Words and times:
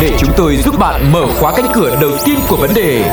để 0.00 0.10
chúng 0.18 0.30
tôi 0.36 0.56
giúp 0.56 0.78
bạn 0.78 1.12
mở 1.12 1.26
khóa 1.40 1.52
cánh 1.56 1.66
cửa 1.74 1.98
đầu 2.00 2.10
tiên 2.24 2.38
của 2.48 2.56
vấn 2.56 2.74
đề. 2.74 3.04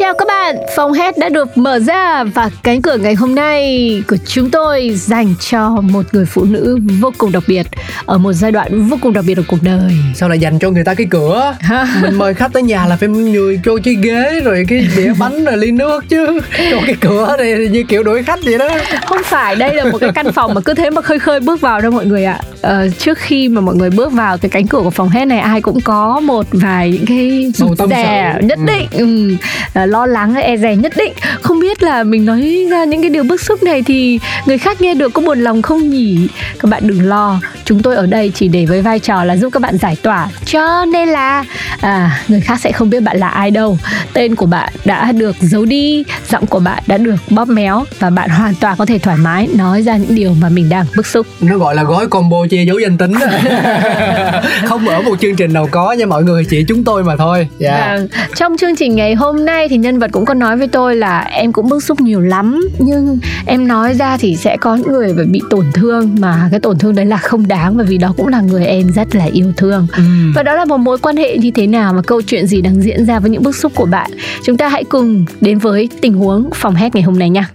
Chào 0.00 0.14
các 0.14 0.28
bạn, 0.28 0.56
phòng 0.76 0.92
hết 0.92 1.18
đã 1.18 1.28
được 1.28 1.58
mở 1.58 1.78
ra 1.78 2.24
và 2.24 2.50
cánh 2.62 2.82
cửa 2.82 2.96
ngày 2.96 3.14
hôm 3.14 3.34
nay 3.34 4.02
của 4.08 4.16
chúng 4.26 4.50
tôi 4.50 4.90
dành 4.94 5.34
cho 5.50 5.68
một 5.68 6.02
người 6.12 6.24
phụ 6.24 6.44
nữ 6.44 6.78
vô 7.00 7.12
cùng 7.18 7.32
đặc 7.32 7.42
biệt 7.46 7.66
ở 8.06 8.18
một 8.18 8.32
giai 8.32 8.52
đoạn 8.52 8.88
vô 8.88 8.96
cùng 9.00 9.12
đặc 9.12 9.24
biệt 9.26 9.34
của 9.34 9.42
cuộc 9.48 9.56
đời. 9.62 9.92
Sao 10.14 10.28
lại 10.28 10.38
dành 10.38 10.58
cho 10.58 10.70
người 10.70 10.84
ta 10.84 10.94
cái 10.94 11.06
cửa? 11.10 11.56
Mình 12.02 12.14
mời 12.14 12.34
khách 12.34 12.52
tới 12.52 12.62
nhà 12.62 12.86
là 12.86 12.96
phải 12.96 13.08
nhường 13.08 13.62
cho 13.64 13.72
cái 13.84 13.96
ghế 14.02 14.40
rồi 14.44 14.64
cái 14.68 14.86
đĩa 14.96 15.12
bánh 15.18 15.44
rồi 15.44 15.56
ly 15.56 15.70
nước 15.70 16.04
chứ. 16.08 16.40
Cho 16.70 16.78
cái 16.86 16.94
cửa 17.00 17.36
này 17.38 17.68
như 17.70 17.82
kiểu 17.82 18.02
đuổi 18.02 18.22
khách 18.22 18.40
vậy 18.44 18.58
đó. 18.58 18.68
Không 19.06 19.22
phải, 19.24 19.56
đây 19.56 19.74
là 19.74 19.84
một 19.84 19.98
cái 20.00 20.10
căn 20.14 20.32
phòng 20.32 20.54
mà 20.54 20.60
cứ 20.60 20.74
thế 20.74 20.90
mà 20.90 21.02
khơi 21.02 21.18
khơi 21.18 21.40
bước 21.40 21.60
vào 21.60 21.80
đâu 21.80 21.90
mọi 21.90 22.06
người 22.06 22.24
ạ. 22.24 22.40
Ờ, 22.60 22.88
trước 22.98 23.18
khi 23.18 23.48
mà 23.48 23.60
mọi 23.60 23.74
người 23.74 23.90
bước 23.90 24.12
vào 24.12 24.38
cái 24.38 24.48
cánh 24.48 24.66
cửa 24.66 24.80
của 24.80 24.90
phòng 24.90 25.08
hết 25.08 25.24
này 25.24 25.38
ai 25.38 25.60
cũng 25.60 25.80
có 25.80 26.20
một 26.20 26.46
vài 26.52 26.90
những 26.90 27.06
cái 27.06 27.52
rụt 27.54 27.78
rè 27.90 28.34
nhất 28.42 28.58
định. 28.66 28.86
Ừ 28.92 29.36
uh, 29.84 29.89
lo 29.90 30.06
lắng 30.06 30.34
e 30.34 30.56
dè 30.56 30.76
nhất 30.76 30.92
định. 30.96 31.12
Không 31.40 31.60
biết 31.60 31.82
là 31.82 32.04
mình 32.04 32.26
nói 32.26 32.66
ra 32.70 32.84
những 32.84 33.00
cái 33.00 33.10
điều 33.10 33.24
bức 33.24 33.40
xúc 33.40 33.62
này 33.62 33.82
thì 33.82 34.18
người 34.46 34.58
khác 34.58 34.80
nghe 34.80 34.94
được 34.94 35.08
có 35.08 35.22
buồn 35.22 35.40
lòng 35.40 35.62
không 35.62 35.90
nhỉ? 35.90 36.28
Các 36.58 36.70
bạn 36.70 36.82
đừng 36.86 37.08
lo 37.08 37.40
chúng 37.64 37.82
tôi 37.82 37.96
ở 37.96 38.06
đây 38.06 38.32
chỉ 38.34 38.48
để 38.48 38.66
với 38.66 38.82
vai 38.82 38.98
trò 38.98 39.24
là 39.24 39.36
giúp 39.36 39.50
các 39.52 39.62
bạn 39.62 39.78
giải 39.78 39.96
tỏa. 40.02 40.28
Cho 40.44 40.84
nên 40.84 41.08
là 41.08 41.44
à, 41.80 42.20
người 42.28 42.40
khác 42.40 42.60
sẽ 42.60 42.72
không 42.72 42.90
biết 42.90 43.00
bạn 43.00 43.16
là 43.16 43.28
ai 43.28 43.50
đâu. 43.50 43.78
Tên 44.12 44.34
của 44.34 44.46
bạn 44.46 44.72
đã 44.84 45.12
được 45.12 45.36
giấu 45.40 45.64
đi 45.64 46.04
giọng 46.30 46.46
của 46.46 46.58
bạn 46.58 46.82
đã 46.86 46.96
được 46.96 47.16
bóp 47.30 47.48
méo 47.48 47.84
và 47.98 48.10
bạn 48.10 48.30
hoàn 48.30 48.54
toàn 48.54 48.76
có 48.78 48.86
thể 48.86 48.98
thoải 48.98 49.16
mái 49.16 49.48
nói 49.56 49.82
ra 49.82 49.96
những 49.96 50.14
điều 50.14 50.34
mà 50.40 50.48
mình 50.48 50.68
đang 50.68 50.86
bức 50.96 51.06
xúc. 51.06 51.26
Nó 51.40 51.58
gọi 51.58 51.74
là 51.74 51.82
gói 51.82 52.06
combo 52.06 52.46
che 52.50 52.62
giấu 52.62 52.78
danh 52.78 52.98
tính 52.98 53.12
không 54.64 54.88
ở 54.88 55.02
một 55.02 55.20
chương 55.20 55.36
trình 55.36 55.52
nào 55.52 55.68
có 55.70 55.92
nha 55.92 56.06
mọi 56.06 56.22
người 56.22 56.44
chỉ 56.44 56.64
chúng 56.68 56.84
tôi 56.84 57.04
mà 57.04 57.16
thôi. 57.16 57.38
Yeah. 57.38 58.00
Dạ. 58.10 58.18
à, 58.20 58.26
trong 58.34 58.56
chương 58.56 58.76
trình 58.76 58.96
ngày 58.96 59.14
hôm 59.14 59.44
nay 59.44 59.68
thì 59.70 59.76
nhân 59.76 59.98
vật 59.98 60.10
cũng 60.12 60.24
có 60.24 60.34
nói 60.34 60.56
với 60.56 60.68
tôi 60.68 60.96
là 60.96 61.20
em 61.20 61.52
cũng 61.52 61.68
bức 61.68 61.82
xúc 61.82 62.00
nhiều 62.00 62.20
lắm. 62.20 62.60
Nhưng 62.78 63.18
em 63.46 63.68
nói 63.68 63.94
ra 63.94 64.16
thì 64.16 64.36
sẽ 64.36 64.56
có 64.56 64.74
những 64.74 64.92
người 64.92 65.12
bị 65.12 65.40
tổn 65.50 65.66
thương 65.74 66.16
mà 66.20 66.48
cái 66.50 66.60
tổn 66.60 66.78
thương 66.78 66.94
đấy 66.94 67.06
là 67.06 67.16
không 67.16 67.48
đáng 67.48 67.76
bởi 67.76 67.86
vì 67.86 67.98
đó 67.98 68.14
cũng 68.16 68.28
là 68.28 68.40
người 68.40 68.66
em 68.66 68.92
rất 68.92 69.14
là 69.14 69.24
yêu 69.24 69.52
thương. 69.56 69.86
Ừ. 69.96 70.02
và 70.34 70.42
đó 70.42 70.54
là 70.54 70.64
một 70.64 70.76
mối 70.76 70.98
quan 70.98 71.16
hệ 71.16 71.38
như 71.38 71.50
thế 71.50 71.66
nào 71.66 71.94
và 71.94 72.02
câu 72.02 72.22
chuyện 72.22 72.46
gì 72.46 72.60
đang 72.60 72.82
diễn 72.82 73.06
ra 73.06 73.18
với 73.18 73.30
những 73.30 73.42
bức 73.42 73.56
xúc 73.56 73.72
của 73.74 73.86
bạn? 73.86 74.10
Chúng 74.44 74.56
ta 74.56 74.68
hãy 74.68 74.84
cùng 74.84 75.24
đến 75.40 75.58
với 75.58 75.88
tình 76.00 76.14
huống 76.14 76.50
phòng 76.54 76.74
hét 76.74 76.94
ngày 76.94 77.02
hôm 77.02 77.18
nay 77.18 77.30
nha. 77.30 77.50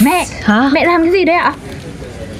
Mẹ 0.00 0.26
hả? 0.42 0.70
mẹ 0.72 0.84
làm 0.84 1.02
cái 1.02 1.12
gì 1.12 1.24
đấy 1.24 1.36
ạ? 1.36 1.52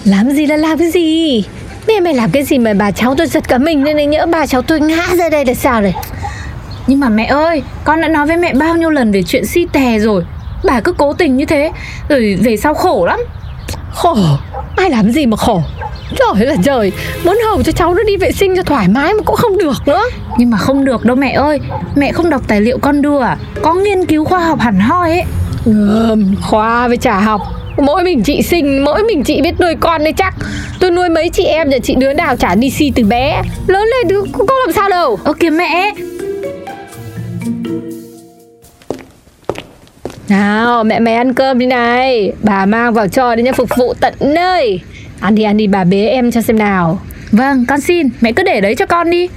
Làm 0.05 0.31
gì 0.31 0.47
là 0.47 0.57
làm 0.57 0.79
cái 0.79 0.91
gì? 0.91 1.45
Mẹ 1.89 2.01
mày 2.01 2.15
làm 2.15 2.31
cái 2.31 2.43
gì 2.43 2.59
mà 2.59 2.75
bà 2.75 2.91
cháu 2.91 3.15
tôi 3.15 3.27
giật 3.27 3.49
cả 3.49 3.59
mình 3.59 3.85
nên 3.85 4.11
nhỡ 4.11 4.27
bà 4.27 4.47
cháu 4.47 4.63
tôi 4.63 4.81
ngã 4.81 5.07
ra 5.19 5.29
đây 5.29 5.45
là 5.45 5.55
sao 5.55 5.81
này 5.81 5.95
Nhưng 6.87 7.01
mà 7.01 7.09
mẹ 7.09 7.25
ơi 7.25 7.63
Con 7.85 8.01
đã 8.01 8.09
nói 8.09 8.27
với 8.27 8.37
mẹ 8.37 8.55
bao 8.55 8.77
nhiêu 8.77 8.91
lần 8.91 9.13
về 9.13 9.23
chuyện 9.23 9.47
si 9.47 9.67
tè 9.73 9.99
rồi. 9.99 10.23
Bà 10.65 10.81
cứ 10.81 10.93
cố 10.93 11.13
tình 11.13 11.37
như 11.37 11.45
thế 11.45 11.73
Rồi 12.09 12.39
về 12.43 12.57
sau 12.57 12.75
khổ 12.75 13.07
lắm. 13.07 13.21
Khổ? 13.95 14.17
Ai 14.77 14.91
làm 14.91 15.11
gì 15.11 15.27
mà 15.27 15.37
khổ? 15.37 15.63
Trời 16.19 16.47
là 16.47 16.55
trời 16.65 16.93
Muốn 17.25 17.39
hầu 17.49 17.63
cho 17.63 17.73
cháu 17.73 17.95
nó 17.95 18.03
đi 18.03 18.17
vệ 18.17 18.33
sinh 18.33 18.57
cho 18.57 18.63
thoải 18.63 18.89
mái 18.89 19.15
mà 19.15 19.23
cũng 19.27 19.37
không 19.37 19.59
được 19.59 19.77
nữa. 19.87 20.03
Nhưng 20.39 20.51
mà 20.51 20.59
không 20.59 20.85
được 20.85 21.05
đâu 21.05 21.17
mẹ 21.17 21.33
ơi 21.33 21.61
Mẹ 21.95 22.13
không 22.13 22.31
đọc 22.31 22.43
tài 22.49 22.61
liệu 22.61 22.79
con 22.79 23.03
đưa 23.03 23.21
à? 23.21 23.37
Có 23.63 23.75
nghiên 23.75 24.07
cứu 24.07 24.25
khoa 24.25 24.39
học 24.39 24.61
hẳn 24.61 24.81
hoi 24.81 25.11
ấy. 25.11 25.23
Ừ, 25.65 26.17
Khoa 26.43 26.89
với 26.89 26.97
trả 26.97 27.21
học. 27.21 27.41
Mỗi 27.79 28.05
mình 28.05 28.23
chị 28.23 28.43
sinh 28.43 28.85
mỗi 28.85 29.03
mình 29.03 29.25
chị 29.25 29.41
biết 29.43 29.61
nuôi 29.61 29.75
con 29.81 30.05
đấy 30.05 30.13
chắc. 30.17 30.35
Tôi 30.81 30.91
nuôi 30.91 31.09
mấy 31.09 31.29
chị 31.29 31.45
em 31.45 31.69
nhà 31.71 31.79
chị 31.83 31.95
đứa 31.95 32.13
nào 32.13 32.37
chả 32.37 32.55
đi 32.55 32.71
si 32.71 32.93
từ 32.95 33.05
bé. 33.05 33.43
Lớn 33.67 33.83
lên 33.83 34.09
đứa 34.09 34.21
có 34.49 34.55
làm 34.67 34.73
sao 34.73 34.89
đâu? 34.89 35.19
Ơ 35.25 35.33
kìa 35.33 35.51
mẹ 35.51 35.93
nào, 40.31 40.85
mẹ 40.85 41.01
mày 41.01 41.15
ăn 41.15 41.35
cơm 41.35 41.59
đi 41.59 41.67
này. 41.67 42.33
Bà 42.43 42.67
mang 42.67 42.95
vào 42.95 43.09
cho 43.09 43.35
đi 43.35 43.43
nha 43.43 43.53
phục 43.53 43.71
vụ 43.77 43.95
tận 43.95 44.15
nơi. 44.21 44.81
Ăn 45.21 45.35
đi 45.35 45.43
ăn 45.43 45.57
đi, 45.57 45.67
bà 45.67 45.85
bế 45.85 46.07
em 46.07 46.31
cho 46.31 46.41
xem 46.41 46.59
nào. 46.59 47.01
Vâng 47.33 47.65
con 47.69 47.81
xin, 47.81 48.09
mẹ 48.21 48.33
cứ 48.33 48.43
để 48.43 48.61
đấy 48.61 48.75
cho 48.75 48.87
con 48.87 49.11
đi. 49.11 49.29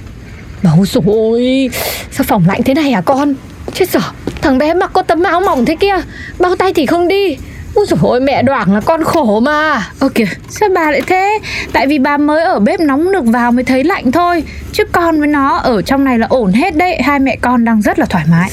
Bảo 0.62 0.84
rồi 0.92 1.70
Sao 2.10 2.24
phòng 2.24 2.44
lạnh 2.46 2.62
thế 2.62 2.74
này 2.74 2.90
hả 2.90 3.00
con? 3.00 3.34
Chết 3.74 3.90
sợ 3.90 4.00
Thằng 4.42 4.58
bé 4.58 4.74
mặc 4.74 4.90
có 4.92 5.02
tấm 5.02 5.22
áo 5.22 5.40
mỏng 5.40 5.64
thế 5.64 5.76
kia, 5.80 5.94
Bao 6.38 6.56
tay 6.56 6.72
thì 6.72 6.86
không 6.86 7.08
đi. 7.08 7.36
Ôi 7.74 7.86
dồi 7.88 7.98
ôi 8.02 8.20
mẹ 8.20 8.42
đoảng 8.42 8.74
là 8.74 8.80
con 8.80 9.04
khổ 9.04 9.40
mà. 9.40 9.86
Ơ 10.00 10.08
kìa. 10.14 10.24
Sao 10.48 10.68
bà 10.74 10.90
lại 10.90 11.02
thế? 11.06 11.38
Tại 11.72 11.86
vì 11.86 11.98
bà 11.98 12.16
mới 12.16 12.42
ở 12.42 12.58
bếp 12.58 12.80
nóng 12.80 13.12
được 13.12 13.24
vào 13.24 13.52
mới 13.52 13.64
thấy 13.64 13.84
lạnh 13.84 14.12
thôi. 14.12 14.44
Chứ 14.72 14.84
con 14.92 15.18
với 15.18 15.28
nó 15.28 15.56
ở 15.56 15.82
trong 15.82 16.04
này 16.04 16.18
là 16.18 16.26
ổn 16.30 16.52
hết 16.52 16.76
đấy. 16.76 17.02
Hai 17.02 17.18
mẹ 17.18 17.36
con 17.40 17.64
đang 17.64 17.82
rất 17.82 17.98
là 17.98 18.06
thoải 18.06 18.24
mái. 18.30 18.50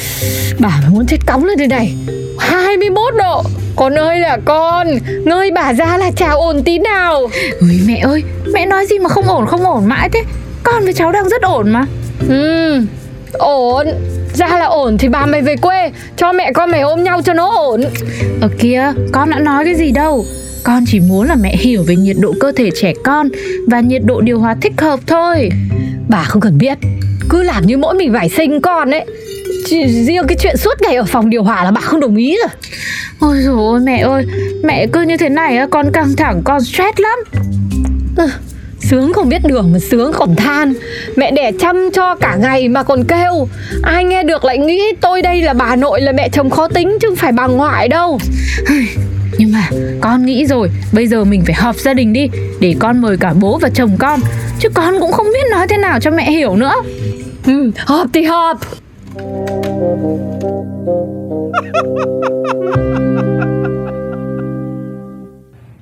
Bà 0.60 0.82
muốn 0.90 1.06
chết 1.06 1.18
cóng 1.26 1.46
lên 1.46 1.58
đây 1.58 1.68
này. 1.68 1.96
21 2.40 3.14
độ. 3.18 3.44
Con 3.76 3.96
ơi 4.00 4.20
là 4.20 4.38
con. 4.46 4.88
Ngơi 5.26 5.52
bà 5.52 5.74
ra 5.74 5.98
là 5.98 6.12
chào 6.16 6.40
ổn 6.40 6.64
tí 6.64 6.80
nào. 6.80 7.30
Ui 7.62 7.82
mẹ 7.88 8.00
ơi. 8.00 8.24
Mẹ 8.54 8.66
nói 8.66 8.86
gì 8.86 9.00
mà 9.00 9.10
không 9.10 9.28
ổn 9.28 9.46
không 9.48 9.66
ổn 9.66 9.86
mãi 9.86 10.10
thế? 10.14 10.24
Con 10.64 10.84
với 10.84 10.94
cháu 10.94 11.12
đang 11.12 11.30
rất 11.30 11.42
ổn 11.42 11.70
mà. 11.70 11.86
Ừ 12.30 12.82
Ổn 13.34 13.88
Ra 14.38 14.48
là 14.48 14.66
ổn 14.66 14.98
thì 14.98 15.08
bà 15.08 15.26
mày 15.26 15.42
về 15.42 15.56
quê 15.56 15.92
Cho 16.18 16.34
mẹ 16.34 16.52
con 16.54 16.72
mày 16.72 16.82
ôm 16.82 17.04
nhau 17.04 17.22
cho 17.22 17.34
nó 17.34 17.50
ổn. 17.50 17.82
Ở 18.42 18.50
kia 18.60 18.94
con 19.12 19.30
đã 19.30 19.40
nói 19.40 19.66
cái 19.66 19.76
gì 19.76 19.92
đâu? 19.92 20.26
Con 20.64 20.84
chỉ 20.88 21.00
muốn 21.00 21.28
là 21.28 21.36
mẹ 21.36 21.56
hiểu 21.58 21.84
về 21.88 21.96
nhiệt 21.96 22.16
độ 22.20 22.34
cơ 22.40 22.52
thể 22.56 22.70
trẻ 22.82 22.94
con 23.04 23.30
Và 23.68 23.80
nhiệt 23.80 24.02
độ 24.06 24.22
điều 24.22 24.40
hòa 24.40 24.56
thích 24.62 24.74
hợp 24.78 25.00
thôi. 25.08 25.50
Bà 26.10 26.24
không 26.24 26.42
cần 26.42 26.58
biết 26.58 26.78
Cứ 27.30 27.44
làm 27.44 27.66
như 27.66 27.78
mỗi 27.78 27.96
mình 27.96 28.14
phải 28.14 28.30
sinh 28.30 28.62
con 28.62 28.92
ấy. 28.92 29.06
Chỉ 29.66 29.88
riêng 29.88 30.28
cái 30.28 30.38
chuyện 30.40 30.58
suốt 30.58 30.82
ngày 30.82 30.96
ở 30.96 31.04
phòng 31.04 31.30
điều 31.30 31.44
hòa 31.44 31.64
là 31.64 31.72
bà 31.72 31.82
không 31.82 32.00
đồng 32.00 32.16
ý 32.16 32.38
rồi. 32.38 32.50
Ôi 33.20 33.38
dồi 33.42 33.56
ôi 33.58 33.80
mẹ 33.80 33.98
ơi 33.98 34.26
Mẹ 34.64 34.88
cứ 34.88 35.02
như 35.02 35.18
thế 35.18 35.30
này 35.30 35.60
con 35.72 35.92
căng 35.92 36.16
thẳng 36.16 36.42
con 36.44 36.62
stress 36.62 37.00
lắm. 37.00 37.20
Ừ, 38.18 38.28
Sướng 38.90 39.14
không 39.14 39.30
biết 39.30 39.42
đường 39.44 39.72
mà 39.74 39.80
sướng 39.80 40.12
còn 40.14 40.36
than. 40.36 40.74
Mẹ 41.16 41.32
đẻ 41.32 41.52
chăm 41.60 41.90
cho 41.94 42.16
cả 42.16 42.36
ngày 42.36 42.68
mà 42.68 42.84
còn 42.84 43.04
kêu. 43.04 43.48
Ai 43.84 44.04
nghe 44.04 44.24
được 44.24 44.46
lại 44.46 44.58
nghĩ 44.58 44.82
tôi 45.02 45.22
đây 45.22 45.42
là 45.42 45.54
bà 45.54 45.76
nội 45.76 46.02
là 46.02 46.12
mẹ 46.12 46.30
chồng 46.30 46.50
khó 46.50 46.68
tính 46.68 46.98
chứ 47.02 47.08
không 47.08 47.16
phải 47.16 47.32
bà 47.32 47.48
ngoại 47.48 47.88
đâu. 47.88 48.20
Nhưng 49.38 49.52
mà 49.52 49.70
con 50.02 50.26
nghĩ 50.26 50.46
rồi 50.46 50.70
Bây 50.94 51.08
giờ 51.08 51.24
mình 51.24 51.44
phải 51.46 51.56
họp 51.56 51.76
gia 51.76 51.94
đình 51.94 52.14
đi 52.14 52.30
Để 52.60 52.76
con 52.80 53.02
mời 53.02 53.18
cả 53.18 53.34
bố 53.40 53.58
và 53.58 53.70
chồng 53.70 53.98
con. 54.00 54.20
Chứ 54.60 54.70
con 54.70 55.00
cũng 55.00 55.12
không 55.12 55.26
biết 55.26 55.52
nói 55.52 55.68
thế 55.68 55.78
nào 55.78 56.00
cho 56.00 56.12
mẹ 56.12 56.32
hiểu 56.32 56.56
nữa. 56.56 56.74
Ừ, 57.46 57.72
Họp 57.78 58.08
thì 58.14 58.24
họp. 58.24 58.60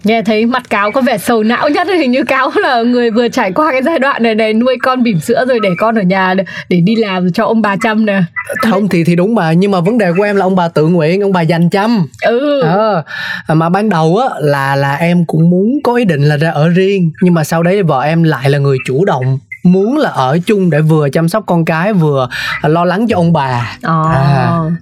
Nghe 0.06 0.22
thấy 0.22 0.46
mặt 0.46 0.69
cáo 0.69 0.92
có 0.92 1.02
vẻ 1.02 1.18
sầu 1.18 1.44
não 1.44 1.69
nhất 1.69 1.88
Hình 1.88 2.12
như 2.12 2.24
cáo 2.24 2.52
là 2.62 2.81
người 2.81 3.12
vừa 3.12 3.28
trải 3.28 3.52
qua 3.52 3.72
cái 3.72 3.84
giai 3.84 4.00
đoạn 4.00 4.24
này 4.24 4.36
này 4.36 4.54
Nuôi 4.54 4.78
con 4.81 5.04
bỉm 5.04 5.19
sữa 5.19 5.46
rồi 5.48 5.60
để 5.63 5.69
con 5.80 5.96
ở 5.96 6.02
nhà 6.02 6.34
Để 6.69 6.81
đi 6.81 6.96
làm 6.96 7.31
cho 7.31 7.46
ông 7.46 7.62
bà 7.62 7.75
chăm 7.75 8.06
nè. 8.06 8.24
Không 8.62 8.88
thì 8.88 9.04
thì 9.04 9.16
đúng 9.16 9.36
mà 9.36 9.54
Nhưng 9.54 9.72
mà 9.72 9.80
vấn 9.80 9.98
đề 9.98 10.12
của 10.18 10.24
em 10.24 10.36
là 10.36 10.46
ông 10.46 10.56
bà 10.56 10.68
tự 10.68 10.88
nguyện 10.88 11.22
Ông 11.22 11.31
bà 11.31 11.42
dành 11.42 11.69
chăm. 11.69 12.07
Ừ. 12.22 12.62
Ờ, 12.62 13.04
Mà 13.48 13.69
ban 13.69 13.90
đầu 13.90 14.18
á 14.18 14.28
là 14.40 14.75
là 14.75 14.96
em 14.96 15.25
cũng 15.25 15.50
muốn 15.50 15.80
có 15.84 15.96
ý 15.96 16.06
định 16.06 16.22
là 16.22 16.38
ra 16.38 16.52
ở 16.52 16.69
riêng 16.69 17.12
Nhưng 17.22 17.34
mà 17.34 17.44
sau 17.44 17.63
đấy 17.63 17.84
vợ 17.84 18.02
em 18.02 18.24
lại 18.24 18.50
là 18.50 18.57
người 18.57 18.78
chủ 18.86 19.06
động 19.06 19.40
muốn 19.63 19.98
là 19.98 20.10
ở 20.10 20.38
chung 20.46 20.69
để 20.69 20.81
vừa 20.81 21.10
chăm 21.10 21.30
sóc 21.30 21.44
con 21.48 21.66
cái 21.66 21.94
vừa 21.94 22.28
lo 22.63 22.86
lắng 22.86 23.07
cho 23.07 23.18
ông 23.18 23.34
bà. 23.34 23.78
À. 23.81 24.04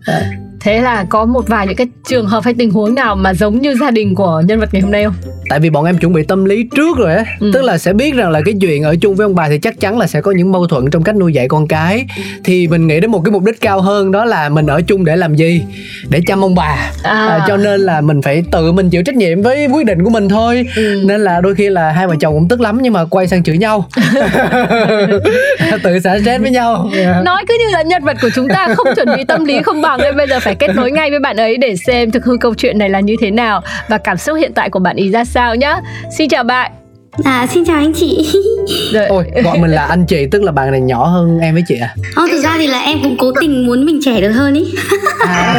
à 0.05 0.23
thế 0.63 0.81
là 0.81 1.05
có 1.09 1.25
một 1.25 1.47
vài 1.47 1.67
những 1.67 1.75
cái 1.75 1.87
trường 2.07 2.27
hợp 2.27 2.43
hay 2.43 2.53
tình 2.53 2.71
huống 2.71 2.95
nào 2.95 3.15
mà 3.15 3.33
giống 3.33 3.61
như 3.61 3.75
gia 3.81 3.91
đình 3.91 4.15
của 4.15 4.43
nhân 4.45 4.59
vật 4.59 4.69
ngày 4.71 4.81
hôm 4.81 4.91
nay 4.91 5.03
không 5.03 5.13
tại 5.49 5.59
vì 5.59 5.69
bọn 5.69 5.85
em 5.85 5.97
chuẩn 5.97 6.13
bị 6.13 6.23
tâm 6.23 6.45
lý 6.45 6.67
trước 6.75 6.97
rồi 6.97 7.13
á 7.13 7.25
ừ. 7.39 7.51
tức 7.53 7.63
là 7.63 7.77
sẽ 7.77 7.93
biết 7.93 8.15
rằng 8.15 8.31
là 8.31 8.41
cái 8.45 8.53
chuyện 8.61 8.83
ở 8.83 8.95
chung 9.01 9.15
với 9.15 9.25
ông 9.25 9.35
bà 9.35 9.49
thì 9.49 9.57
chắc 9.57 9.79
chắn 9.79 9.97
là 9.97 10.07
sẽ 10.07 10.21
có 10.21 10.31
những 10.31 10.51
mâu 10.51 10.67
thuẫn 10.67 10.89
trong 10.91 11.03
cách 11.03 11.15
nuôi 11.15 11.33
dạy 11.33 11.47
con 11.47 11.67
cái 11.67 12.05
thì 12.43 12.67
mình 12.67 12.87
nghĩ 12.87 12.99
đến 12.99 13.11
một 13.11 13.21
cái 13.25 13.31
mục 13.31 13.43
đích 13.43 13.61
cao 13.61 13.81
hơn 13.81 14.11
đó 14.11 14.25
là 14.25 14.49
mình 14.49 14.67
ở 14.67 14.81
chung 14.81 15.05
để 15.05 15.15
làm 15.15 15.35
gì 15.35 15.63
để 16.09 16.21
chăm 16.27 16.43
ông 16.43 16.55
bà 16.55 16.91
à. 17.03 17.27
À, 17.27 17.45
cho 17.47 17.57
nên 17.57 17.81
là 17.81 18.01
mình 18.01 18.21
phải 18.21 18.43
tự 18.51 18.71
mình 18.71 18.89
chịu 18.89 19.03
trách 19.03 19.15
nhiệm 19.15 19.41
với 19.41 19.67
quyết 19.67 19.85
định 19.85 20.03
của 20.03 20.09
mình 20.09 20.29
thôi 20.29 20.65
ừ. 20.75 21.03
nên 21.05 21.21
là 21.21 21.41
đôi 21.41 21.55
khi 21.55 21.69
là 21.69 21.91
hai 21.91 22.07
vợ 22.07 22.15
chồng 22.19 22.33
cũng 22.33 22.47
tức 22.47 22.61
lắm 22.61 22.79
nhưng 22.81 22.93
mà 22.93 23.05
quay 23.05 23.27
sang 23.27 23.43
chửi 23.43 23.57
nhau 23.57 23.89
tự 25.83 25.99
xả 25.99 26.19
stress 26.19 26.41
với 26.41 26.51
nhau 26.51 26.89
yeah. 26.93 27.23
nói 27.23 27.43
cứ 27.47 27.57
như 27.59 27.65
là 27.73 27.81
nhân 27.81 28.03
vật 28.03 28.17
của 28.21 28.29
chúng 28.35 28.47
ta 28.47 28.67
không 28.77 28.87
chuẩn 28.95 29.07
bị 29.17 29.23
tâm 29.23 29.45
lý 29.45 29.61
không 29.61 29.81
bằng 29.81 29.99
nên 30.01 30.17
bây 30.17 30.27
giờ 30.27 30.39
phải 30.39 30.52
kết 30.53 30.69
nối 30.75 30.91
ngay 30.91 31.09
với 31.09 31.19
bạn 31.19 31.37
ấy 31.37 31.57
để 31.57 31.75
xem 31.75 32.11
thực 32.11 32.25
hư 32.25 32.37
câu 32.37 32.53
chuyện 32.53 32.77
này 32.77 32.89
là 32.89 32.99
như 32.99 33.15
thế 33.21 33.31
nào 33.31 33.61
và 33.89 33.97
cảm 33.97 34.17
xúc 34.17 34.37
hiện 34.37 34.53
tại 34.53 34.69
của 34.69 34.79
bạn 34.79 34.95
ý 34.95 35.11
ra 35.11 35.25
sao 35.25 35.55
nhá 35.55 35.79
xin 36.17 36.29
chào 36.29 36.43
bạn 36.43 36.71
À 37.23 37.47
xin 37.53 37.65
chào 37.65 37.75
anh 37.75 37.93
chị 37.93 38.33
Rồi. 38.93 39.05
Ôi 39.07 39.23
gọi 39.43 39.57
mình 39.57 39.71
là 39.71 39.85
anh 39.85 40.05
chị 40.05 40.25
tức 40.31 40.43
là 40.43 40.51
bạn 40.51 40.71
này 40.71 40.81
nhỏ 40.81 41.05
hơn 41.05 41.39
em 41.39 41.53
với 41.53 41.63
chị 41.67 41.75
à 41.81 41.95
Không 42.15 42.29
thực 42.31 42.41
ra 42.43 42.53
thì 42.57 42.67
là 42.67 42.79
em 42.79 42.97
cũng 43.03 43.17
cố 43.19 43.31
tình 43.41 43.65
muốn 43.65 43.85
mình 43.85 43.99
trẻ 44.05 44.21
được 44.21 44.31
hơn 44.31 44.53
ý 44.53 44.65
à. 45.19 45.55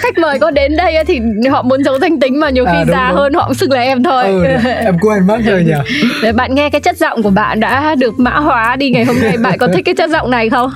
Khách 0.00 0.18
mời 0.18 0.38
có 0.38 0.50
đến 0.50 0.76
đây 0.76 1.04
thì 1.06 1.20
họ 1.50 1.62
muốn 1.62 1.84
giấu 1.84 1.98
danh 1.98 2.20
tính 2.20 2.40
mà 2.40 2.50
nhiều 2.50 2.64
khi 2.64 2.78
à, 2.78 2.84
già 2.88 3.08
đúng. 3.08 3.16
hơn 3.18 3.34
họ 3.34 3.44
cũng 3.46 3.54
xưng 3.54 3.72
là 3.72 3.80
em 3.80 4.02
thôi 4.02 4.24
ừ, 4.24 4.44
Em 4.64 4.98
quên 5.00 5.26
mất 5.26 5.38
rồi 5.46 5.64
nhỉ 5.64 5.92
Để 6.22 6.32
bạn 6.32 6.54
nghe 6.54 6.70
cái 6.70 6.80
chất 6.80 6.96
giọng 6.96 7.22
của 7.22 7.30
bạn 7.30 7.60
đã 7.60 7.94
được 7.94 8.20
mã 8.20 8.30
hóa 8.30 8.76
đi 8.76 8.90
ngày 8.90 9.04
hôm 9.04 9.16
nay 9.22 9.36
Bạn 9.36 9.58
có 9.58 9.68
thích 9.74 9.84
cái 9.84 9.94
chất 9.94 10.10
giọng 10.10 10.30
này 10.30 10.50
không? 10.50 10.70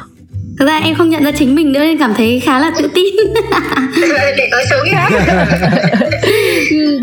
Thực 0.58 0.66
ra 0.66 0.76
em 0.76 0.94
không 0.94 1.10
nhận 1.10 1.24
ra 1.24 1.30
chính 1.30 1.54
mình 1.54 1.72
nữa 1.72 1.80
nên 1.80 1.98
cảm 1.98 2.14
thấy 2.14 2.40
khá 2.44 2.58
là 2.58 2.70
tự 2.78 2.90
tin. 2.94 3.14
Để 4.36 4.48
nói 4.50 4.64
xấu 4.70 4.78
khác 4.90 5.10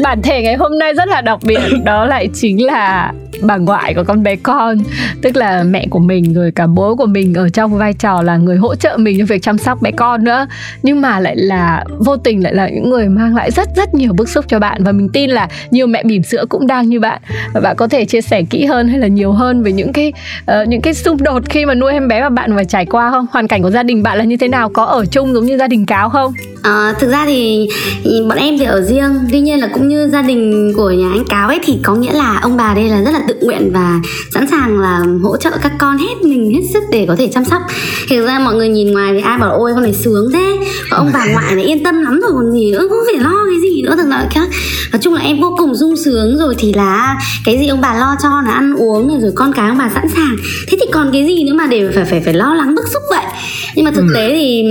Bản 0.03 0.21
thể 0.21 0.41
ngày 0.41 0.55
hôm 0.55 0.79
nay 0.79 0.93
rất 0.93 1.07
là 1.07 1.21
đặc 1.21 1.39
biệt. 1.43 1.59
Đó 1.83 2.05
lại 2.05 2.29
chính 2.33 2.65
là 2.65 3.13
bà 3.41 3.57
ngoại 3.57 3.93
của 3.93 4.03
con 4.07 4.23
bé 4.23 4.35
con. 4.35 4.77
Tức 5.21 5.35
là 5.35 5.63
mẹ 5.63 5.87
của 5.89 5.99
mình 5.99 6.33
rồi 6.33 6.51
cả 6.55 6.67
bố 6.67 6.95
của 6.95 7.05
mình 7.05 7.33
ở 7.33 7.49
trong 7.49 7.77
vai 7.77 7.93
trò 7.93 8.21
là 8.21 8.37
người 8.37 8.57
hỗ 8.57 8.75
trợ 8.75 8.97
mình 8.97 9.17
trong 9.17 9.25
việc 9.25 9.41
chăm 9.41 9.57
sóc 9.57 9.81
bé 9.81 9.91
con 9.91 10.23
nữa. 10.23 10.47
Nhưng 10.83 11.01
mà 11.01 11.19
lại 11.19 11.35
là 11.35 11.83
vô 12.05 12.17
tình 12.17 12.43
lại 12.43 12.53
là 12.53 12.69
những 12.69 12.89
người 12.89 13.09
mang 13.09 13.35
lại 13.35 13.51
rất 13.51 13.69
rất 13.75 13.93
nhiều 13.93 14.13
bức 14.13 14.29
xúc 14.29 14.45
cho 14.47 14.59
bạn. 14.59 14.83
Và 14.83 14.91
mình 14.91 15.09
tin 15.13 15.29
là 15.29 15.47
nhiều 15.71 15.87
mẹ 15.87 16.03
bỉm 16.03 16.23
sữa 16.23 16.45
cũng 16.49 16.67
đang 16.67 16.89
như 16.89 16.99
bạn. 16.99 17.21
Và 17.53 17.61
bạn 17.61 17.75
có 17.75 17.87
thể 17.87 18.05
chia 18.05 18.21
sẻ 18.21 18.41
kỹ 18.49 18.65
hơn 18.65 18.87
hay 18.87 18.99
là 18.99 19.07
nhiều 19.07 19.31
hơn 19.31 19.63
về 19.63 19.71
những 19.71 19.93
cái 19.93 20.13
uh, 20.41 20.67
những 20.67 20.81
cái 20.81 20.93
xung 20.93 21.23
đột 21.23 21.43
khi 21.49 21.65
mà 21.65 21.73
nuôi 21.73 21.91
em 21.91 22.07
bé 22.07 22.21
mà 22.21 22.29
bạn 22.29 22.55
phải 22.55 22.65
trải 22.65 22.85
qua 22.85 23.11
không? 23.11 23.25
Hoàn 23.31 23.47
cảnh 23.47 23.61
của 23.61 23.71
gia 23.71 23.83
đình 23.83 24.03
bạn 24.03 24.17
là 24.17 24.23
như 24.23 24.37
thế 24.37 24.47
nào? 24.47 24.69
Có 24.69 24.83
ở 24.83 25.05
chung 25.05 25.33
giống 25.33 25.45
như 25.45 25.57
gia 25.57 25.67
đình 25.67 25.85
cáo 25.85 26.09
không? 26.09 26.33
À, 26.63 26.93
thực 26.99 27.11
ra 27.11 27.23
thì 27.25 27.69
bọn 28.29 28.37
em 28.37 28.57
thì 28.57 28.65
ở 28.65 28.81
riêng. 28.81 29.19
Tuy 29.31 29.39
nhiên 29.39 29.52
là 29.57 29.69
cũng 29.73 29.87
như 29.87 30.09
gia 30.11 30.21
đình 30.21 30.73
của 30.75 30.91
nhà 30.91 31.09
anh 31.11 31.23
cáo 31.29 31.47
ấy 31.47 31.59
thì 31.63 31.79
có 31.83 31.95
nghĩa 31.95 32.13
là 32.13 32.39
ông 32.41 32.57
bà 32.57 32.73
đây 32.73 32.89
là 32.89 33.01
rất 33.01 33.11
là 33.11 33.21
tự 33.27 33.35
nguyện 33.41 33.71
và 33.73 33.99
sẵn 34.33 34.47
sàng 34.47 34.79
là 34.79 35.03
hỗ 35.23 35.37
trợ 35.37 35.51
các 35.63 35.71
con 35.79 35.97
hết 35.97 36.23
mình 36.23 36.51
hết 36.53 36.61
sức 36.73 36.83
để 36.91 37.05
có 37.07 37.15
thể 37.15 37.27
chăm 37.33 37.45
sóc. 37.45 37.61
Thực 38.09 38.25
ra 38.25 38.39
mọi 38.39 38.55
người 38.55 38.69
nhìn 38.69 38.91
ngoài 38.91 39.13
thì 39.13 39.21
ai 39.21 39.37
bảo 39.37 39.51
ôi 39.51 39.71
con 39.73 39.83
này 39.83 39.93
sướng 39.93 40.31
thế 40.33 40.57
còn 40.91 40.99
ông 40.99 41.09
bà 41.13 41.25
ngoại 41.33 41.55
này 41.55 41.65
yên 41.65 41.83
tâm 41.83 42.01
lắm 42.01 42.19
rồi 42.21 42.31
còn 42.33 42.51
gì 42.51 42.71
nữa 42.71 42.87
không 42.89 42.99
phải 43.05 43.23
lo 43.23 43.45
cái 43.49 43.61
gì 43.61 43.81
nữa. 43.81 43.95
Thực 43.97 44.09
ra 44.09 44.27
khác. 44.31 44.49
Nói 44.91 44.99
chung 45.03 45.13
là 45.13 45.21
em 45.21 45.41
vô 45.41 45.55
cùng 45.57 45.75
sung 45.79 45.95
sướng 45.97 46.37
rồi 46.37 46.55
thì 46.57 46.73
là 46.73 47.15
cái 47.45 47.57
gì 47.59 47.67
ông 47.67 47.81
bà 47.81 47.93
lo 47.93 48.15
cho 48.23 48.29
là 48.45 48.51
ăn 48.51 48.73
uống 48.73 49.21
rồi 49.21 49.31
con 49.35 49.53
cái 49.53 49.69
ông 49.69 49.77
bà 49.77 49.91
sẵn 49.93 50.07
sàng. 50.15 50.35
Thế 50.67 50.77
thì 50.81 50.87
còn 50.91 51.09
cái 51.13 51.25
gì 51.25 51.43
nữa 51.43 51.53
mà 51.53 51.67
để 51.67 51.89
phải 51.95 52.05
phải 52.05 52.21
phải 52.25 52.33
lo 52.33 52.53
lắng 52.53 52.75
bức 52.75 52.87
xúc 52.93 53.01
vậy? 53.09 53.25
Nhưng 53.75 53.85
mà 53.85 53.91
thực 53.91 54.05
ừ. 54.07 54.13
tế 54.15 54.29
thì 54.29 54.63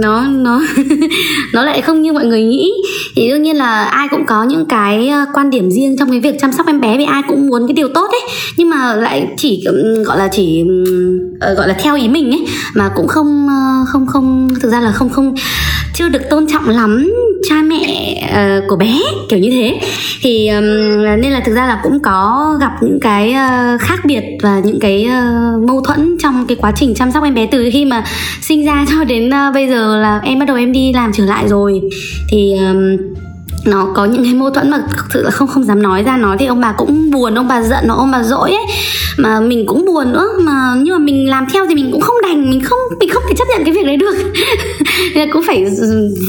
nó 0.00 0.26
nó 0.26 0.62
nó 1.52 1.64
lại 1.64 1.82
không 1.82 2.02
như 2.02 2.12
mọi 2.12 2.24
người 2.24 2.42
nghĩ. 2.42 2.72
Thì 3.16 3.28
đương 3.28 3.42
nhiên 3.42 3.49
nhiên 3.50 3.58
là 3.58 3.84
ai 3.84 4.08
cũng 4.08 4.26
có 4.26 4.44
những 4.44 4.66
cái 4.66 5.08
ờ, 5.08 5.26
quan 5.34 5.50
điểm 5.50 5.70
riêng 5.70 5.96
trong 5.98 6.10
cái 6.10 6.20
việc 6.20 6.34
chăm 6.40 6.52
sóc 6.52 6.66
em 6.66 6.80
bé 6.80 6.98
vì 6.98 7.04
ai 7.04 7.22
cũng 7.28 7.46
muốn 7.46 7.66
cái 7.66 7.74
điều 7.74 7.88
tốt 7.94 8.08
ấy. 8.10 8.20
Nhưng 8.56 8.70
mà 8.70 8.94
lại 8.94 9.26
chỉ 9.36 9.64
gọi 10.06 10.18
là 10.18 10.28
chỉ 10.32 10.64
ờ, 11.40 11.54
gọi 11.54 11.68
là 11.68 11.74
theo 11.82 11.96
ý 11.96 12.08
mình 12.08 12.30
ấy 12.30 12.46
mà 12.74 12.90
cũng 12.94 13.08
không 13.08 13.48
ờ, 13.48 13.84
không 13.88 14.06
không 14.06 14.48
thực 14.60 14.72
ra 14.72 14.80
là 14.80 14.92
không 14.92 15.08
không 15.08 15.34
chưa 15.94 16.08
được 16.08 16.30
tôn 16.30 16.46
trọng 16.46 16.68
lắm 16.68 17.12
cha 17.48 17.54
mẹ 17.62 18.14
uh, 18.24 18.64
của 18.68 18.76
bé 18.76 18.98
kiểu 19.28 19.38
như 19.38 19.50
thế. 19.50 19.80
Thì 20.22 20.48
um, 20.48 20.64
nên 21.20 21.32
là 21.32 21.40
thực 21.40 21.54
ra 21.54 21.66
là 21.66 21.80
cũng 21.82 22.02
có 22.02 22.48
gặp 22.60 22.72
những 22.82 22.98
cái 23.00 23.30
uh, 23.30 23.80
khác 23.80 24.00
biệt 24.04 24.22
và 24.42 24.60
những 24.64 24.80
cái 24.80 25.06
uh, 25.06 25.68
mâu 25.68 25.80
thuẫn 25.80 26.16
trong 26.22 26.46
cái 26.46 26.56
quá 26.56 26.72
trình 26.76 26.94
chăm 26.94 27.12
sóc 27.12 27.24
em 27.24 27.34
bé 27.34 27.46
từ 27.46 27.68
khi 27.72 27.84
mà 27.84 28.04
sinh 28.42 28.66
ra 28.66 28.86
cho 28.88 29.04
đến 29.04 29.28
uh, 29.28 29.54
bây 29.54 29.68
giờ 29.68 29.96
là 29.96 30.20
em 30.24 30.38
bắt 30.38 30.44
đầu 30.48 30.56
em 30.56 30.72
đi 30.72 30.92
làm 30.92 31.12
trở 31.12 31.24
lại 31.24 31.48
rồi. 31.48 31.80
Thì 32.30 32.54
um, 32.54 32.96
nó 33.64 33.92
có 33.94 34.04
những 34.04 34.24
cái 34.24 34.34
mâu 34.34 34.50
thuẫn 34.50 34.70
mà 34.70 34.82
thực 34.96 35.06
sự 35.12 35.22
là 35.22 35.30
không 35.30 35.48
không 35.48 35.64
dám 35.64 35.82
nói 35.82 36.02
ra. 36.02 36.16
Nói 36.16 36.36
thì 36.38 36.46
ông 36.46 36.60
bà 36.60 36.72
cũng 36.72 37.10
buồn 37.10 37.34
ông 37.34 37.48
bà 37.48 37.62
giận 37.62 37.84
nó 37.86 37.94
ông 37.94 38.10
bà 38.10 38.22
dỗi 38.22 38.50
ấy. 38.50 38.66
Mà 39.16 39.40
mình 39.40 39.66
cũng 39.66 39.84
buồn 39.84 40.12
nữa. 40.12 40.28
Mà 40.40 40.74
nhưng 40.78 40.94
mà 40.94 40.98
mình 40.98 41.30
làm 41.30 41.46
theo 41.52 41.66
thì 41.66 41.74
mình 41.74 41.92
cũng 41.92 42.00
không 42.00 42.16
đành. 42.22 42.50
Mình 42.50 42.64
không 42.64 42.78
mình 43.00 43.08
không 43.08 43.22
thể 43.28 43.34
chấp 43.38 43.44
nhận 43.48 43.64
cái 43.64 43.74
việc 43.74 43.86
đấy 43.86 43.96
được. 43.96 44.14
Nên 45.14 45.32
cũng 45.32 45.42
phải 45.46 45.66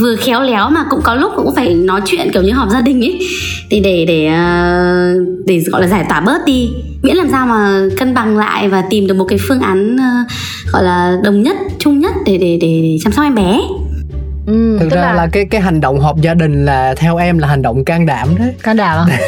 vừa 0.02 0.16
khéo 0.16 0.42
léo 0.42 0.70
mà 0.70 0.86
cũng 0.90 1.02
có 1.04 1.16
lúc 1.16 1.32
cũng 1.36 1.56
phải 1.56 1.74
nói 1.74 2.02
chuyện 2.06 2.30
kiểu 2.34 2.42
như 2.42 2.52
họp 2.52 2.70
gia 2.70 2.82
đình 2.82 3.02
ấy. 3.02 3.20
Thì 3.70 3.80
để 3.80 4.06
để 4.08 4.28
ờ, 4.28 5.14
để 5.46 5.64
gọi 5.72 5.82
là 5.82 5.88
giải 5.88 6.06
tỏa 6.10 6.20
bớt 6.20 6.46
đi. 6.46 6.70
Miễn 7.04 7.16
làm 7.16 7.28
sao 7.32 7.48
mà 7.48 7.82
cân 7.98 8.14
bằng 8.14 8.38
lại 8.38 8.70
và 8.70 8.84
tìm 8.90 9.08
được 9.08 9.14
một 9.14 9.26
cái 9.26 9.40
phương 9.48 9.60
án 9.60 9.98
ờ, 9.98 10.36
gọi 10.74 10.84
là 10.84 11.18
đồng 11.24 11.44
nhất 11.44 11.58
chung 11.80 12.00
nhất 12.00 12.14
để 12.26 12.38
để 12.38 12.58
để, 12.62 12.80
để 12.84 12.98
chăm 13.04 13.14
sóc 13.14 13.24
em 13.24 13.36
bé. 13.36 13.62
Ừ, 14.48 14.78
thực 14.80 14.92
ra 14.92 15.02
là... 15.02 15.14
là 15.14 15.28
cái 15.32 15.46
cái 15.46 15.62
hành 15.62 15.82
động 15.82 16.00
họp 16.00 16.18
gia 16.22 16.34
đình 16.34 16.66
là 16.66 16.96
theo 16.98 17.18
em 17.18 17.38
là 17.38 17.48
hành 17.48 17.62
động 17.62 17.86
can 17.86 18.06
đảm 18.06 18.28
đấy 18.40 18.54
can 18.64 18.78
đảm 18.78 19.08
à? 19.10 19.18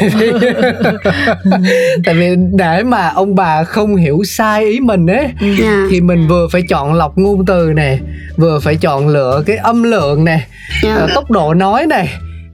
tại 2.04 2.14
vì 2.14 2.36
để 2.52 2.82
mà 2.82 3.08
ông 3.08 3.34
bà 3.34 3.64
không 3.64 3.96
hiểu 3.96 4.22
sai 4.26 4.64
ý 4.64 4.80
mình 4.80 5.06
ấy 5.06 5.16
yeah. 5.16 5.40
Ừ. 5.40 5.46
Dạ. 5.60 5.86
thì 5.90 6.00
mình 6.00 6.28
vừa 6.28 6.48
phải 6.52 6.62
chọn 6.68 6.94
lọc 6.94 7.18
ngôn 7.18 7.46
từ 7.46 7.72
nè 7.76 7.98
vừa 8.36 8.60
phải 8.60 8.76
chọn 8.76 9.08
lựa 9.08 9.42
cái 9.46 9.56
âm 9.56 9.82
lượng 9.82 10.24
nè 10.24 10.40
yeah. 10.82 10.98
Dạ. 10.98 11.06
tốc 11.14 11.30
độ 11.30 11.54
nói 11.54 11.86
này 11.86 12.08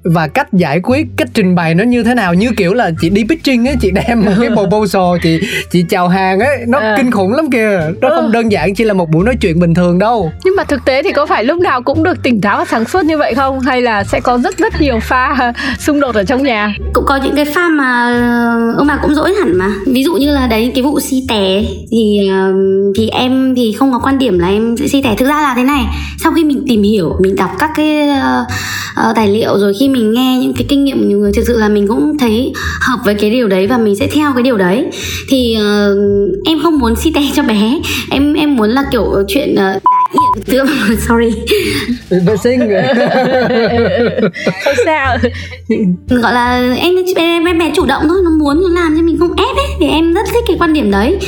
và 0.04 0.28
cách 0.28 0.52
giải 0.52 0.80
quyết 0.80 1.06
cách 1.16 1.28
trình 1.34 1.54
bày 1.54 1.74
nó 1.74 1.84
như 1.84 2.02
thế 2.02 2.14
nào 2.14 2.34
như 2.34 2.50
kiểu 2.56 2.74
là 2.74 2.90
chị 3.00 3.10
đi 3.10 3.24
pitching 3.28 3.68
ấy 3.68 3.76
chị 3.80 3.90
đem 3.90 4.24
một 4.24 4.32
cái 4.40 4.50
proposal 4.56 5.18
chị 5.22 5.40
chị 5.70 5.84
chào 5.88 6.08
hàng 6.08 6.40
ấy 6.40 6.58
nó 6.66 6.78
à. 6.78 6.94
kinh 6.96 7.10
khủng 7.10 7.32
lắm 7.32 7.50
kìa. 7.50 7.80
Nó 8.00 8.08
ừ. 8.08 8.16
không 8.16 8.32
đơn 8.32 8.52
giản 8.52 8.74
chỉ 8.74 8.84
là 8.84 8.94
một 8.94 9.10
buổi 9.10 9.24
nói 9.24 9.36
chuyện 9.40 9.60
bình 9.60 9.74
thường 9.74 9.98
đâu. 9.98 10.32
Nhưng 10.44 10.56
mà 10.56 10.64
thực 10.64 10.84
tế 10.84 11.02
thì 11.02 11.12
có 11.12 11.26
phải 11.26 11.44
lúc 11.44 11.60
nào 11.60 11.82
cũng 11.82 12.02
được 12.02 12.22
tỉnh 12.22 12.40
táo 12.40 12.58
và 12.58 12.64
sáng 12.70 12.84
suốt 12.84 13.04
như 13.04 13.18
vậy 13.18 13.34
không? 13.34 13.60
Hay 13.60 13.82
là 13.82 14.04
sẽ 14.04 14.20
có 14.20 14.38
rất 14.38 14.58
rất 14.58 14.80
nhiều 14.80 14.98
pha 15.02 15.52
xung 15.78 16.00
đột 16.00 16.14
ở 16.14 16.24
trong 16.24 16.42
nhà? 16.42 16.74
Cũng 16.92 17.04
có 17.06 17.16
những 17.16 17.36
cái 17.36 17.44
pha 17.44 17.68
mà 17.68 18.12
ông 18.76 18.86
bà 18.86 18.98
cũng 19.02 19.14
dỗi 19.14 19.34
hẳn 19.34 19.58
mà. 19.58 19.68
Ví 19.86 20.04
dụ 20.04 20.14
như 20.14 20.34
là 20.34 20.46
đấy 20.46 20.72
cái 20.74 20.82
vụ 20.82 21.00
si 21.00 21.24
tè 21.28 21.62
thì 21.90 22.30
thì 22.96 23.08
em 23.08 23.54
thì 23.56 23.72
không 23.78 23.92
có 23.92 23.98
quan 23.98 24.18
điểm 24.18 24.38
là 24.38 24.48
em 24.48 24.76
sẽ 24.76 24.88
si 24.88 25.02
tè. 25.02 25.14
Thực 25.18 25.28
ra 25.28 25.42
là 25.42 25.54
thế 25.56 25.62
này 25.62 25.84
sau 26.22 26.32
khi 26.32 26.44
mình 26.44 26.64
tìm 26.68 26.82
hiểu 26.82 27.16
mình 27.20 27.36
đọc 27.36 27.50
các 27.58 27.70
cái 27.76 28.08
uh, 28.08 28.46
uh, 29.10 29.16
tài 29.16 29.28
liệu 29.28 29.58
rồi 29.58 29.74
khi 29.80 29.88
mình 29.92 30.12
nghe 30.12 30.38
những 30.40 30.52
cái 30.52 30.64
kinh 30.68 30.84
nghiệm 30.84 30.98
của 30.98 31.06
nhiều 31.06 31.18
người 31.18 31.32
thực 31.32 31.46
sự 31.46 31.58
là 31.58 31.68
mình 31.68 31.88
cũng 31.88 32.18
thấy 32.18 32.52
hợp 32.80 32.98
với 33.04 33.14
cái 33.14 33.30
điều 33.30 33.48
đấy 33.48 33.66
và 33.66 33.78
mình 33.78 33.96
sẽ 33.96 34.06
theo 34.06 34.32
cái 34.34 34.42
điều 34.42 34.56
đấy. 34.56 34.86
Thì 35.28 35.56
uh, 35.58 36.46
em 36.46 36.58
không 36.62 36.78
muốn 36.78 36.96
si 36.96 37.12
tè 37.14 37.22
cho 37.34 37.42
bé. 37.42 37.80
Em 38.10 38.34
em 38.34 38.56
muốn 38.56 38.70
là 38.70 38.84
kiểu 38.92 39.12
chuyện 39.28 39.54
uh, 39.54 39.82
Tương 40.46 40.66
sorry. 41.08 41.30
Vệ 42.10 42.36
sinh. 42.36 42.60
Không 44.64 44.74
sao. 44.84 45.16
Gọi 46.08 46.32
là 46.32 46.74
em 46.76 46.94
em 47.16 47.44
em 47.44 47.58
bé 47.58 47.72
chủ 47.74 47.86
động 47.86 48.02
thôi 48.08 48.18
nó 48.24 48.30
muốn 48.30 48.62
nó 48.62 48.80
làm 48.80 48.96
cho 48.96 49.02
mình 49.02 49.18
không 49.18 49.34
ép 49.36 49.56
ấy 49.56 49.66
thì 49.80 49.86
em 49.86 50.14
rất 50.14 50.26
thích 50.32 50.44
cái 50.46 50.56
quan 50.60 50.72
điểm 50.72 50.90
đấy. 50.90 51.18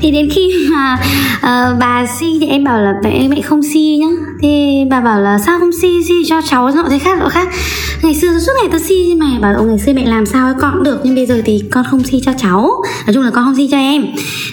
Thì 0.00 0.10
đến 0.10 0.28
khi 0.32 0.68
mà 0.70 0.98
uh, 1.36 1.78
bà 1.80 2.06
si 2.20 2.26
thì 2.40 2.46
em 2.46 2.64
bảo 2.64 2.80
là 2.80 2.94
mẹ 3.04 3.28
mẹ 3.28 3.40
không 3.40 3.60
si 3.62 3.98
nhá. 4.00 4.08
Thì 4.42 4.84
bà 4.90 5.00
bảo 5.00 5.20
là 5.20 5.38
sao 5.38 5.58
không 5.58 5.72
si? 5.82 5.88
Si 6.08 6.14
cho 6.28 6.40
cháu 6.50 6.70
nọ 6.70 6.84
thế 6.90 6.98
khác 6.98 7.18
nọ 7.18 7.28
khác 7.28 7.48
ngày 8.02 8.14
xưa 8.14 8.28
suốt 8.38 8.52
ngày 8.60 8.68
tao 8.70 8.80
si 8.80 9.14
mẹ 9.18 9.26
bảo 9.40 9.54
ông 9.54 9.68
ngày 9.68 9.78
xưa 9.78 9.92
mẹ 9.92 10.06
làm 10.06 10.26
sao 10.26 10.46
ấy 10.46 10.54
con 10.60 10.70
cũng 10.74 10.82
được 10.82 11.00
nhưng 11.04 11.14
bây 11.14 11.26
giờ 11.26 11.42
thì 11.44 11.62
con 11.70 11.84
không 11.90 12.04
si 12.04 12.20
cho 12.24 12.32
cháu. 12.38 12.70
Nói 13.06 13.14
chung 13.14 13.22
là 13.22 13.30
con 13.30 13.44
không 13.44 13.54
si 13.56 13.68
cho 13.70 13.76
em. 13.76 14.06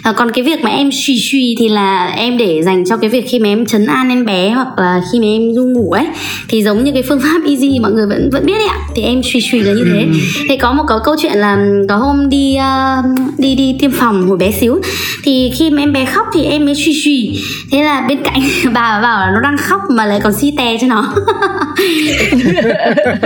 À, 0.03 0.13
còn 0.17 0.31
cái 0.31 0.43
việc 0.43 0.61
mà 0.61 0.69
em 0.69 0.89
suy 0.93 1.19
suy 1.31 1.55
thì 1.59 1.69
là 1.69 2.05
em 2.05 2.37
để 2.37 2.61
dành 2.63 2.85
cho 2.85 2.97
cái 2.97 3.09
việc 3.09 3.25
khi 3.29 3.39
mà 3.39 3.49
em 3.49 3.65
chấn 3.65 3.85
an 3.85 4.09
em 4.09 4.25
bé 4.25 4.49
hoặc 4.49 4.67
là 4.77 5.01
khi 5.11 5.19
mà 5.19 5.25
em 5.25 5.53
du 5.53 5.65
ngủ 5.65 5.91
ấy 5.91 6.07
thì 6.47 6.63
giống 6.63 6.83
như 6.83 6.91
cái 6.91 7.03
phương 7.09 7.19
pháp 7.23 7.41
easy 7.47 7.79
mọi 7.79 7.91
người 7.91 8.05
vẫn 8.07 8.29
vẫn 8.31 8.45
biết 8.45 8.53
đấy 8.53 8.67
ạ. 8.67 8.77
Thì 8.95 9.03
em 9.03 9.21
suy 9.23 9.41
suy 9.41 9.59
là 9.59 9.73
như 9.73 9.85
thế. 9.93 9.99
Ừ. 9.99 10.45
thì 10.49 10.57
có 10.57 10.73
một 10.73 10.83
có 10.87 11.01
câu 11.05 11.15
chuyện 11.19 11.37
là 11.37 11.57
có 11.89 11.95
hôm 11.95 12.29
đi 12.29 12.57
uh, 12.59 13.05
đi 13.37 13.55
đi 13.55 13.75
tiêm 13.79 13.91
phòng 13.91 14.27
hồi 14.27 14.37
bé 14.37 14.51
xíu 14.51 14.81
thì 15.23 15.51
khi 15.55 15.69
mà 15.69 15.81
em 15.81 15.93
bé 15.93 16.05
khóc 16.05 16.25
thì 16.33 16.43
em 16.43 16.65
mới 16.65 16.75
suy 16.75 17.01
suy. 17.03 17.43
Thế 17.71 17.83
là 17.83 18.05
bên 18.09 18.23
cạnh 18.23 18.41
bà 18.73 19.01
bảo 19.01 19.19
là 19.19 19.31
nó 19.33 19.41
đang 19.41 19.57
khóc 19.57 19.81
mà 19.89 20.05
lại 20.05 20.19
còn 20.23 20.33
si 20.33 20.53
tè 20.57 20.77
cho 20.81 20.87
nó 20.87 21.13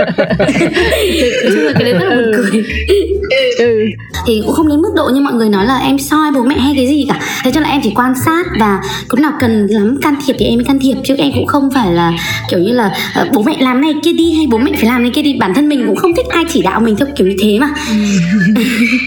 chung 1.52 1.64
là 1.64 1.72
cái 1.74 1.84
đấy 1.84 1.92
rất 1.92 2.04
là 2.08 2.16
buồn 2.16 2.32
cười. 2.34 2.64
Ừ. 3.58 3.86
thì 4.26 4.42
cũng 4.46 4.54
không 4.54 4.68
đến 4.68 4.80
mức 4.82 4.92
độ 4.96 5.10
như 5.14 5.20
mọi 5.20 5.32
người 5.32 5.48
nói 5.48 5.66
là 5.66 5.78
em 5.78 5.98
soi 5.98 6.32
bố 6.34 6.42
mẹ 6.42 6.58
hay 6.58 6.72
cái 6.76 6.86
gì 6.86 7.06
cả. 7.08 7.20
Thế 7.44 7.50
cho 7.54 7.60
là 7.60 7.68
em 7.68 7.80
chỉ 7.84 7.92
quan 7.94 8.12
sát 8.24 8.46
và 8.60 8.80
cũng 9.08 9.22
nào 9.22 9.32
cần 9.40 9.66
lắm 9.66 9.98
can 10.02 10.14
thiệp 10.26 10.36
thì 10.38 10.46
em 10.46 10.56
mới 10.56 10.64
can 10.64 10.78
thiệp 10.78 10.96
chứ 11.04 11.16
em 11.18 11.32
cũng 11.34 11.46
không 11.46 11.70
phải 11.74 11.92
là 11.92 12.12
kiểu 12.50 12.60
như 12.60 12.72
là 12.72 12.94
uh, 13.22 13.32
bố 13.32 13.42
mẹ 13.42 13.56
làm 13.60 13.80
này 13.80 13.94
kia 14.04 14.12
đi 14.12 14.32
hay 14.32 14.46
bố 14.50 14.58
mẹ 14.58 14.70
phải 14.74 14.84
làm 14.84 15.02
này 15.02 15.12
kia 15.14 15.22
đi. 15.22 15.36
Bản 15.40 15.54
thân 15.54 15.68
mình 15.68 15.84
cũng 15.86 15.96
không 15.96 16.14
thích 16.16 16.26
ai 16.28 16.44
chỉ 16.48 16.62
đạo 16.62 16.80
mình 16.80 16.96
theo 16.96 17.08
kiểu 17.16 17.26
như 17.26 17.36
thế 17.42 17.58
mà. 17.58 17.68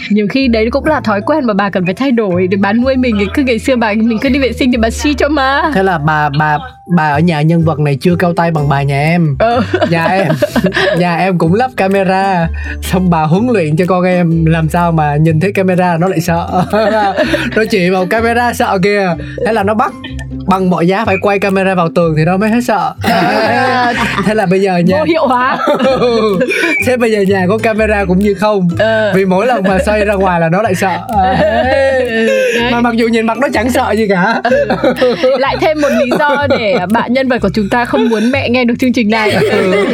Nhiều 0.09 0.27
khi 0.29 0.47
đấy 0.47 0.67
cũng 0.71 0.85
là 0.85 0.99
thói 0.99 1.21
quen 1.25 1.45
mà 1.45 1.53
bà 1.53 1.69
cần 1.69 1.85
phải 1.85 1.93
thay 1.93 2.11
đổi 2.11 2.47
để 2.47 2.57
bà 2.57 2.73
nuôi 2.73 2.95
mình. 2.95 3.15
Cứ 3.33 3.43
ngày 3.43 3.59
xưa 3.59 3.75
bà 3.75 3.93
mình 3.93 4.17
cứ 4.21 4.29
đi 4.29 4.39
vệ 4.39 4.53
sinh 4.53 4.71
thì 4.71 4.77
bà 4.77 4.89
si 4.89 5.13
cho 5.13 5.29
mà. 5.29 5.71
Thế 5.73 5.83
là 5.83 5.97
bà 5.97 6.29
bà 6.39 6.57
bà 6.96 7.10
ở 7.10 7.20
nhà 7.20 7.41
nhân 7.41 7.63
vật 7.63 7.79
này 7.79 7.98
chưa 8.01 8.15
cao 8.15 8.34
tay 8.34 8.51
bằng 8.51 8.70
bà 8.70 8.82
nhà 8.82 9.00
em. 9.00 9.36
Ừ. 9.39 9.62
nhà 9.89 10.06
em 10.06 10.27
nhà 10.98 11.17
em 11.17 11.38
cũng 11.38 11.53
lắp 11.53 11.72
camera. 11.77 12.48
Xong 12.82 13.10
bà 13.10 13.22
huấn 13.24 13.48
luyện 13.53 13.77
cho 13.77 13.86
con 13.88 14.03
em 14.03 14.46
làm 14.46 14.70
sao 14.70 14.91
mà 14.91 15.15
nhìn 15.15 15.39
thấy 15.39 15.51
camera 15.53 15.98
nó 15.98 16.08
lại 16.08 16.20
sợ. 16.20 16.63
Nó 17.56 17.63
chỉ 17.70 17.89
vào 17.89 18.06
camera 18.06 18.53
sợ 18.53 18.79
kìa. 18.84 19.15
Thế 19.46 19.53
là 19.53 19.63
nó 19.63 19.74
bắt 19.74 19.91
bằng 20.48 20.70
mọi 20.70 20.88
giá 20.88 21.06
phải 21.06 21.15
quay 21.22 21.39
camera 21.39 21.75
vào 21.75 21.89
tường 21.96 22.13
thì 22.17 22.25
nó 22.25 22.38
mới 22.38 22.50
hết 22.50 22.62
sợ. 22.67 22.94
Thế 24.25 24.34
là 24.34 24.46
bây 24.46 24.62
giờ 24.62 24.77
nhà 24.77 24.98
vô 24.98 25.03
hiệu 25.03 25.27
hóa. 25.27 25.58
Thế 26.86 26.98
bây 26.98 27.12
giờ 27.12 27.22
nhà 27.22 27.46
có 27.50 27.58
camera 27.58 28.06
cũng 28.06 28.20
như 28.20 28.34
không. 28.34 28.70
Ừ. 28.79 29.12
vì 29.15 29.25
mỗi 29.25 29.46
lần 29.48 29.63
mà 29.63 29.77
xoay 29.86 30.06
ra 30.06 30.13
ngoài 30.13 30.39
là 30.39 30.50
nó 30.50 30.62
lại 30.62 30.75
sợ. 30.75 30.98
Mà 32.72 32.82
mặc 32.82 32.94
dù 32.96 33.08
nhìn 33.08 33.25
mặt 33.25 33.38
nó 33.38 33.48
chẳng 33.53 33.70
sợ 33.70 33.91
gì 33.91 34.08
cả. 34.08 34.41
Lại 35.39 35.58
thêm 35.62 35.82
một 35.82 35.89
lý 36.00 36.10
do 36.20 36.48
để 36.50 36.76
bạn 36.86 37.13
nhân 37.13 37.27
vật 37.27 37.41
của 37.41 37.50
chúng 37.53 37.69
ta 37.69 37.86
không 37.86 38.10
muốn 38.10 38.31
mẹ 38.31 38.50
nghe 38.50 38.65
được 38.65 38.75
chương 38.79 38.93
trình 38.93 39.10
này 39.10 39.31
ừ. 39.31 39.86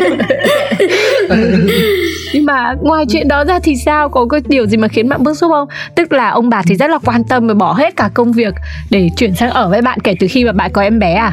nhưng 2.34 2.46
mà 2.46 2.74
ngoài 2.82 3.06
chuyện 3.10 3.28
đó 3.28 3.44
ra 3.44 3.60
thì 3.60 3.75
sao? 3.86 4.10
Có 4.10 4.25
cái 4.30 4.42
điều 4.48 4.68
gì 4.68 4.78
mà 4.78 4.88
khiến 4.88 5.10
bạn 5.10 5.24
bức 5.24 5.38
xúc 5.38 5.52
không? 5.52 5.68
Tức 5.96 6.13
là 6.13 6.30
ông 6.30 6.50
bà 6.50 6.62
thì 6.68 6.75
rất 6.75 6.90
là 6.90 6.98
quan 7.06 7.24
tâm 7.24 7.48
và 7.48 7.54
bỏ 7.54 7.74
hết 7.74 7.96
cả 7.96 8.10
công 8.13 8.32
việc 8.32 8.54
để 8.90 9.10
chuyển 9.18 9.36
sang 9.36 9.50
ở 9.50 9.70
với 9.70 9.82
bạn 9.82 10.00
kể 10.00 10.16
từ 10.20 10.28
khi 10.30 10.44
mà 10.46 10.52
bạn 10.52 10.72
có 10.74 10.82
em 10.82 11.00
bé 11.00 11.13
à? 11.13 11.32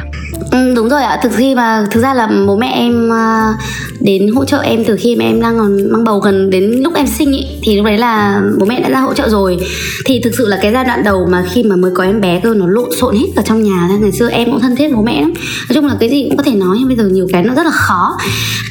Ừ, 0.51 0.73
đúng 0.75 0.89
rồi 0.89 1.03
ạ. 1.03 1.19
Thực 1.23 1.31
khi 1.35 1.55
mà 1.55 1.85
thực 1.91 2.01
ra 2.01 2.13
là 2.13 2.29
bố 2.47 2.57
mẹ 2.57 2.71
em 2.75 3.13
à, 3.13 3.53
đến 3.99 4.27
hỗ 4.35 4.45
trợ 4.45 4.61
em 4.61 4.83
từ 4.85 4.97
khi 4.99 5.15
mà 5.15 5.25
em 5.25 5.41
đang 5.41 5.57
còn 5.57 5.91
mang 5.91 6.03
bầu 6.03 6.19
gần 6.19 6.49
đến 6.49 6.63
lúc 6.63 6.93
em 6.95 7.07
sinh 7.07 7.31
ý, 7.31 7.47
thì 7.63 7.75
lúc 7.75 7.85
đấy 7.85 7.97
là 7.97 8.41
bố 8.59 8.65
mẹ 8.65 8.79
đã 8.79 8.89
ra 8.89 8.99
hỗ 8.99 9.13
trợ 9.13 9.29
rồi. 9.29 9.57
Thì 10.05 10.21
thực 10.23 10.33
sự 10.37 10.47
là 10.47 10.57
cái 10.61 10.71
giai 10.73 10.85
đoạn 10.85 11.03
đầu 11.03 11.27
mà 11.31 11.43
khi 11.51 11.63
mà 11.63 11.75
mới 11.75 11.91
có 11.95 12.03
em 12.03 12.21
bé 12.21 12.39
cơ 12.43 12.53
nó 12.53 12.67
lộn 12.67 12.89
xộn 13.01 13.15
hết 13.15 13.27
cả 13.35 13.41
trong 13.45 13.63
nhà 13.63 13.89
ngày 14.01 14.11
xưa 14.11 14.29
em 14.29 14.51
cũng 14.51 14.59
thân 14.59 14.75
thiết 14.75 14.87
với 14.87 14.95
bố 14.95 15.01
mẹ 15.01 15.21
lắm. 15.21 15.33
Nói 15.69 15.73
chung 15.73 15.85
là 15.85 15.93
cái 15.99 16.09
gì 16.09 16.25
cũng 16.29 16.37
có 16.37 16.43
thể 16.43 16.51
nói 16.51 16.77
nhưng 16.79 16.87
bây 16.87 16.97
giờ 16.97 17.03
nhiều 17.03 17.27
cái 17.33 17.43
nó 17.43 17.53
rất 17.53 17.65
là 17.65 17.71
khó. 17.71 18.17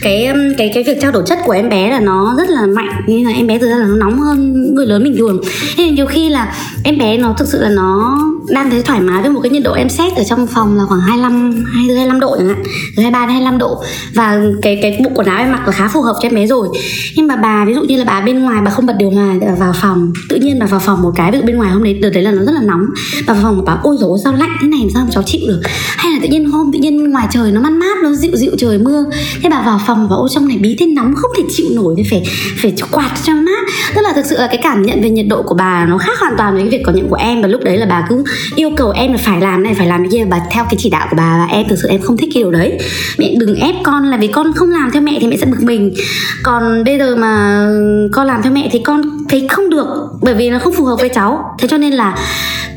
Cái 0.03 0.29
cái 0.59 0.71
cái 0.75 0.83
việc 0.83 0.99
trao 1.03 1.13
đổi 1.13 1.23
chất 1.27 1.39
của 1.45 1.53
em 1.53 1.69
bé 1.69 1.91
là 1.91 2.01
nó 2.01 2.20
rất 2.39 2.51
là 2.51 2.67
mạnh. 2.67 3.03
Nên 3.07 3.25
là 3.27 3.33
em 3.33 3.47
bé 3.47 3.59
thực 3.59 3.69
ra 3.69 3.77
là 3.77 3.87
nó 3.87 3.97
nóng 3.97 4.21
hơn 4.21 4.75
người 4.75 4.87
lớn 4.87 5.05
bình 5.05 5.17
thường 5.19 5.41
nên 5.77 5.95
nhiều 5.95 6.07
khi 6.07 6.29
là 6.29 6.55
em 6.85 6.99
bé 6.99 7.19
nó 7.19 7.35
thực 7.39 7.49
sự 7.49 7.61
là 7.63 7.69
nó 7.69 8.19
đang 8.49 8.71
thấy 8.71 8.83
thoải 8.83 9.01
mái 9.01 9.23
với 9.23 9.31
một 9.31 9.41
cái 9.43 9.51
nhiệt 9.51 9.63
độ 9.63 9.73
em 9.73 9.89
xét 9.89 10.17
ở 10.17 10.25
trong 10.25 10.47
phòng 10.47 10.77
là 10.77 10.85
khoảng 10.85 11.01
25 11.01 11.65
24 11.73 11.97
25 11.97 12.21
độ 12.21 12.37
chẳng 12.39 12.49
hạn. 12.49 12.63
Từ 12.97 13.03
23 13.03 13.27
đến 13.27 13.31
25 13.33 13.59
độ. 13.59 13.83
Và 14.15 14.41
cái 14.63 14.79
cái 14.83 15.01
bộ 15.05 15.11
quần 15.15 15.27
áo 15.27 15.39
em 15.39 15.53
mặc 15.53 15.67
là 15.67 15.73
khá 15.73 15.89
phù 15.89 16.03
hợp 16.03 16.17
cho 16.23 16.29
em 16.29 16.35
bé 16.35 16.47
rồi. 16.47 16.69
Nhưng 17.17 17.27
mà 17.27 17.37
bà, 17.37 17.65
ví 17.65 17.75
dụ 17.75 17.83
như 17.83 17.97
là 17.97 18.05
bà 18.05 18.21
bên 18.21 18.43
ngoài, 18.43 18.63
bà 18.65 18.71
không 18.71 18.87
bật 18.87 18.95
điều 18.99 19.11
hòa 19.11 19.35
vào 19.59 19.73
phòng, 19.83 20.13
tự 20.29 20.37
nhiên 20.37 20.59
bà 20.59 20.67
vào 20.67 20.81
phòng 20.81 21.03
một 21.03 21.13
cái, 21.17 21.33
ví 21.33 21.39
dụ 21.39 21.45
bên 21.45 21.57
ngoài 21.57 21.71
hôm 21.71 21.83
đấy, 21.83 21.95
đợt 21.95 22.11
đấy 22.11 22.23
là 22.23 22.31
nó 22.31 22.43
rất 22.43 22.53
là 22.53 22.63
nóng. 22.63 22.87
Bà 23.27 23.35
vào 23.35 23.43
phòng 23.43 23.65
bà 23.65 23.77
ôi 23.83 23.97
dồi 23.99 24.19
sao 24.25 24.33
lạnh 24.33 24.57
thế 24.63 24.69
này, 24.69 24.81
sao 24.95 25.05
mà 25.05 25.11
cháu 25.13 25.23
chịu 25.27 25.41
được? 25.49 25.61
Hay 25.97 26.13
là 26.13 26.19
tự 26.23 26.29
nhiên 26.29 26.51
hôm 26.51 26.73
tự 26.73 26.79
nhiên 26.79 27.11
ngoài 27.11 27.29
trời 27.31 27.53
nó 27.53 27.61
mát 27.61 27.73
mát, 27.73 27.99
nó 28.03 28.13
dịu 28.13 28.37
dịu 28.37 28.51
trời 28.59 28.79
mưa. 28.79 29.05
Thế 29.43 29.51
bà 29.51 29.63
vào 29.67 29.81
phòng 29.87 30.09
và 30.09 30.17
ôi 30.17 30.29
trong 30.33 30.49
này 30.49 30.59
bí 30.59 30.77
thế 30.79 30.87
nóng, 30.87 31.15
không 31.17 31.31
thể 31.37 31.43
chịu 31.51 31.67
nổi 31.75 31.95
thế 31.97 32.03
phải 32.11 32.23
phải 32.63 32.75
quạt 32.91 33.11
cho 33.25 33.33
mát. 33.33 33.65
Tức 33.95 34.01
là 34.03 34.13
thực 34.13 34.27
sự 34.27 34.37
là 34.39 34.47
cái 34.47 34.59
cảm 34.63 34.83
nhận 34.83 35.03
về 35.03 35.11
nhiệt 35.11 35.27
độ 35.29 35.43
của 35.43 35.55
bà 35.55 35.87
nó 35.87 35.99
khác 35.99 36.19
hoàn 36.21 36.35
toàn 36.39 36.53
với 36.55 36.63
cái 36.63 36.71
việc 36.71 36.83
cảm 36.87 36.95
nhận 36.95 37.09
của 37.09 37.17
em. 37.17 37.43
Và 37.43 37.49
lúc 37.49 37.61
đấy 37.65 37.77
là 37.77 37.87
bà 37.87 38.07
cứ 38.09 38.25
yêu 38.57 38.71
cầu 38.77 38.91
em 38.91 39.13
là 39.13 39.19
phải 39.19 39.41
làm 39.41 39.63
này, 39.63 39.75
phải 39.75 39.87
làm 39.87 40.11
kia. 40.11 40.25
Bà 40.31 40.41
theo 40.51 40.65
cái 40.65 40.75
chỉ 40.79 40.91
đạo 40.91 41.07
của 41.11 41.17
bà 41.17 41.37
và 41.39 41.57
em 41.57 41.67
thực 41.69 41.79
sự 41.83 41.89
em 41.89 42.01
không 42.03 42.17
thích 42.17 42.31
cái 42.35 42.43
điều 42.43 42.51
đấy. 42.51 42.79
Mẹ 43.19 43.35
đừng 43.39 43.55
ép 43.55 43.75
con 43.83 44.11
là 44.11 44.17
vì 44.17 44.27
con 44.27 44.53
không 44.53 44.71
làm 44.71 44.91
theo 44.91 45.03
mẹ 45.03 45.19
thì 45.21 45.27
mẹ 45.27 45.37
sẽ 45.37 45.47
bực 45.47 45.63
mình. 45.63 45.95
Còn 46.43 46.85
bây 46.85 46.99
giờ 46.99 47.17
mà 47.17 47.65
con 48.13 48.27
làm 48.27 48.43
theo 48.43 48.53
mẹ 48.53 48.69
thì 48.73 48.79
con 48.85 49.03
thấy 49.29 49.49
không 49.49 49.71
được, 49.71 49.87
bởi 50.23 50.35
vì 50.35 50.51
nó 50.51 50.59
không 50.59 50.75
phù 50.75 50.85
hợp 50.85 50.97
với 51.01 51.09
cháu. 51.09 51.57
Thế 51.59 51.69
cho 51.69 51.79
nên 51.79 51.93
là 51.93 52.19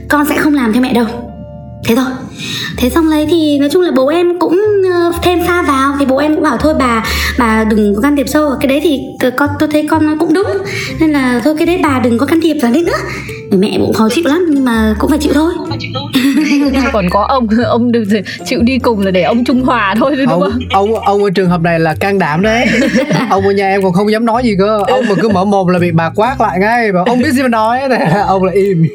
con 0.09 0.25
sẽ 0.29 0.37
không 0.37 0.53
làm 0.53 0.73
theo 0.73 0.81
mẹ 0.81 0.93
đâu. 0.93 1.05
Thế 1.87 1.95
thôi 1.95 2.05
thế 2.77 2.89
xong 2.89 3.09
lấy 3.09 3.25
thì 3.29 3.59
nói 3.59 3.69
chung 3.69 3.81
là 3.81 3.91
bố 3.91 4.07
em 4.07 4.39
cũng 4.39 4.61
ờ, 4.93 5.11
thêm 5.23 5.39
pha 5.47 5.61
vào 5.61 5.95
thì 5.99 6.05
bố 6.05 6.17
em 6.17 6.35
cũng 6.35 6.43
bảo 6.43 6.57
thôi 6.57 6.73
bà 6.79 7.03
bà 7.37 7.63
đừng 7.63 7.95
có 7.95 8.01
can 8.01 8.15
thiệp 8.15 8.29
sâu 8.29 8.51
cái 8.59 8.67
đấy 8.67 8.79
thì 8.83 8.99
con 9.37 9.49
tôi 9.59 9.69
thấy 9.71 9.87
con 9.87 10.05
nó 10.05 10.13
cũng 10.19 10.33
đúng. 10.33 10.47
Nên 10.99 11.11
là 11.11 11.41
thôi 11.43 11.55
cái 11.57 11.65
đấy 11.65 11.79
bà 11.83 11.99
đừng 11.99 12.17
có 12.17 12.25
can 12.25 12.41
thiệp 12.41 12.55
vào 12.61 12.71
đấy 12.71 12.83
nữa. 12.83 12.97
Mẹ 13.51 13.77
cũng 13.79 13.93
khó 13.93 14.09
chịu 14.09 14.23
lắm 14.27 14.45
nhưng 14.49 14.65
mà 14.65 14.95
cũng 14.99 15.09
phải 15.09 15.19
chịu 15.19 15.33
thôi. 15.33 15.53
Còn 16.93 17.09
có 17.09 17.25
ông 17.29 17.47
ông 17.65 17.91
được 17.91 18.03
chịu 18.45 18.61
đi 18.61 18.79
cùng 18.79 19.05
là 19.05 19.11
để 19.11 19.23
ông 19.23 19.43
trung 19.45 19.63
hòa 19.63 19.95
thôi 19.99 20.15
đúng 20.15 20.27
ông, 20.27 20.41
không? 20.41 20.59
ông 20.69 20.99
ông 20.99 21.23
ở 21.23 21.29
trường 21.29 21.49
hợp 21.49 21.61
này 21.61 21.79
là 21.79 21.95
can 21.99 22.19
đảm 22.19 22.41
đấy. 22.41 22.67
Ông 23.29 23.43
ở 23.43 23.51
nhà 23.51 23.69
em 23.69 23.83
còn 23.83 23.93
không 23.93 24.11
dám 24.11 24.25
nói 24.25 24.43
gì 24.43 24.55
cơ. 24.59 24.83
Ông 24.87 25.05
mà 25.09 25.15
cứ 25.21 25.29
mở 25.29 25.45
mồm 25.45 25.67
là 25.67 25.79
bị 25.79 25.91
bà 25.91 26.09
quát 26.09 26.41
lại 26.41 26.59
ngay 26.59 26.91
và 26.91 27.03
ông 27.05 27.19
biết 27.19 27.31
gì 27.31 27.41
mà 27.41 27.47
nói? 27.47 27.79
Này 27.89 28.11
ông 28.27 28.43
là 28.43 28.51
im. 28.53 28.87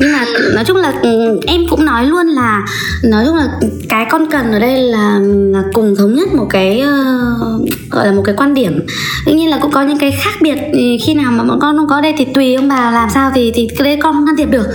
Nhưng 0.00 0.12
mà 0.12 0.24
nói 0.54 0.64
chung 0.64 0.76
là 0.76 0.92
ừ, 1.02 1.40
em 1.46 1.65
cũng 1.70 1.84
nói 1.84 2.06
luôn 2.06 2.26
là 2.26 2.64
nói 3.04 3.24
chung 3.26 3.36
là 3.36 3.48
cái 3.88 4.06
con 4.10 4.30
cần 4.30 4.52
ở 4.52 4.58
đây 4.58 4.82
là, 4.82 5.18
là 5.52 5.62
cùng 5.72 5.94
thống 5.98 6.14
nhất 6.14 6.34
một 6.34 6.46
cái 6.50 6.82
uh, 6.82 7.90
gọi 7.90 8.06
là 8.06 8.12
một 8.12 8.22
cái 8.24 8.34
quan 8.38 8.54
điểm. 8.54 8.86
Tuy 9.26 9.32
nhiên 9.32 9.50
là 9.50 9.58
cũng 9.62 9.70
có 9.70 9.82
những 9.82 9.98
cái 9.98 10.10
khác 10.10 10.34
biệt 10.40 10.58
khi 11.02 11.14
nào 11.14 11.32
mà 11.32 11.44
bọn 11.44 11.58
con 11.60 11.76
không 11.76 11.88
có 11.88 12.00
đây 12.00 12.14
thì 12.18 12.24
tùy 12.24 12.54
ông 12.54 12.68
bà 12.68 12.90
làm 12.90 13.10
sao 13.10 13.30
thì 13.34 13.52
thì 13.54 13.68
cái 13.78 13.84
đấy 13.84 13.98
con 14.02 14.14
không 14.14 14.26
can 14.26 14.36
thiệp 14.36 14.50
được. 14.50 14.66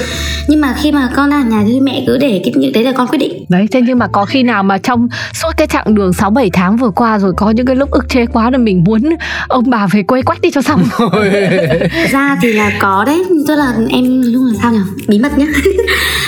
Nhưng 0.47 0.61
mà 0.61 0.75
khi 0.81 0.91
mà 0.91 1.09
con 1.15 1.29
đang 1.29 1.41
ở 1.41 1.57
nhà 1.57 1.63
thì 1.67 1.79
mẹ 1.79 2.03
cứ 2.07 2.17
để 2.17 2.41
cái 2.43 2.53
những 2.55 2.73
đấy 2.73 2.83
là 2.83 2.91
con 2.91 3.07
quyết 3.07 3.19
định. 3.19 3.45
Đấy 3.49 3.67
thế 3.71 3.81
nhưng 3.87 3.99
mà 3.99 4.07
có 4.07 4.25
khi 4.25 4.43
nào 4.43 4.63
mà 4.63 4.77
trong 4.77 5.07
suốt 5.33 5.51
cái 5.57 5.67
chặng 5.67 5.95
đường 5.95 6.13
6 6.13 6.29
7 6.29 6.49
tháng 6.53 6.77
vừa 6.77 6.89
qua 6.89 7.19
rồi 7.19 7.33
có 7.37 7.49
những 7.49 7.65
cái 7.65 7.75
lúc 7.75 7.91
ức 7.91 8.09
chế 8.09 8.25
quá 8.25 8.51
là 8.51 8.57
mình 8.57 8.83
muốn 8.83 9.01
ông 9.47 9.69
bà 9.69 9.87
về 9.87 10.03
quê 10.03 10.21
quách 10.21 10.41
đi 10.41 10.51
cho 10.51 10.61
xong? 10.61 10.83
Ra 12.11 12.37
thì 12.41 12.53
là 12.53 12.71
có 12.79 13.03
đấy 13.05 13.23
tức 13.47 13.55
là 13.55 13.73
em 13.89 14.21
luôn 14.21 14.45
là 14.45 14.53
sao 14.61 14.71
nhỉ 14.71 14.79
bí 15.07 15.19
mật 15.19 15.37
nhá 15.37 15.45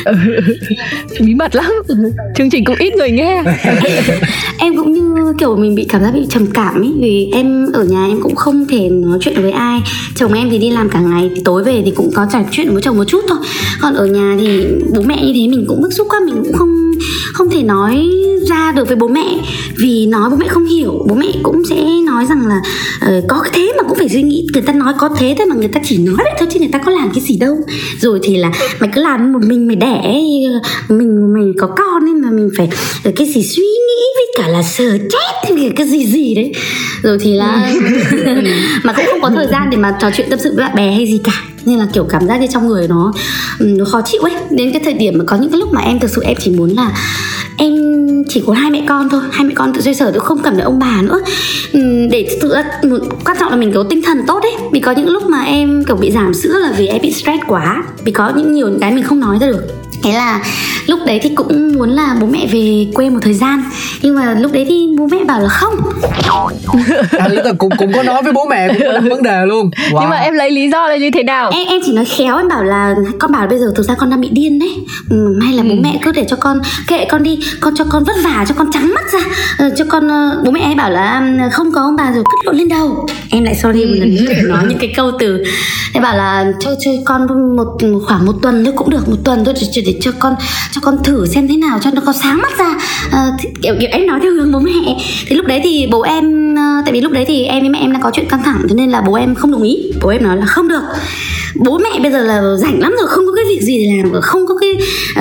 bí 1.20 1.34
mật 1.34 1.56
lắm. 1.56 1.72
Chương 2.36 2.50
trình 2.50 2.66
cũng 2.66 2.76
ít 2.80 2.96
người 2.96 3.12
nghe. 3.12 3.44
Em 4.60 4.78
cũng 4.78 4.94
như 4.94 5.03
kiểu 5.38 5.56
mình 5.56 5.76
bị 5.76 5.86
cảm 5.90 6.02
giác 6.02 6.12
bị 6.14 6.26
trầm 6.30 6.48
cảm 6.54 6.82
ấy 6.82 6.94
vì 7.02 7.30
em 7.34 7.72
ở 7.74 7.84
nhà 7.84 8.08
em 8.08 8.22
cũng 8.22 8.36
không 8.36 8.66
thể 8.70 8.90
nói 8.90 9.18
chuyện 9.22 9.42
với 9.42 9.52
ai. 9.52 9.82
Chồng 10.16 10.34
em 10.34 10.50
thì 10.50 10.58
đi 10.58 10.70
làm 10.70 10.90
cả 10.90 11.00
ngày 11.00 11.32
thì 11.36 11.42
tối 11.46 11.64
về 11.64 11.82
thì 11.86 11.92
cũng 11.96 12.12
có 12.16 12.28
trò 12.34 12.40
chuyện 12.52 12.74
với 12.74 12.82
chồng 12.82 12.98
một 12.98 13.04
chút 13.08 13.22
thôi. 13.28 13.38
Còn 13.82 13.94
ở 13.94 14.06
nhà 14.06 14.38
thì 14.40 14.66
bố 14.96 15.02
mẹ 15.02 15.26
như 15.26 15.34
thế 15.36 15.48
mình 15.48 15.66
cũng 15.68 15.82
bức 15.82 15.94
xúc 15.94 16.08
quá 16.10 16.20
mình 16.26 16.36
cũng 16.44 16.54
không 16.54 16.92
không 17.34 17.50
thể 17.50 17.64
nói 17.64 18.10
ra 18.50 18.72
được 18.72 18.88
với 18.88 18.96
bố 18.96 19.08
mẹ. 19.08 19.40
Vì 19.78 20.06
nói 20.06 20.30
bố 20.30 20.36
mẹ 20.36 20.48
không 20.48 20.66
hiểu 20.66 21.06
bố 21.10 21.16
mẹ 21.16 21.28
cũng 21.44 21.62
sẽ 21.70 21.86
nói 22.06 22.26
rằng 22.30 22.48
là 22.48 22.62
uh, 23.18 23.24
có 23.28 23.44
thế 23.54 23.74
mà 23.78 23.84
cũng 23.84 23.98
phải 23.98 24.10
suy 24.10 24.22
nghĩ. 24.22 24.48
Người 24.54 24.62
ta 24.62 24.74
nói 24.74 24.94
có 25.00 25.10
thế 25.18 25.36
thôi 25.38 25.48
mà 25.48 25.56
người 25.56 25.68
ta 25.68 25.82
chỉ 25.84 25.98
nói 25.98 26.16
vậy 26.18 26.34
thôi 26.40 26.48
chứ 26.54 26.60
người 26.60 26.70
ta 26.72 26.80
có 26.80 26.92
làm 26.92 27.10
cái 27.14 27.24
gì 27.24 27.38
đâu. 27.38 27.58
Rồi 28.00 28.20
thì 28.24 28.38
là 28.38 28.52
mày 28.80 28.90
cứ 28.94 29.02
làm 29.02 29.34
một 29.34 29.40
mình 29.48 29.68
mày 29.68 29.76
đẻ 29.76 30.22
mình 30.90 31.34
mình 31.34 31.54
có 31.58 31.68
con 31.68 32.06
nên 32.06 32.22
mà 32.22 32.32
mình 32.32 32.50
phải 32.58 32.70
ờ, 33.04 33.12
cái 33.16 33.28
gì 33.28 33.44
suy 33.44 33.64
nghĩ 33.64 34.04
với 34.24 34.46
cả 34.46 34.52
là 34.52 34.64
sờ 34.64 34.98
chết 34.98 35.54
cái 35.76 35.88
gì 35.88 36.06
gì 36.06 36.36
đấy. 36.36 36.52
Rồi 37.04 37.18
thì 37.22 37.34
là 37.34 37.56
mà 38.84 38.94
cũng 38.94 39.06
không 39.12 39.22
có 39.22 39.30
thời 39.30 39.48
gian 39.48 39.70
để 39.70 39.78
mà 39.78 39.98
trò 40.02 40.10
chuyện 40.18 40.30
tâm 40.30 40.40
sự 40.40 40.54
với 40.56 40.66
bạn 40.66 40.76
bè 40.76 40.92
hay 40.92 41.06
gì 41.06 41.22
cả. 41.24 41.32
Nên 41.66 41.80
là 41.80 41.88
kiểu 41.94 42.06
cảm 42.10 42.28
giác 42.28 42.42
như 42.42 42.48
trong 42.54 42.68
người 42.68 42.88
nó 42.88 43.14
nó 43.60 43.86
khó 43.86 44.02
chịu 44.06 44.22
ấy. 44.22 44.34
Đến 44.50 44.72
cái 44.72 44.82
thời 44.86 44.94
điểm 44.94 45.18
mà 45.18 45.24
có 45.28 45.38
những 45.38 45.52
cái 45.52 45.60
lúc 45.60 45.74
mà 45.74 45.82
em 45.82 46.00
thực 46.00 46.12
sự 46.12 46.22
em 46.24 46.36
chỉ 46.40 46.52
muốn 46.52 46.70
là 46.70 46.92
em 47.58 47.74
chỉ 48.30 48.44
có 48.48 48.54
hai 48.54 48.72
mẹ 48.72 48.84
con 48.88 49.10
thôi 49.10 49.22
hai 49.32 49.44
mẹ 49.48 49.54
con 49.56 49.74
tự 49.74 49.82
xoay 49.82 49.96
sở 49.96 50.12
tôi 50.12 50.20
không 50.20 50.40
cần 50.40 50.54
phải 50.54 50.64
ông 50.64 50.80
bà 50.80 51.02
nữa. 51.02 51.20
Để 52.12 52.38
tự 52.42 52.54
quan 53.26 53.38
trọng 53.40 53.50
là 53.50 53.56
mình 53.56 53.72
có 53.74 53.84
tinh 53.90 54.02
thần 54.02 54.22
tốt 54.28 54.40
đấy 54.44 54.54
vì 54.72 54.80
có 54.80 54.92
những 54.92 55.10
lúc 55.10 55.24
mà 55.24 55.44
em 55.44 55.84
kiểu 55.88 55.96
bị 55.96 56.12
giảm 56.12 56.34
sữa 56.34 56.60
là 56.60 56.72
vì 56.78 56.88
em 56.88 57.02
bị 57.02 57.12
stress 57.12 57.44
quá. 57.48 57.84
Vì 58.04 58.12
có 58.12 58.32
những 58.36 58.54
nhiều 58.54 58.70
cái 58.82 58.92
mình 58.92 59.04
không 59.04 59.20
nói 59.20 59.38
ra 59.42 59.48
được. 59.48 59.84
Thế 60.04 60.14
là 60.14 60.42
lúc 60.88 61.00
đấy 61.06 61.20
thì 61.24 61.30
cũng 61.36 61.74
muốn 61.74 61.90
là 61.90 62.16
bố 62.22 62.28
mẹ 62.28 62.48
về 62.52 62.88
quê 62.94 63.10
một 63.10 63.20
thời 63.22 63.34
gian. 63.34 63.64
Nhưng 64.02 64.16
mà 64.16 64.34
lúc 64.34 64.52
đấy 64.52 64.66
thì 64.70 64.88
bố 64.98 65.08
mẹ 65.12 65.24
bảo 65.24 65.40
là 65.40 65.50
không. 65.50 65.76
À, 67.12 67.28
là 67.28 67.54
cũng 67.58 67.72
cũng 67.78 67.94
có 67.94 68.04
nói 68.04 68.24
với 68.24 68.34
bố 68.34 68.46
mẹ 68.50 68.68
cũng 68.68 68.88
có 68.94 69.00
vấn 69.10 69.24
đề 69.24 69.46
luôn. 69.46 69.70
Wow. 69.92 70.00
nhưng 70.02 70.10
mà 70.10 70.18
em 70.18 70.34
lấy 70.34 70.52
lý 70.52 70.70
do 70.70 70.88
là 70.88 70.98
như 70.98 71.12
thế 71.12 71.24
nào? 71.24 71.52
Em 71.54 71.68
em 71.68 71.82
chỉ 71.86 71.94
nói 71.94 72.06
khéo 72.06 72.38
em 72.38 72.48
bảo 72.48 72.64
là 72.64 72.96
con 73.20 73.32
bảo 73.32 73.42
là 73.42 73.48
bây 73.48 73.60
giờ 73.60 73.66
thực 73.76 73.84
ra 73.84 73.96
con 73.96 74.10
đang 74.10 74.22
bị 74.22 74.30
điên 74.32 74.60
đấy. 74.60 74.76
Ừ, 75.10 75.40
hay 75.42 75.54
là 75.54 75.64
bố 75.64 75.70
ừ. 75.70 75.80
mẹ 75.84 76.00
cứ 76.02 76.12
để 76.12 76.26
cho 76.28 76.38
con 76.40 76.62
kệ 76.88 77.06
con 77.06 77.24
đi 77.24 77.40
con 77.60 77.76
cho 77.76 77.84
con 77.90 78.04
vất 78.04 78.16
vả 78.24 78.46
cho 78.48 78.56
con 78.58 78.72
trắng 78.72 78.94
mắt 78.96 79.12
ra. 79.14 79.20
Ờ, 79.58 79.70
cho 79.78 79.86
con 79.90 80.08
uh, 80.08 80.44
bố 80.46 80.52
mẹ 80.52 80.66
hay 80.66 80.76
bảo 80.76 80.92
là 80.92 81.22
không 81.52 81.72
có 81.72 81.82
ông 81.82 81.96
bà 81.96 82.12
rồi 82.12 82.24
cất 82.24 82.46
lộn 82.46 82.56
lên 82.56 82.70
đầu 82.70 83.08
em 83.30 83.44
lại 83.44 83.56
sorry 83.56 83.86
một 83.86 83.96
lần 83.98 84.16
nữa 84.16 84.34
nói 84.46 84.64
những 84.70 84.78
cái 84.78 84.94
câu 84.96 85.12
từ. 85.20 85.44
Thế 85.94 86.00
bảo 86.00 86.18
là 86.18 86.46
cho 86.60 86.72
cho 86.86 86.92
con 87.06 87.56
một 87.56 87.78
khoảng 88.08 88.26
một 88.26 88.34
tuần 88.42 88.66
thôi 88.66 88.74
cũng 88.78 88.90
được 88.90 89.10
một 89.10 89.18
tuần 89.24 89.46
thôi 89.46 89.54
để, 89.76 89.82
để 89.86 89.98
cho 90.02 90.12
con 90.20 90.36
cho 90.72 90.82
con 90.82 91.04
thử 91.04 91.26
xem 91.26 91.48
thế 91.48 91.58
nào 91.58 91.80
cho 91.84 91.92
nó 91.94 92.02
có 92.06 92.14
sáng 92.14 92.42
mắt 92.42 92.58
ra. 92.58 92.76
À, 93.12 93.32
thì, 93.40 93.50
kiểu, 93.62 93.76
kiểu 93.80 93.90
em 93.92 94.08
nói 94.08 94.20
theo 94.24 94.32
hướng 94.32 94.52
bố 94.52 94.60
mẹ 94.60 94.98
thì 95.28 95.36
lúc 95.36 95.46
đấy 95.46 95.62
thì 95.64 95.88
bố 95.92 96.02
em 96.02 96.56
tại 96.86 96.94
vì 96.94 97.02
lúc 97.02 97.12
đấy 97.12 97.26
thì 97.28 97.44
em 97.44 97.62
với 97.62 97.70
mẹ 97.70 97.80
em 97.80 97.94
đang 97.94 98.02
có 98.02 98.12
chuyện 98.14 98.28
căng 98.30 98.44
thẳng 98.44 98.66
cho 98.70 98.76
nên 98.76 98.90
là 98.90 99.02
bố 99.02 99.14
em 99.14 99.36
không 99.36 99.52
đồng 99.52 99.64
ý. 99.64 99.92
Bố 100.02 100.10
em 100.10 100.24
nói 100.24 100.38
là 100.38 100.46
không 100.46 100.68
được 100.68 100.82
bố 101.56 101.78
mẹ 101.78 102.00
bây 102.00 102.12
giờ 102.12 102.24
là 102.24 102.56
rảnh 102.56 102.80
lắm 102.82 102.96
rồi 103.00 103.08
không 103.08 103.26
có 103.26 103.32
cái 103.36 103.46
việc 103.50 103.62
gì 103.62 103.86
để 103.86 103.98
làm 103.98 104.22
không 104.22 104.48
có 104.48 104.56
cái 104.56 104.78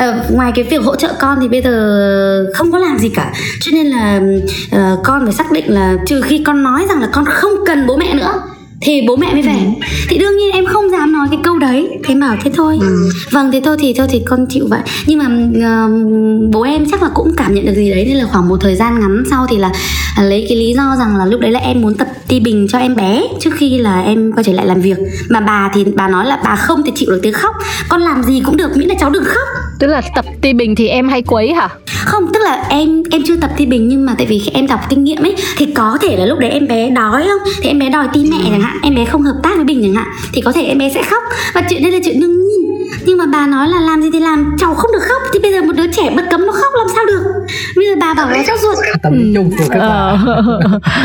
uh, 0.09 0.31
ngoài 0.31 0.53
cái 0.55 0.65
việc 0.65 0.83
hỗ 0.83 0.97
trợ 0.97 1.09
con 1.21 1.39
thì 1.41 1.49
bây 1.49 1.63
giờ 1.63 2.47
không 2.55 2.73
có 2.73 2.79
làm 2.79 2.99
gì 2.99 3.09
cả. 3.09 3.33
Cho 3.61 3.71
nên 3.75 3.87
là 3.87 4.21
uh, 4.77 4.99
con 5.05 5.25
phải 5.25 5.35
xác 5.35 5.53
định 5.53 5.73
là 5.73 5.97
trừ 6.07 6.21
khi 6.21 6.43
con 6.47 6.63
nói 6.63 6.87
rằng 6.89 7.01
là 7.01 7.09
con 7.13 7.25
không 7.25 7.53
cần 7.67 7.87
bố 7.87 7.97
mẹ 7.97 8.15
nữa 8.15 8.33
thì 8.83 9.03
bố 9.07 9.17
mẹ 9.17 9.33
mới 9.33 9.43
về. 9.43 9.53
Ừ. 9.53 9.87
thì 10.09 10.19
đương 10.19 10.37
nhiên 10.37 10.51
em 10.53 10.67
không 10.67 10.91
dám 10.91 11.13
nói 11.13 11.27
cái 11.31 11.41
câu 11.43 11.59
đấy. 11.59 11.89
Thế 12.05 12.15
bảo 12.15 12.37
thế 12.45 12.51
thôi. 12.55 12.79
Ừ. 12.81 13.11
vâng 13.31 13.53
thế 13.53 13.61
thôi 13.65 13.77
thì 13.81 13.95
thôi 13.95 14.07
thì 14.11 14.23
con 14.27 14.47
chịu 14.49 14.67
vậy. 14.71 14.81
Nhưng 15.07 15.19
mà 15.19 15.27
uh, 15.27 16.53
bố 16.53 16.63
em 16.63 16.85
chắc 16.91 17.03
là 17.03 17.09
cũng 17.15 17.33
cảm 17.37 17.55
nhận 17.55 17.67
được 17.67 17.75
gì 17.75 17.91
đấy. 17.91 18.05
Nên 18.09 18.17
là 18.17 18.25
khoảng 18.25 18.49
một 18.49 18.57
thời 18.61 18.77
gian 18.77 19.01
ngắn 19.01 19.23
sau 19.31 19.47
thì 19.51 19.59
là 19.59 19.69
uh, 19.69 20.25
lấy 20.31 20.47
cái 20.49 20.59
lý 20.59 20.75
do 20.77 20.97
rằng 20.99 21.17
là 21.17 21.27
lúc 21.27 21.41
đấy 21.41 21.51
là 21.51 21.61
em 21.61 21.83
muốn 21.83 21.95
tập 21.95 22.09
ti 22.29 22.41
bình 22.41 22.67
cho 22.71 22.79
em 22.79 22.97
bé 22.97 23.23
trước 23.41 23.51
khi 23.55 23.79
là 23.79 24.01
em 24.01 24.33
quay 24.33 24.45
trở 24.45 24.53
lại 24.53 24.67
làm 24.67 24.81
việc. 24.81 24.97
Mà 25.29 25.41
bà 25.41 25.71
thì 25.75 25.85
bà 25.85 26.09
nói 26.09 26.27
là 26.27 26.41
bà 26.45 26.57
không 26.57 26.83
thể 26.83 26.93
chịu 26.95 27.11
được 27.11 27.21
tiếng 27.23 27.33
khóc. 27.33 27.55
Con 27.89 28.01
làm 28.01 28.23
gì 28.23 28.43
cũng 28.45 28.57
được 28.57 28.77
miễn 28.77 28.89
là 28.89 28.95
cháu 29.01 29.11
đừng 29.11 29.25
khóc. 29.25 29.49
Tức 29.79 29.87
là 29.87 30.03
tập 30.15 30.25
ti 30.41 30.53
bình 30.53 30.75
thì 30.75 30.89
em 30.89 31.09
hay 31.09 31.23
quấy 31.23 31.53
hả? 31.53 31.69
Không 32.05 32.25
tức 32.35 32.41
là 32.43 32.67
em 32.69 33.03
em 33.11 33.23
chưa 33.27 33.37
tập 33.37 33.51
ti 33.57 33.67
bình 33.67 33.89
nhưng 33.89 34.07
mà 34.07 34.15
tại 34.19 34.27
vì 34.27 34.39
khi 34.39 34.51
em 34.55 34.67
đọc 34.67 34.81
kinh 34.89 35.05
nghiệm 35.05 35.23
ấy 35.23 35.37
thì 35.57 35.67
có 35.75 35.99
thể 36.01 36.17
là 36.17 36.27
lúc 36.27 36.39
đấy 36.39 36.51
em 36.51 36.69
bé 36.69 36.91
đói 36.91 37.25
không? 37.29 37.53
Thì 37.63 37.69
em 37.69 37.79
bé 37.79 37.89
đòi 37.91 38.09
ti 38.13 38.21
mẹ 38.31 38.37
chẳng 38.45 38.61
hạn 38.61 38.72
em 38.83 38.95
bé 38.95 39.05
không 39.05 39.23
hợp 39.23 39.37
tác 39.43 39.57
với 39.57 39.65
bình 39.65 39.81
chẳng 39.83 39.95
hạn 39.95 40.07
thì 40.33 40.41
có 40.41 40.53
thể 40.53 40.63
em 40.63 40.79
bé 40.79 40.91
sẽ 40.95 41.03
khóc. 41.03 41.23
Và 41.55 41.63
chuyện 41.69 41.83
đây 41.83 41.93
là 41.93 41.99
chuyện 42.05 42.21
đương 42.21 42.31
nhiên. 42.31 42.63
Nhưng 43.07 43.19
mà 43.19 43.27
bà 43.27 43.47
nói 43.47 43.69
là 43.69 43.81
làm 43.81 44.03
gì 44.03 44.11
thì 44.13 44.21
làm 44.21 44.57
cháu 44.59 44.75
không 44.75 44.93
được 44.93 45.03
khóc. 45.03 45.23
Thì 45.33 45.39
bây 45.39 45.53
giờ 45.53 45.63
một 45.63 45.73
đứa 45.77 45.87
trẻ 45.87 46.11
bất 46.17 46.23
cấm 46.31 46.47
nó 46.47 46.53
khóc 46.53 46.73
làm 46.79 46.87
sao 46.95 47.07
được? 47.07 47.23
Bây 47.77 47.87
giờ 47.87 47.95
bà 48.01 48.15
bảo 48.15 48.31
là 48.31 48.45
sốt 48.47 48.61
ruột. 48.61 48.77
Tâm 49.03 49.13
lý 49.13 49.35
chung 49.35 49.51
của 49.51 49.65
các 49.71 49.79
bà 49.79 50.19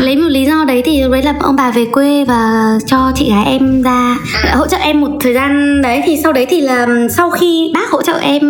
lấy 0.00 0.16
một 0.16 0.28
lý 0.28 0.44
do 0.44 0.64
đấy 0.64 0.82
thì 0.84 1.02
đấy 1.12 1.22
là 1.22 1.34
ông 1.40 1.56
bà 1.56 1.70
về 1.70 1.84
quê 1.84 2.24
và 2.24 2.72
cho 2.86 3.12
chị 3.14 3.30
gái 3.30 3.44
em 3.46 3.82
ra 3.82 4.16
hỗ 4.54 4.66
trợ 4.66 4.76
em 4.76 5.00
một 5.00 5.10
thời 5.20 5.34
gian 5.34 5.82
đấy. 5.82 6.02
Thì 6.06 6.16
sau 6.22 6.32
đấy 6.32 6.46
thì 6.50 6.60
là 6.60 6.86
sau 7.16 7.30
khi 7.30 7.70
bác 7.74 7.90
hỗ 7.90 8.02
trợ 8.02 8.18
em 8.22 8.42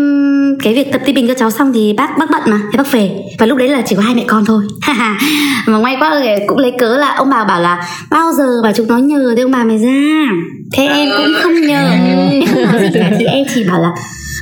cái 0.62 0.74
việc 0.74 0.92
tập 0.92 1.00
ti 1.04 1.12
bình 1.12 1.28
cho 1.28 1.34
cháu 1.34 1.50
xong 1.50 1.72
thì 1.72 1.94
bác 1.96 2.18
bác 2.18 2.30
bận 2.30 2.42
mà 2.46 2.60
thì 2.72 2.76
bác 2.76 2.92
về. 2.92 3.10
Và 3.38 3.46
lúc 3.46 3.58
đấy 3.58 3.68
là 3.68 3.82
chỉ 3.86 3.96
có 3.96 4.02
hai 4.02 4.14
mẹ 4.14 4.24
con 4.26 4.44
thôi. 4.44 4.64
Mà 5.66 5.78
may 5.78 5.96
quá 6.00 6.20
cũng 6.46 6.58
lấy 6.58 6.72
cớ 6.78 6.96
là 6.96 7.14
ông 7.16 7.30
bà 7.30 7.44
bảo 7.44 7.60
là 7.60 7.86
bao 8.10 8.32
giờ 8.32 8.46
mà 8.62 8.72
chúng 8.76 8.86
nó 8.88 8.98
nhờ 9.08 9.34
ông 9.42 9.50
bà 9.50 9.64
mới 9.64 9.78
ra. 9.78 10.28
Thế 10.72 10.86
em 10.86 11.08
cũng 11.16 11.34
không 11.42 11.60
nhờ. 11.60 11.90
Thì 13.18 13.24
em 13.24 13.46
chỉ 13.54 13.64
bảo 13.64 13.82
là 13.82 13.90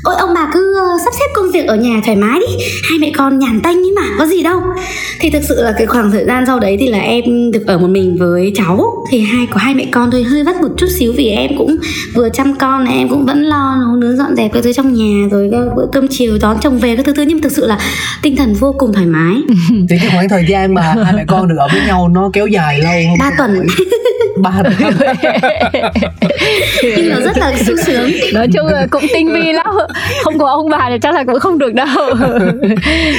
ôi 0.07 0.15
ông 0.19 0.35
bà 0.35 0.49
cứ 0.53 0.75
uh, 0.95 1.01
sắp 1.05 1.15
xếp 1.19 1.27
công 1.35 1.51
việc 1.51 1.67
ở 1.67 1.77
nhà 1.77 2.01
thoải 2.05 2.17
mái 2.17 2.41
đi. 2.41 2.65
Hai 2.91 2.99
mẹ 2.99 3.13
con 3.17 3.39
nhàn 3.39 3.61
tanh 3.61 3.77
ấy 3.77 3.93
mà 3.97 4.03
có 4.19 4.27
gì 4.27 4.43
đâu. 4.43 4.61
Thì 5.21 5.31
thực 5.31 5.43
sự 5.49 5.63
là 5.63 5.75
cái 5.79 5.87
khoảng 5.87 6.11
thời 6.11 6.25
gian 6.25 6.47
sau 6.47 6.61
đấy 6.61 6.77
thì 6.81 6.89
là 6.89 6.99
em 6.99 7.51
được 7.53 7.67
ở 7.67 7.79
một 7.79 7.87
mình 7.87 8.17
với 8.19 8.53
cháu. 8.55 9.05
Thì 9.11 9.21
hai 9.21 9.47
có 9.51 9.59
hai 9.59 9.75
mẹ 9.75 9.87
con 9.91 10.11
thôi 10.11 10.23
hơi 10.23 10.45
vất 10.45 10.57
một 10.57 10.69
chút 10.77 10.87
xíu 10.99 11.13
vì 11.17 11.29
em 11.29 11.51
cũng 11.59 11.77
vừa 12.15 12.29
chăm 12.29 12.55
con 12.57 12.85
này 12.85 12.95
em 12.97 13.09
cũng 13.09 13.27
vẫn 13.27 13.43
lo 13.43 13.77
nấu 13.81 13.97
nướng 13.97 14.17
dọn 14.17 14.37
dẹp 14.37 14.53
các 14.53 14.65
thứ 14.65 14.73
trong 14.73 14.95
nhà 14.95 15.29
rồi 15.31 15.51
bữa 15.77 15.87
cơm 15.93 16.09
chiều 16.09 16.39
đón 16.41 16.57
chồng 16.61 16.79
về 16.79 16.97
các 16.97 17.07
thứ 17.07 17.13
thứ. 17.13 17.23
Nhưng 17.23 17.43
thực 17.43 17.53
sự 17.53 17.67
là 17.67 17.79
tinh 18.23 18.37
thần 18.37 18.55
vô 18.55 18.75
cùng 18.79 18.93
thoải 18.93 19.07
mái. 19.07 19.35
Thì 19.89 19.97
cái 20.01 20.11
khoảng 20.13 20.29
thời 20.29 20.45
gian 20.49 20.75
mà 20.75 20.83
hai 20.83 21.15
mẹ 21.17 21.25
con 21.29 21.49
được 21.49 21.57
ở 21.59 21.69
với 21.73 21.81
nhau 21.87 22.09
nó 22.09 22.31
kéo 22.33 22.47
dài 22.47 22.79
lâu 22.79 22.93
không? 23.09 23.19
Ba 23.19 23.31
tuần. 23.39 23.67
Ba 24.37 24.63
tuần. 24.63 24.75
Nhưng 26.83 27.11
nó 27.11 27.21
rất 27.21 27.39
là 27.39 27.53
sung 27.67 27.77
sướng. 27.87 28.11
Nói 28.33 28.49
chung 28.53 28.67
là 28.67 28.87
cũng 28.91 29.03
tinh 29.15 29.33
vi 29.35 29.53
lắm 29.53 29.75
không 30.25 30.39
có 30.39 30.47
ông 30.51 30.69
bà 30.69 30.87
thì 30.91 30.97
chắc 31.03 31.15
là 31.15 31.25
cũng 31.25 31.41
không 31.41 31.59
được 31.59 31.75
đâu. 31.75 31.87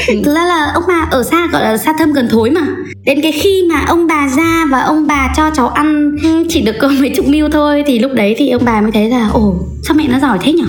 Thực 0.07 0.35
ra 0.35 0.45
là 0.45 0.71
ông 0.73 0.83
bà 0.87 1.07
ở 1.11 1.23
xa, 1.23 1.47
gọi 1.51 1.63
là 1.63 1.77
xa 1.77 1.93
thơm 1.99 2.13
gần 2.13 2.27
thối 2.31 2.49
mà. 2.49 2.61
Đến 3.05 3.21
cái 3.21 3.31
khi 3.31 3.67
mà 3.69 3.83
ông 3.87 4.07
bà 4.07 4.27
ra 4.37 4.65
và 4.71 4.81
ông 4.81 5.07
bà 5.07 5.33
cho 5.37 5.49
cháu 5.55 5.67
ăn 5.67 6.17
chỉ 6.49 6.61
được 6.61 6.75
có 6.79 6.87
mấy 6.99 7.09
chục 7.09 7.27
mil 7.27 7.45
thôi, 7.51 7.83
thì 7.87 7.99
lúc 7.99 8.11
đấy 8.13 8.35
thì 8.37 8.49
ông 8.49 8.65
bà 8.65 8.81
mới 8.81 8.91
thấy 8.91 9.09
là, 9.09 9.29
ồ, 9.33 9.55
sao 9.83 9.97
mẹ 9.97 10.07
nó 10.07 10.19
giỏi 10.19 10.37
thế 10.41 10.53
nhở? 10.53 10.65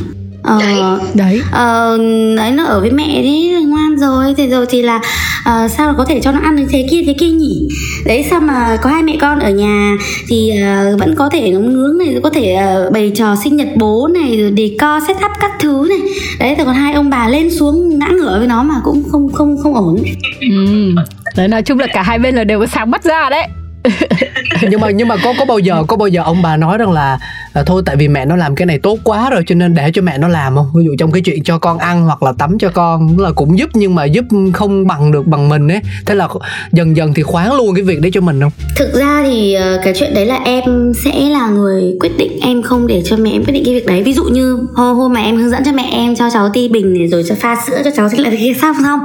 Ờ, 0.48 1.00
đấy. 1.14 1.40
ờ, 1.52 1.98
đấy 2.36 2.50
nó 2.50 2.64
ở 2.64 2.80
với 2.80 2.90
mẹ 2.90 3.22
đấy 3.22 3.54
ngoan 3.66 3.96
rồi. 3.98 4.34
Thì 4.36 4.46
rồi 4.46 4.66
thì 4.70 4.82
là 4.82 4.96
uh, 5.40 5.70
sao 5.70 5.94
có 5.98 6.04
thể 6.04 6.20
cho 6.20 6.32
nó 6.32 6.40
ăn 6.42 6.56
được 6.56 6.64
thế 6.70 6.86
kia 6.90 7.02
thế 7.06 7.14
kia 7.18 7.30
nhỉ? 7.30 7.68
Đấy 8.06 8.26
sao 8.30 8.40
mà 8.40 8.78
có 8.82 8.90
hai 8.90 9.02
mẹ 9.02 9.16
con 9.20 9.38
ở 9.38 9.50
nhà 9.50 9.96
thì 10.28 10.52
uh, 10.92 11.00
vẫn 11.00 11.14
có 11.14 11.28
thể 11.28 11.50
nấu 11.50 11.62
nướng 11.62 11.98
này 11.98 12.20
có 12.22 12.30
thể 12.30 12.56
uh, 12.86 12.92
bày 12.92 13.12
trò 13.14 13.36
sinh 13.44 13.56
nhật 13.56 13.68
bố 13.76 14.08
này 14.14 14.36
rồi 14.36 14.50
đề 14.50 14.76
co 14.80 15.00
set 15.08 15.16
up 15.16 15.32
các 15.40 15.50
thứ 15.60 15.86
này. 15.88 15.98
Đấy 16.38 16.54
thì 16.58 16.64
còn 16.64 16.74
hai 16.74 16.92
ông 16.92 17.10
bà 17.10 17.28
lên 17.28 17.50
xuống 17.50 17.98
ngã 17.98 18.08
ngửa 18.18 18.38
với 18.38 18.46
nó 18.46 18.62
mà 18.62 18.74
cũng 18.84 19.02
không 19.10 19.32
không 19.32 19.56
không 19.62 19.74
ổn. 19.74 19.96
Ừ. 20.40 20.94
đấy 21.36 21.48
nói 21.48 21.62
chung 21.62 21.78
là 21.78 21.86
cả 21.92 22.02
hai 22.02 22.18
bên 22.18 22.34
là 22.34 22.44
đều 22.44 22.60
có 22.60 22.66
sáng 22.66 22.90
mắt 22.90 23.04
ra 23.04 23.30
đấy 23.30 23.48
nhưng 24.70 24.80
mà 24.80 24.90
nhưng 24.90 25.08
mà 25.08 25.16
có 25.24 25.34
có 25.38 25.44
bao 25.44 25.58
giờ 25.58 25.84
có 25.88 25.96
bao 25.96 26.08
giờ 26.08 26.22
ông 26.22 26.42
bà 26.42 26.56
nói 26.56 26.78
rằng 26.78 26.92
là, 26.92 27.18
là 27.54 27.62
thôi 27.62 27.82
tại 27.86 27.96
vì 27.96 28.08
mẹ 28.08 28.24
nó 28.24 28.36
làm 28.36 28.54
cái 28.54 28.66
này 28.66 28.78
tốt 28.78 28.98
quá 29.04 29.30
rồi 29.30 29.42
cho 29.46 29.54
nên 29.54 29.74
để 29.74 29.90
cho 29.94 30.02
mẹ 30.02 30.18
nó 30.18 30.28
làm 30.28 30.54
không? 30.54 30.66
Ví 30.74 30.84
dụ 30.84 30.94
trong 30.98 31.12
cái 31.12 31.22
chuyện 31.22 31.42
cho 31.44 31.58
con 31.58 31.78
ăn 31.78 32.04
hoặc 32.04 32.22
là 32.22 32.32
tắm 32.38 32.58
cho 32.58 32.70
con 32.70 33.18
là 33.18 33.32
cũng 33.32 33.58
giúp 33.58 33.70
nhưng 33.74 33.94
mà 33.94 34.04
giúp 34.04 34.24
không 34.52 34.86
bằng 34.86 35.12
được 35.12 35.26
bằng 35.26 35.48
mình 35.48 35.68
ấy. 35.68 35.80
Thế 36.06 36.14
là 36.14 36.28
dần 36.72 36.96
dần 36.96 37.14
thì 37.14 37.22
khoáng 37.22 37.54
luôn 37.54 37.74
cái 37.74 37.84
việc 37.84 38.00
đấy 38.00 38.10
cho 38.14 38.20
mình 38.20 38.40
không? 38.40 38.52
Thực 38.76 38.94
ra 38.94 39.22
thì 39.26 39.54
ờ, 39.54 39.80
cái 39.84 39.94
chuyện 39.98 40.14
đấy 40.14 40.26
là 40.26 40.36
em 40.44 40.92
sẽ 41.04 41.12
là 41.20 41.48
người 41.48 41.96
quyết 42.00 42.18
định 42.18 42.40
em 42.42 42.62
không 42.62 42.86
để 42.86 43.02
cho 43.04 43.16
mẹ 43.16 43.30
em 43.30 43.44
quyết 43.44 43.52
định 43.52 43.64
cái 43.64 43.74
việc 43.74 43.86
đấy. 43.86 44.02
Ví 44.02 44.12
dụ 44.12 44.24
như 44.24 44.58
hôm 44.74 44.96
hôm 44.96 45.12
mà 45.12 45.20
em 45.20 45.36
hướng 45.36 45.50
dẫn 45.50 45.62
cho 45.64 45.72
mẹ 45.72 45.88
em 45.92 46.16
cho 46.16 46.30
cháu 46.30 46.48
ti 46.52 46.68
bình 46.68 47.10
rồi 47.10 47.24
cho 47.28 47.34
pha 47.40 47.56
sữa 47.66 47.80
cho 47.84 47.90
cháu 47.96 48.08
sẽ 48.08 48.18
lại 48.18 48.36
cái 48.36 48.54
xong 48.60 48.76
không. 48.84 49.00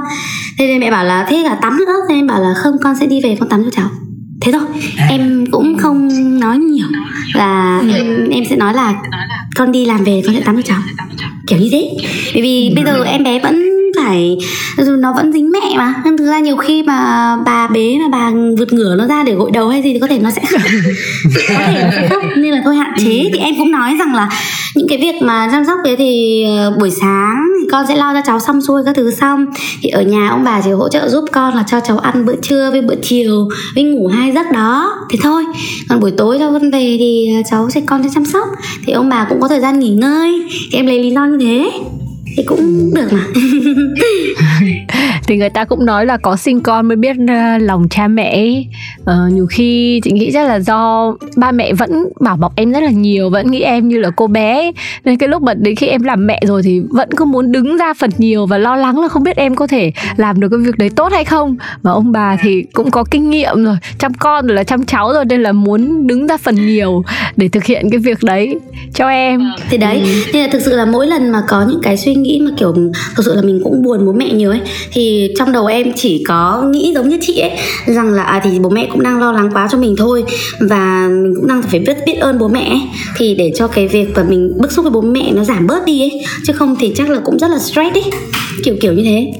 Thế 0.58 0.66
nên 0.66 0.80
mẹ 0.80 0.90
bảo 0.90 1.04
là 1.04 1.26
thế 1.28 1.44
cả 1.48 1.58
tắm 1.62 1.78
nữa. 1.78 1.94
Thế 2.08 2.14
em 2.14 2.26
bảo 2.26 2.40
là 2.40 2.54
không 2.56 2.76
con 2.82 2.94
sẽ 3.00 3.06
đi 3.06 3.20
về 3.22 3.36
con 3.40 3.48
tắm 3.48 3.64
cho 3.64 3.70
cháu 3.76 4.03
thế 4.44 4.52
thôi, 4.52 4.66
em 5.08 5.46
cũng 5.50 5.78
không 5.78 6.08
nói 6.40 6.58
nhiều 6.58 6.86
là 7.34 7.78
ừ. 7.82 7.90
em 7.94 8.28
em 8.30 8.44
sẽ 8.50 8.56
nói 8.56 8.74
là 8.74 8.94
con 9.56 9.72
đi 9.72 9.86
làm 9.86 10.04
về, 10.04 10.22
con 10.26 10.34
sẽ 10.34 10.40
tắm 10.40 10.56
cho 10.56 10.62
cháu 10.62 10.78
kiểu 11.46 11.58
như 11.58 11.68
thế 11.72 11.90
bởi 12.34 12.42
vì 12.42 12.72
bây 12.74 12.84
giờ 12.84 13.04
em 13.04 13.22
bé 13.22 13.38
vẫn 13.38 13.73
phải 14.04 14.38
nó 14.98 15.12
vẫn 15.12 15.32
dính 15.32 15.50
mẹ 15.50 15.76
mà. 15.76 15.94
Nên 16.04 16.16
thực 16.16 16.26
ra 16.26 16.38
nhiều 16.38 16.56
khi 16.56 16.82
mà 16.82 17.36
bà 17.46 17.66
bế 17.66 17.98
mà 18.00 18.08
bà 18.12 18.32
vượt 18.58 18.72
ngửa 18.72 18.96
nó 18.96 19.06
ra 19.06 19.24
để 19.24 19.34
gội 19.34 19.50
đầu 19.50 19.68
hay 19.68 19.82
gì 19.82 19.92
thì 19.92 19.98
có 19.98 20.06
thể 20.06 20.18
nó 20.18 20.30
sẽ 20.30 20.42
khóc. 20.50 20.60
Có 21.48 21.54
thể 21.66 21.82
nó 21.84 21.90
sẽ 21.90 22.08
khóc 22.10 22.22
nên 22.36 22.52
là 22.52 22.60
thôi 22.64 22.76
hạn 22.76 22.92
chế. 22.98 23.18
Ừ. 23.18 23.28
thì 23.32 23.38
em 23.38 23.54
cũng 23.58 23.70
nói 23.70 23.96
rằng 23.98 24.14
là 24.14 24.28
những 24.74 24.88
cái 24.88 24.98
việc 24.98 25.22
mà 25.22 25.48
chăm 25.52 25.64
sóc 25.64 25.78
đấy 25.84 25.96
thì 25.96 26.44
ờ, 26.44 26.76
buổi 26.80 26.90
sáng 26.90 27.36
thì 27.60 27.68
con 27.72 27.86
sẽ 27.88 27.96
lo 27.96 28.14
cho 28.14 28.20
cháu 28.26 28.40
xong 28.40 28.62
xuôi 28.62 28.82
các 28.86 28.96
thứ 28.96 29.10
xong. 29.10 29.46
Thì 29.82 29.88
ở 29.88 30.02
nhà 30.02 30.28
ông 30.28 30.44
bà 30.44 30.60
chỉ 30.64 30.70
hỗ 30.70 30.88
trợ 30.88 31.08
giúp 31.08 31.24
con 31.32 31.54
là 31.54 31.64
cho 31.70 31.80
cháu 31.80 31.98
ăn 31.98 32.26
bữa 32.26 32.36
trưa 32.42 32.70
với 32.70 32.82
bữa 32.82 32.96
chiều 33.02 33.48
với 33.74 33.84
ngủ 33.84 34.06
hai 34.06 34.32
giấc 34.32 34.52
đó. 34.52 34.96
Thế 35.10 35.18
thôi. 35.22 35.44
Còn 35.88 36.00
buổi 36.00 36.10
tối 36.10 36.36
cho 36.38 36.52
con 36.52 36.70
về 36.70 36.96
thì 36.98 37.28
ờ, 37.36 37.42
cháu 37.50 37.70
sẽ 37.70 37.80
con 37.86 38.02
sẽ 38.02 38.08
chăm 38.14 38.24
sóc. 38.24 38.48
Thì 38.86 38.92
ông 38.92 39.08
bà 39.08 39.26
cũng 39.28 39.40
có 39.40 39.48
thời 39.48 39.60
gian 39.60 39.78
nghỉ 39.78 39.90
ngơi. 39.90 40.42
Thì 40.72 40.78
em 40.78 40.86
lấy 40.86 40.98
lý 40.98 41.10
do 41.10 41.26
như 41.26 41.38
thế 41.40 41.70
thì 42.36 42.42
cũng 42.42 42.90
được 42.94 43.08
mà 43.12 43.26
thì 45.26 45.36
người 45.36 45.50
ta 45.50 45.64
cũng 45.64 45.86
nói 45.86 46.06
là 46.06 46.16
có 46.16 46.36
sinh 46.36 46.60
con 46.60 46.88
mới 46.88 46.96
biết 46.96 47.16
uh, 47.22 47.62
lòng 47.62 47.88
cha 47.88 48.08
mẹ 48.08 48.62
uh, 49.00 49.32
nhiều 49.32 49.46
khi 49.50 50.00
chị 50.04 50.12
nghĩ 50.12 50.30
chắc 50.32 50.48
là 50.48 50.60
do 50.60 51.14
ba 51.36 51.52
mẹ 51.52 51.72
vẫn 51.72 51.90
bảo 52.20 52.36
bọc 52.36 52.52
em 52.56 52.72
rất 52.72 52.80
là 52.80 52.90
nhiều 52.90 53.30
vẫn 53.30 53.50
nghĩ 53.50 53.60
em 53.60 53.88
như 53.88 53.98
là 53.98 54.10
cô 54.16 54.26
bé 54.26 54.72
nên 55.04 55.18
cái 55.18 55.28
lúc 55.28 55.42
mà 55.42 55.54
đến 55.54 55.74
khi 55.74 55.86
em 55.86 56.02
làm 56.02 56.26
mẹ 56.26 56.40
rồi 56.46 56.62
thì 56.62 56.82
vẫn 56.90 57.08
cứ 57.16 57.24
muốn 57.24 57.52
đứng 57.52 57.76
ra 57.76 57.94
phần 57.94 58.10
nhiều 58.18 58.46
và 58.46 58.58
lo 58.58 58.76
lắng 58.76 59.00
là 59.00 59.08
không 59.08 59.22
biết 59.22 59.36
em 59.36 59.54
có 59.54 59.66
thể 59.66 59.92
làm 60.16 60.40
được 60.40 60.48
cái 60.48 60.58
việc 60.58 60.78
đấy 60.78 60.90
tốt 60.96 61.12
hay 61.12 61.24
không. 61.24 61.56
Mà 61.82 61.90
ông 61.90 62.12
bà 62.12 62.36
thì 62.42 62.62
cũng 62.72 62.90
có 62.90 63.04
kinh 63.10 63.30
nghiệm 63.30 63.64
rồi 63.64 63.76
chăm 63.98 64.14
con 64.14 64.46
rồi 64.46 64.56
là 64.56 64.64
chăm 64.64 64.84
cháu 64.84 65.12
rồi 65.12 65.24
nên 65.24 65.42
là 65.42 65.52
muốn 65.52 66.06
đứng 66.06 66.26
ra 66.26 66.36
phần 66.36 66.66
nhiều 66.66 67.02
để 67.36 67.48
thực 67.48 67.64
hiện 67.64 67.90
cái 67.90 67.98
việc 67.98 68.22
đấy 68.22 68.58
cho 68.94 69.08
em. 69.08 69.40
Thì 69.70 69.78
đấy 69.78 70.00
ừ. 70.04 70.30
nên 70.32 70.42
là 70.42 70.48
thực 70.52 70.62
sự 70.62 70.76
là 70.76 70.84
mỗi 70.84 71.06
lần 71.06 71.30
mà 71.30 71.42
có 71.48 71.64
những 71.68 71.80
cái 71.82 71.96
suy 71.96 72.14
nghĩ 72.14 72.23
nghĩ 72.24 72.40
mà, 72.44 72.50
kiểu, 72.58 72.74
thực 73.16 73.22
sự 73.24 73.34
là 73.34 73.42
mình 73.42 73.60
cũng 73.64 73.82
buồn 73.82 74.06
bố 74.06 74.12
mẹ 74.12 74.32
nhiều 74.32 74.50
ấy. 74.50 74.60
Thì 74.92 75.28
trong 75.38 75.52
đầu 75.52 75.66
em 75.66 75.92
chỉ 75.96 76.24
có 76.28 76.62
nghĩ 76.70 76.92
giống 76.94 77.08
như 77.08 77.18
chị 77.20 77.38
ấy, 77.38 77.50
rằng 77.86 78.12
là 78.12 78.22
à 78.22 78.40
thì 78.44 78.58
bố 78.58 78.70
mẹ 78.70 78.88
cũng 78.92 79.02
đang 79.02 79.20
lo 79.20 79.32
lắng 79.32 79.50
quá 79.52 79.68
cho 79.72 79.78
mình 79.78 79.94
thôi. 79.98 80.24
Và 80.60 81.08
mình 81.22 81.32
cũng 81.36 81.46
đang 81.48 81.62
phải 81.62 81.80
biết 81.80 81.96
biết 82.06 82.14
ơn 82.20 82.38
bố 82.38 82.48
mẹ 82.48 82.68
ấy. 82.68 82.80
thì 83.16 83.34
để 83.34 83.52
cho 83.56 83.68
cái 83.68 83.88
việc 83.88 84.08
và 84.14 84.24
mình 84.28 84.52
bức 84.60 84.72
xúc 84.72 84.82
với 84.82 84.92
bố 84.92 85.00
mẹ 85.00 85.32
nó 85.32 85.44
giảm 85.44 85.66
bớt 85.66 85.84
đi 85.86 86.02
ấy, 86.02 86.24
chứ 86.46 86.52
không 86.52 86.76
thì 86.80 86.92
chắc 86.96 87.10
là 87.10 87.20
cũng 87.24 87.38
rất 87.38 87.48
là 87.50 87.58
stress 87.58 87.94
ấy. 87.94 88.04
Kiểu 88.64 88.76
kiểu 88.80 88.92
như 88.92 89.02
thế 89.04 89.32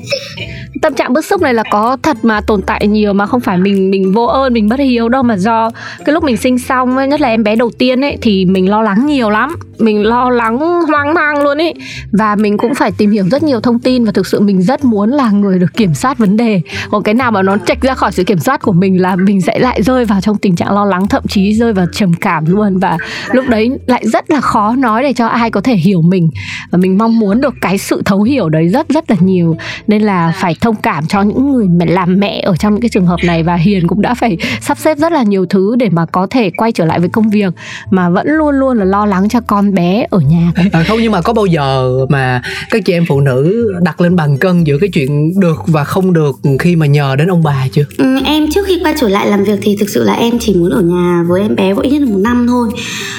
tâm 0.85 0.94
trạng 0.94 1.12
bức 1.12 1.25
xúc 1.25 1.42
này 1.42 1.55
là 1.55 1.62
có 1.70 1.97
thật 2.03 2.16
mà 2.23 2.40
tồn 2.40 2.62
tại 2.62 2.87
nhiều 2.87 3.12
mà 3.12 3.27
không 3.27 3.40
phải 3.40 3.59
mình 3.59 3.90
mình 3.90 4.12
vô 4.12 4.25
ơn, 4.25 4.53
mình 4.53 4.68
bất 4.68 4.81
hiếu 4.81 5.09
đâu 5.09 5.23
mà 5.23 5.37
do 5.37 5.70
cái 6.05 6.12
lúc 6.12 6.25
mình 6.25 6.37
sinh 6.37 6.59
xong 6.59 7.09
nhất 7.09 7.20
là 7.20 7.29
em 7.29 7.44
bé 7.44 7.57
đầu 7.57 7.70
tiên 7.79 8.05
ấy, 8.05 8.18
thì 8.23 8.44
mình 8.44 8.70
lo 8.70 8.83
lắng 8.83 9.07
nhiều 9.07 9.31
lắm. 9.31 9.57
Mình 9.79 10.07
lo 10.07 10.31
lắng 10.31 10.59
hoang 10.59 11.14
mang 11.14 11.42
luôn 11.42 11.59
ấy. 11.59 11.75
Và 12.12 12.37
mình 12.37 12.59
cũng 12.59 12.75
phải 12.75 12.92
tìm 12.99 13.11
hiểu 13.11 13.25
rất 13.31 13.42
nhiều 13.42 13.61
thông 13.61 13.79
tin 13.79 14.05
và 14.05 14.12
thực 14.12 14.27
sự 14.27 14.40
mình 14.40 14.62
rất 14.62 14.85
muốn 14.85 15.11
là 15.11 15.31
người 15.31 15.59
được 15.59 15.75
kiểm 15.77 15.94
soát 15.94 16.18
vấn 16.18 16.37
đề. 16.37 16.61
Còn 16.90 17.03
cái 17.03 17.14
nào 17.14 17.31
mà 17.31 17.42
nó 17.42 17.57
trạch 17.66 17.83
ra 17.83 17.94
khỏi 17.94 18.12
sự 18.12 18.25
kiểm 18.25 18.38
soát 18.38 18.62
của 18.62 18.73
mình 18.73 19.03
là 19.03 19.16
mình 19.16 19.40
sẽ 19.40 19.59
lại 19.59 19.83
rơi 19.83 20.05
vào 20.05 20.20
trong 20.20 20.37
tình 20.37 20.57
trạng 20.57 20.75
lo 20.75 20.85
lắng, 20.85 21.09
thậm 21.09 21.23
chí 21.29 21.55
rơi 21.55 21.73
vào 21.73 21.87
trầm 21.92 22.12
cảm 22.14 22.44
luôn. 22.47 22.79
Và 22.79 22.99
lúc 23.33 23.44
đấy 23.49 23.70
lại 23.87 24.03
rất 24.07 24.31
là 24.31 24.40
khó 24.40 24.75
nói 24.79 25.03
để 25.03 25.12
cho 25.12 25.27
ai 25.27 25.51
có 25.51 25.61
thể 25.61 25.75
hiểu 25.75 26.03
mình. 26.03 26.31
Và 26.70 26.79
mình 26.79 26.99
mong 26.99 27.18
muốn 27.18 27.40
được 27.40 27.55
cái 27.61 27.79
sự 27.79 28.03
thấu 28.05 28.23
hiểu 28.23 28.49
đấy 28.49 28.68
rất 28.68 28.88
rất 28.88 29.11
là 29.11 29.16
nhiều. 29.20 29.57
Nên 29.87 30.03
là 30.03 30.33
phải 30.40 30.57
thông 30.61 30.74
cảm 30.83 31.07
cho 31.07 31.23
những 31.23 31.53
người 31.53 31.69
mà 31.69 31.85
làm 31.89 32.21
mẹ 32.21 32.41
ở 32.45 32.57
trong 32.57 32.73
những 32.73 32.81
cái 32.81 32.89
trường 32.89 33.07
hợp 33.07 33.21
này 33.25 33.43
và 33.43 33.55
hiền 33.55 33.87
cũng 33.87 34.03
đã 34.03 34.15
phải 34.15 34.39
sắp 34.61 34.79
xếp 34.79 34.99
rất 34.99 35.13
là 35.13 35.23
nhiều 35.23 35.47
thứ 35.47 35.77
để 35.79 35.89
mà 35.93 36.07
có 36.07 36.27
thể 36.31 36.51
quay 36.57 36.73
trở 36.73 36.85
lại 36.85 37.01
với 37.01 37.09
công 37.09 37.31
việc 37.31 37.55
mà 37.91 38.11
vẫn 38.11 38.27
luôn 38.27 38.55
luôn 38.55 38.79
là 38.79 38.85
lo 38.85 39.07
lắng 39.07 39.29
cho 39.29 39.41
con 39.41 39.75
bé 39.75 40.07
ở 40.11 40.19
nhà. 40.19 40.53
À, 40.73 40.85
không 40.89 40.99
nhưng 41.03 41.13
mà 41.13 41.21
có 41.21 41.33
bao 41.33 41.47
giờ 41.47 41.91
mà 42.09 42.43
các 42.71 42.85
chị 42.85 42.93
em 42.93 43.05
phụ 43.09 43.21
nữ 43.21 43.73
đặt 43.83 44.01
lên 44.01 44.17
bàn 44.17 44.39
cân 44.39 44.65
giữa 44.65 44.79
cái 44.79 44.91
chuyện 44.93 45.41
được 45.41 45.63
và 45.67 45.85
không 45.85 46.13
được 46.13 46.37
khi 46.59 46.77
mà 46.77 46.87
nhờ 46.87 47.17
đến 47.17 47.29
ông 47.29 47.43
bà 47.43 47.67
chưa? 47.73 47.85
Ừ, 47.99 48.17
em 48.25 48.47
trước 48.55 48.67
khi 48.67 48.79
quay 48.85 48.95
trở 49.01 49.09
lại 49.09 49.27
làm 49.27 49.45
việc 49.45 49.59
thì 49.63 49.77
thực 49.81 49.89
sự 49.89 50.05
là 50.05 50.13
em 50.13 50.39
chỉ 50.39 50.55
muốn 50.55 50.71
ở 50.71 50.83
nhà 50.83 51.25
với 51.29 51.43
em 51.43 51.57
bé 51.57 51.75
mỗi 51.75 51.89
nhất 51.89 52.01
là 52.01 52.07
một 52.07 52.21
năm 52.21 52.47
thôi. 52.49 52.69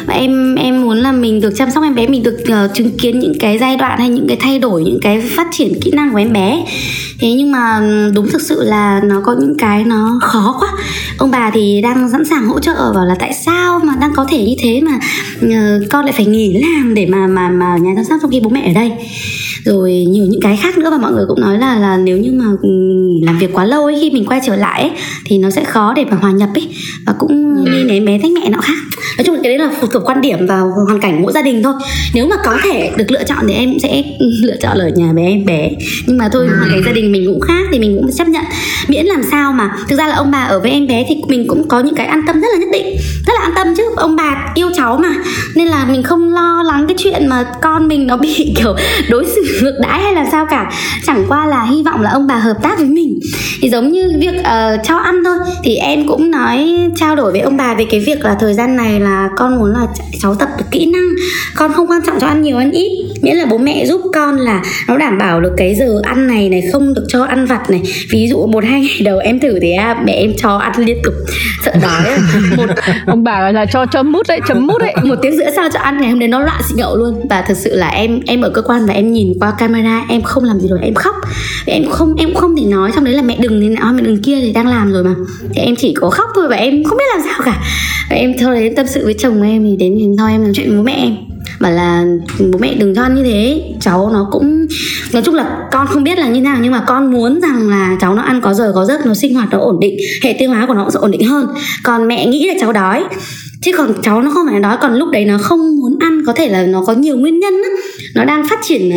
Và 0.06 0.14
em 0.14 0.56
em 0.56 0.82
muốn 0.82 0.98
là 0.98 1.12
mình 1.12 1.42
được 1.42 1.54
chăm 1.56 1.72
sóc 1.72 1.84
em 1.84 1.96
bé 1.96 2.08
mình 2.08 2.24
được 2.24 2.38
uh, 2.44 2.74
chứng 2.74 2.98
kiến 2.98 3.20
những 3.20 3.40
cái 3.40 3.58
giai 3.58 3.78
đoạn 3.78 4.00
hay 4.00 4.10
những 4.10 4.28
cái 4.28 4.38
thay 4.40 4.60
đổi 4.60 4.84
những 4.84 5.00
cái 5.02 5.22
phát 5.22 5.48
triển 5.52 5.74
kỹ 5.82 5.92
năng 5.92 6.12
của 6.12 6.18
em 6.18 6.34
bé. 6.34 6.66
Thế 7.20 7.32
nhưng 7.32 7.45
mà 7.52 7.82
đúng 8.14 8.30
thực 8.30 8.42
sự 8.42 8.64
là 8.64 9.02
nó 9.04 9.22
có 9.22 9.36
những 9.40 9.58
cái 9.58 9.84
nó 9.84 10.20
khó 10.22 10.58
quá. 10.60 10.70
Ông 11.18 11.32
bà 11.32 11.52
thì 11.54 11.82
đang 11.82 12.10
sẵn 12.12 12.26
sàng 12.26 12.48
hỗ 12.48 12.60
trợ 12.60 12.94
bảo 12.96 13.06
là 13.06 13.16
tại 13.20 13.34
sao 13.46 13.80
mà 13.80 13.94
đang 14.02 14.12
có 14.16 14.26
thể 14.30 14.46
như 14.46 14.56
thế 14.60 14.82
mà 14.82 15.00
uh, 15.46 15.90
con 15.92 16.06
lại 16.06 16.14
phải 16.14 16.26
nghỉ 16.26 16.62
làm 16.62 16.94
để 16.94 17.06
mà 17.06 17.28
mà 17.28 17.50
mà 17.50 17.78
nhà 17.78 17.92
chăm 17.96 18.06
sóc 18.06 18.20
trong 18.22 18.32
khi 18.32 18.40
bố 18.40 18.50
mẹ 18.50 18.72
ở 18.72 18.74
đây. 18.74 18.92
Rồi 19.66 20.06
nhiều 20.10 20.26
những 20.26 20.42
cái 20.42 20.58
khác 20.58 20.78
nữa 20.78 20.90
và 20.92 20.98
mọi 20.98 21.12
người 21.12 21.26
cũng 21.28 21.42
nói 21.42 21.58
là 21.58 21.76
là 21.76 21.98
nếu 21.98 22.18
như 22.18 22.32
mà 22.32 22.46
làm 23.26 23.38
việc 23.38 23.54
quá 23.54 23.66
lâu 23.66 23.86
ấy 23.86 23.98
khi 24.02 24.12
mình 24.12 24.26
quay 24.26 24.40
trở 24.46 24.56
lại 24.56 24.82
ấy, 24.82 24.92
thì 25.26 25.38
nó 25.38 25.50
sẽ 25.50 25.64
khó 25.64 25.94
để 25.94 26.06
mà 26.06 26.18
hòa 26.18 26.32
nhập 26.32 26.50
ấy 26.56 26.68
và 27.06 27.14
cũng 27.20 27.64
như 27.64 27.72
ừ. 27.72 27.88
em 27.90 28.06
bé 28.06 28.20
tách 28.24 28.32
mẹ 28.32 28.50
nọ 28.50 28.62
khác. 28.62 28.74
Nói 29.18 29.26
chung 29.26 29.36
là 29.36 29.42
cái 29.44 29.58
đấy 29.58 29.68
là 29.68 29.76
phụ 29.82 29.88
thuộc 29.88 30.04
quan 30.06 30.22
điểm 30.22 30.48
và 30.48 30.60
hoàn 30.60 31.00
cảnh 31.02 31.22
mỗi 31.22 31.32
gia 31.34 31.42
đình 31.42 31.64
thôi. 31.64 31.74
Nếu 32.14 32.28
mà 32.28 32.36
có 32.46 32.58
thể 32.64 32.92
được 32.98 33.12
lựa 33.12 33.24
chọn 33.24 33.38
thì 33.48 33.54
em 33.54 33.80
sẽ 33.80 34.04
lựa 34.44 34.56
chọn 34.62 34.78
ở 34.78 34.90
nhà 34.96 35.14
bé 35.14 35.24
em 35.24 35.46
bé. 35.46 35.72
Nhưng 36.08 36.18
mà 36.18 36.30
thôi 36.30 36.48
hoàn 36.48 36.70
cảnh 36.72 36.82
gia 36.86 36.92
đình 36.92 37.12
mình 37.12 37.26
cũng 37.26 37.35
khác 37.40 37.68
thì 37.72 37.80
mình 37.80 37.98
cũng 38.02 38.12
chấp 38.12 38.28
nhận. 38.28 38.44
Miễn 38.88 39.06
làm 39.06 39.24
sao 39.32 39.54
mà 39.54 39.72
thực 39.88 39.96
ra 39.96 40.08
là 40.08 40.16
ông 40.16 40.32
bà 40.32 40.40
ở 40.40 40.60
với 40.60 40.72
em 40.72 40.88
bé 40.88 41.06
thì 41.10 41.16
mình 41.28 41.46
cũng 41.48 41.68
có 41.68 41.80
những 41.80 41.96
cái 41.96 42.06
an 42.06 42.24
tâm 42.28 42.42
rất 42.42 42.48
là 42.54 42.60
nhất 42.60 42.70
định 42.72 42.98
rất 43.28 43.34
là 43.36 43.42
an 43.42 43.52
tâm 43.56 43.68
chứ. 43.78 43.84
Ông 43.96 44.16
bà 44.16 44.52
yêu 44.56 44.70
cháu 44.76 44.98
mà 44.98 45.10
nên 45.56 45.68
là 45.68 45.86
mình 45.86 46.04
không 46.04 46.34
lo 46.34 46.64
lắng 46.66 46.86
cái 46.88 46.96
chuyện 47.00 47.28
mà 47.28 47.46
con 47.62 47.88
mình 47.88 48.08
nó 48.08 48.18
bị 48.18 48.54
kiểu 48.58 48.76
đối 49.10 49.26
xử 49.26 49.60
ngược 49.62 49.80
đãi 49.82 50.02
hay 50.02 50.14
là 50.14 50.26
sao 50.32 50.46
cả. 50.50 50.72
Chẳng 51.08 51.26
qua 51.28 51.46
là 51.46 51.64
hy 51.64 51.84
vọng 51.84 52.02
là 52.02 52.10
ông 52.10 52.28
bà 52.28 52.36
hợp 52.36 52.58
tác 52.62 52.78
với 52.78 52.88
mình. 52.88 53.20
Thì 53.62 53.70
giống 53.70 53.92
như 53.92 54.12
việc 54.20 54.40
uh, 54.40 54.80
cho 54.84 54.98
ăn 54.98 55.24
thôi 55.26 55.38
thì 55.64 55.76
em 55.76 56.08
cũng 56.08 56.32
nói 56.32 56.70
trao 56.96 57.16
đổi 57.16 57.32
với 57.32 57.42
ông 57.42 57.58
bà 57.58 57.74
về 57.74 57.86
cái 57.92 58.00
việc 58.00 58.26
là 58.26 58.36
thời 58.40 58.54
gian 58.54 58.76
này 58.76 59.00
là 59.00 59.30
con 59.38 59.60
muốn 59.60 59.74
là 59.74 59.88
cháu 60.22 60.36
tập 60.36 60.50
được 60.58 60.66
kỹ 60.72 60.86
năng 60.86 61.10
con 61.56 61.74
không 61.74 61.88
quan 61.88 62.02
trọng 62.06 62.20
cho 62.20 62.28
ăn 62.28 62.42
nhiều 62.42 62.58
ăn 62.58 62.72
ít. 62.72 62.92
Miễn 63.22 63.36
là 63.36 63.46
bố 63.46 63.58
mẹ 63.58 63.86
giúp 63.86 64.02
con 64.14 64.38
là 64.38 64.64
nó 64.88 64.98
đảm 64.98 65.18
bảo 65.18 65.42
được 65.42 65.54
cái 65.58 65.76
giờ 65.76 66.00
ăn 66.04 66.28
này 66.28 66.50
này 66.50 66.62
không 66.74 66.94
được 66.94 67.06
cho 67.08 67.15
ăn 67.22 67.46
vặt 67.46 67.70
này. 67.70 67.82
Ví 68.12 68.28
dụ 68.28 68.48
một 68.48 68.64
hai 68.64 68.82
ngày 68.82 69.02
đầu 69.04 69.18
em 69.18 69.40
thử 69.40 69.60
thì 69.62 69.74
à, 69.74 70.02
mẹ 70.06 70.14
em 70.14 70.34
cho 70.38 70.58
ăn 70.58 70.72
liên 70.78 70.98
tục. 71.04 71.14
Sợ 71.66 71.72
đói 71.82 72.18
một 72.58 72.74
ông 73.06 73.24
bà 73.24 73.52
là 73.52 73.66
cho 73.66 73.86
cho 73.86 74.04
mút 74.04 74.28
đấy 74.28 74.40
chấm 74.48 74.68
mút 74.68 74.78
đấy. 74.82 74.94
Một 75.04 75.16
tiếng 75.22 75.38
rưỡi 75.38 75.48
sau 75.56 75.70
cho 75.74 75.80
ăn 75.80 76.02
ngày 76.02 76.10
hôm 76.10 76.20
đấy 76.20 76.28
nó 76.28 76.40
loạn 76.40 76.62
xị 76.70 76.76
nhậu 76.78 76.96
luôn. 76.96 77.28
Và 77.30 77.42
thực 77.42 77.58
sự 77.58 77.76
là 77.76 77.88
em 77.88 78.20
em 78.26 78.42
ở 78.42 78.50
cơ 78.50 78.62
quan 78.62 78.86
và 78.86 78.94
em 78.94 79.14
nhìn 79.14 79.34
qua 79.40 79.52
camera 79.58 80.06
em 80.10 80.22
không 80.22 80.44
làm 80.44 80.60
gì 80.60 80.68
rồi 80.68 80.80
em 80.82 80.94
khóc. 80.94 81.16
Em 81.66 81.86
không 81.90 82.16
em 82.18 82.34
không 82.34 82.56
thể 82.56 82.64
nói 82.66 82.92
trong 82.96 83.04
đấy 83.04 83.14
là 83.14 83.22
mẹ 83.22 83.38
đừng 83.40 83.62
thế 83.62 83.70
nào 83.70 83.94
mẹ 83.94 84.02
đừng 84.02 84.22
kia 84.22 84.36
thì 84.42 84.54
đang 84.54 84.68
làm 84.68 84.94
rồi 84.94 85.04
mà. 85.04 85.16
Thì 85.54 85.62
em 85.62 85.76
chỉ 85.76 85.94
có 85.94 86.10
khóc 86.10 86.30
thôi 86.36 86.48
và 86.50 86.56
em 86.56 86.84
không 86.84 86.98
biết 86.98 87.06
làm 87.16 87.22
sao 87.30 87.42
cả. 87.46 87.60
Và 88.10 88.16
em 88.16 88.34
thôi 88.40 88.60
đến 88.60 88.76
tâm 88.76 88.88
sự 88.88 89.06
với 89.06 89.14
chồng 89.14 89.42
em 89.42 89.64
thì 89.64 89.76
đến 89.76 89.96
thì 90.00 90.08
thôi 90.18 90.32
em 90.32 90.44
nói 90.44 90.52
chuyện 90.56 90.70
với 90.70 90.84
mẹ 90.84 90.94
em 90.94 91.35
bảo 91.60 91.72
là, 91.72 92.04
bố 92.40 92.60
mẹ 92.60 92.74
đừng 92.74 92.96
cho 92.96 93.02
ăn 93.02 93.16
như 93.16 93.24
thế, 93.24 93.64
cháu 93.82 94.10
nó 94.14 94.28
cũng 94.32 94.68
nói 95.14 95.22
chung 95.26 95.36
là 95.36 95.58
con 95.72 95.88
không 95.88 96.04
biết 96.04 96.18
là 96.18 96.28
như 96.28 96.42
nào, 96.42 96.58
nhưng 96.62 96.72
mà 96.72 96.84
con 96.88 97.12
muốn 97.12 97.42
rằng 97.42 97.70
là 97.70 97.98
cháu 98.02 98.16
nó 98.16 98.22
ăn 98.22 98.42
có 98.42 98.54
giờ 98.54 98.72
có 98.76 98.86
giấc, 98.86 99.06
nó 99.06 99.14
sinh 99.14 99.36
hoạt, 99.36 99.50
nó 99.52 99.58
ổn 99.58 99.80
định, 99.80 99.98
hệ 100.24 100.36
tiêu 100.40 100.50
hóa 100.50 100.66
của 100.68 100.74
nó 100.74 100.82
cũng 100.84 100.92
sẽ 100.92 101.00
ổn 101.00 101.12
định 101.12 101.28
hơn. 101.28 101.48
Còn 101.84 102.08
mẹ 102.08 102.26
nghĩ 102.26 102.48
là 102.48 102.54
cháu 102.62 102.74
đói 102.74 103.04
chứ 103.62 103.72
còn 103.78 103.94
cháu 104.04 104.22
nó 104.22 104.32
không 104.32 104.48
phải 104.50 104.60
đói 104.60 104.78
còn 104.82 104.96
lúc 104.96 105.10
đấy 105.12 105.26
nó 105.26 105.38
không 105.38 105.80
muốn 105.80 105.98
ăn 106.00 106.22
có 106.26 106.34
thể 106.34 106.50
là 106.50 106.64
nó 106.64 106.84
có 106.88 106.94
nhiều 106.94 107.18
nguyên 107.18 107.40
nhân 107.40 107.54
á. 107.54 107.70
Nó 108.16 108.26
đang 108.26 108.48
phát 108.50 108.60
triển 108.64 108.92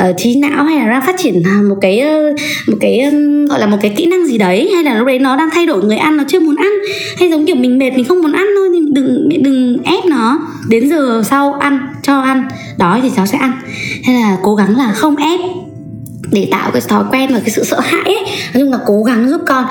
uh, 0.00 0.16
trí 0.16 0.40
não 0.40 0.64
hay 0.64 0.78
là 0.78 0.86
đang 0.86 1.02
phát 1.06 1.14
triển 1.18 1.42
à, 1.44 1.60
một 1.68 1.76
cái 1.80 2.00
ờ, 2.00 2.34
một 2.66 2.76
cái 2.80 3.00
um, 3.00 3.46
gọi 3.46 3.60
là 3.60 3.66
một 3.66 3.76
cái 3.82 3.92
kỹ 3.96 4.06
năng 4.06 4.26
gì 4.26 4.38
đấy 4.38 4.70
hay 4.74 4.84
là 4.84 4.98
lúc 4.98 5.06
đấy 5.06 5.18
nó 5.18 5.36
đang 5.36 5.48
thay 5.52 5.66
đổi 5.66 5.84
người 5.84 5.96
ăn 5.96 6.16
nó 6.16 6.24
chưa 6.28 6.40
muốn 6.40 6.56
ăn. 6.56 6.72
Hay 7.18 7.30
giống 7.30 7.46
kiểu 7.46 7.56
mình 7.56 7.78
mệt 7.78 7.90
mình 7.90 8.04
không 8.04 8.22
muốn 8.22 8.32
ăn 8.32 8.46
thôi 8.56 8.68
nhưng 8.72 8.94
đừng 8.94 9.28
đừng 9.42 9.78
ép 9.84 10.04
nó. 10.04 10.38
Đến 10.68 10.90
giờ 10.90 11.22
sau 11.26 11.52
ăn 11.52 11.78
cho 12.02 12.20
ăn 12.20 12.48
đói 12.78 13.00
thì 13.02 13.10
cháu 13.16 13.26
sẽ 13.26 13.38
ăn. 13.38 13.52
Hay 14.04 14.14
là 14.14 14.36
cố 14.42 14.54
gắng 14.54 14.76
là 14.76 14.92
không 14.92 15.16
ép 15.16 15.40
để 16.32 16.48
tạo 16.50 16.70
cái 16.70 16.82
thói 16.88 17.04
quen 17.12 17.30
và 17.32 17.40
cái 17.40 17.50
sự 17.50 17.64
sợ 17.64 17.80
hãi 17.80 18.04
ấy. 18.04 18.24
Nói 18.54 18.62
chung 18.62 18.72
là 18.72 18.78
cố 18.86 19.02
gắng 19.02 19.30
giúp 19.30 19.40
con. 19.46 19.64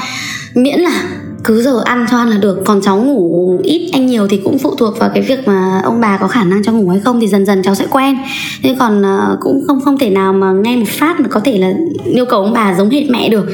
Miễn 0.55 0.79
là 0.79 1.03
cứ 1.43 1.61
giờ 1.61 1.81
ăn 1.85 2.05
cho 2.11 2.17
ăn 2.17 2.29
là 2.29 2.37
được. 2.37 2.59
Còn 2.65 2.81
cháu 2.81 2.97
ngủ 2.97 3.59
ít 3.63 3.89
anh 3.93 4.05
nhiều 4.05 4.27
thì 4.27 4.39
cũng 4.43 4.57
phụ 4.57 4.75
thuộc 4.75 4.99
vào 4.99 5.09
cái 5.13 5.23
việc 5.23 5.47
mà 5.47 5.81
ông 5.83 6.01
bà 6.01 6.17
có 6.17 6.27
khả 6.27 6.43
năng 6.43 6.63
cho 6.63 6.71
ngủ 6.71 6.89
hay 6.89 6.99
không 6.99 7.19
thì 7.19 7.27
dần 7.27 7.45
dần 7.45 7.61
cháu 7.63 7.75
sẽ 7.75 7.85
quen. 7.91 8.17
Thế 8.63 8.75
còn 8.79 9.01
uh, 9.01 9.39
cũng 9.41 9.63
không 9.67 9.81
không 9.81 9.97
thể 9.97 10.09
nào 10.09 10.33
mà 10.33 10.51
ngay 10.51 10.77
một 10.77 10.87
phát 10.87 11.19
mà 11.19 11.27
có 11.27 11.39
thể 11.39 11.57
là 11.57 11.73
yêu 12.13 12.25
cầu 12.25 12.41
ông 12.41 12.53
bà 12.53 12.75
giống 12.77 12.89
hệt 12.89 13.09
mẹ 13.09 13.29
được. 13.29 13.45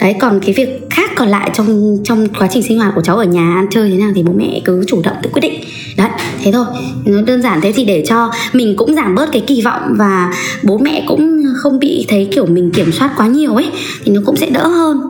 Đấy 0.00 0.14
còn 0.20 0.40
cái 0.40 0.54
việc 0.56 0.68
khác 0.90 1.10
còn 1.16 1.28
lại 1.28 1.50
trong 1.54 1.98
trong 2.04 2.28
quá 2.38 2.48
trình 2.50 2.62
sinh 2.62 2.78
hoạt 2.78 2.92
của 2.94 3.02
cháu 3.02 3.16
ở 3.16 3.24
nhà 3.24 3.54
ăn 3.54 3.66
chơi 3.70 3.90
thế 3.90 3.96
nào 3.96 4.10
thì 4.14 4.22
bố 4.22 4.32
mẹ 4.32 4.60
cứ 4.64 4.84
chủ 4.86 5.00
động 5.04 5.16
tự 5.22 5.30
quyết 5.32 5.40
định. 5.40 5.54
Đấy 5.96 6.08
thế 6.42 6.52
thôi. 6.52 6.64
Nó 7.04 7.22
đơn 7.22 7.42
giản 7.42 7.60
thế 7.60 7.72
thì 7.72 7.84
để 7.84 8.04
cho 8.08 8.30
mình 8.52 8.74
cũng 8.76 8.94
giảm 8.94 9.14
bớt 9.14 9.32
cái 9.32 9.42
kỳ 9.46 9.62
vọng 9.62 9.82
và 9.98 10.32
bố 10.62 10.78
mẹ 10.78 11.04
cũng 11.08 11.42
không 11.56 11.78
bị 11.78 12.06
thấy 12.08 12.28
kiểu 12.32 12.46
mình 12.46 12.70
kiểm 12.70 12.92
soát 12.92 13.10
quá 13.16 13.26
nhiều 13.26 13.54
ấy 13.54 13.66
thì 14.04 14.12
nó 14.12 14.20
cũng 14.26 14.36
sẽ 14.36 14.50
đỡ 14.50 14.66
hơn 14.66 15.00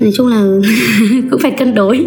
nói 0.00 0.10
chung 0.16 0.26
là 0.26 0.40
cũng 1.30 1.40
phải 1.42 1.50
cân 1.50 1.74
đối. 1.74 2.06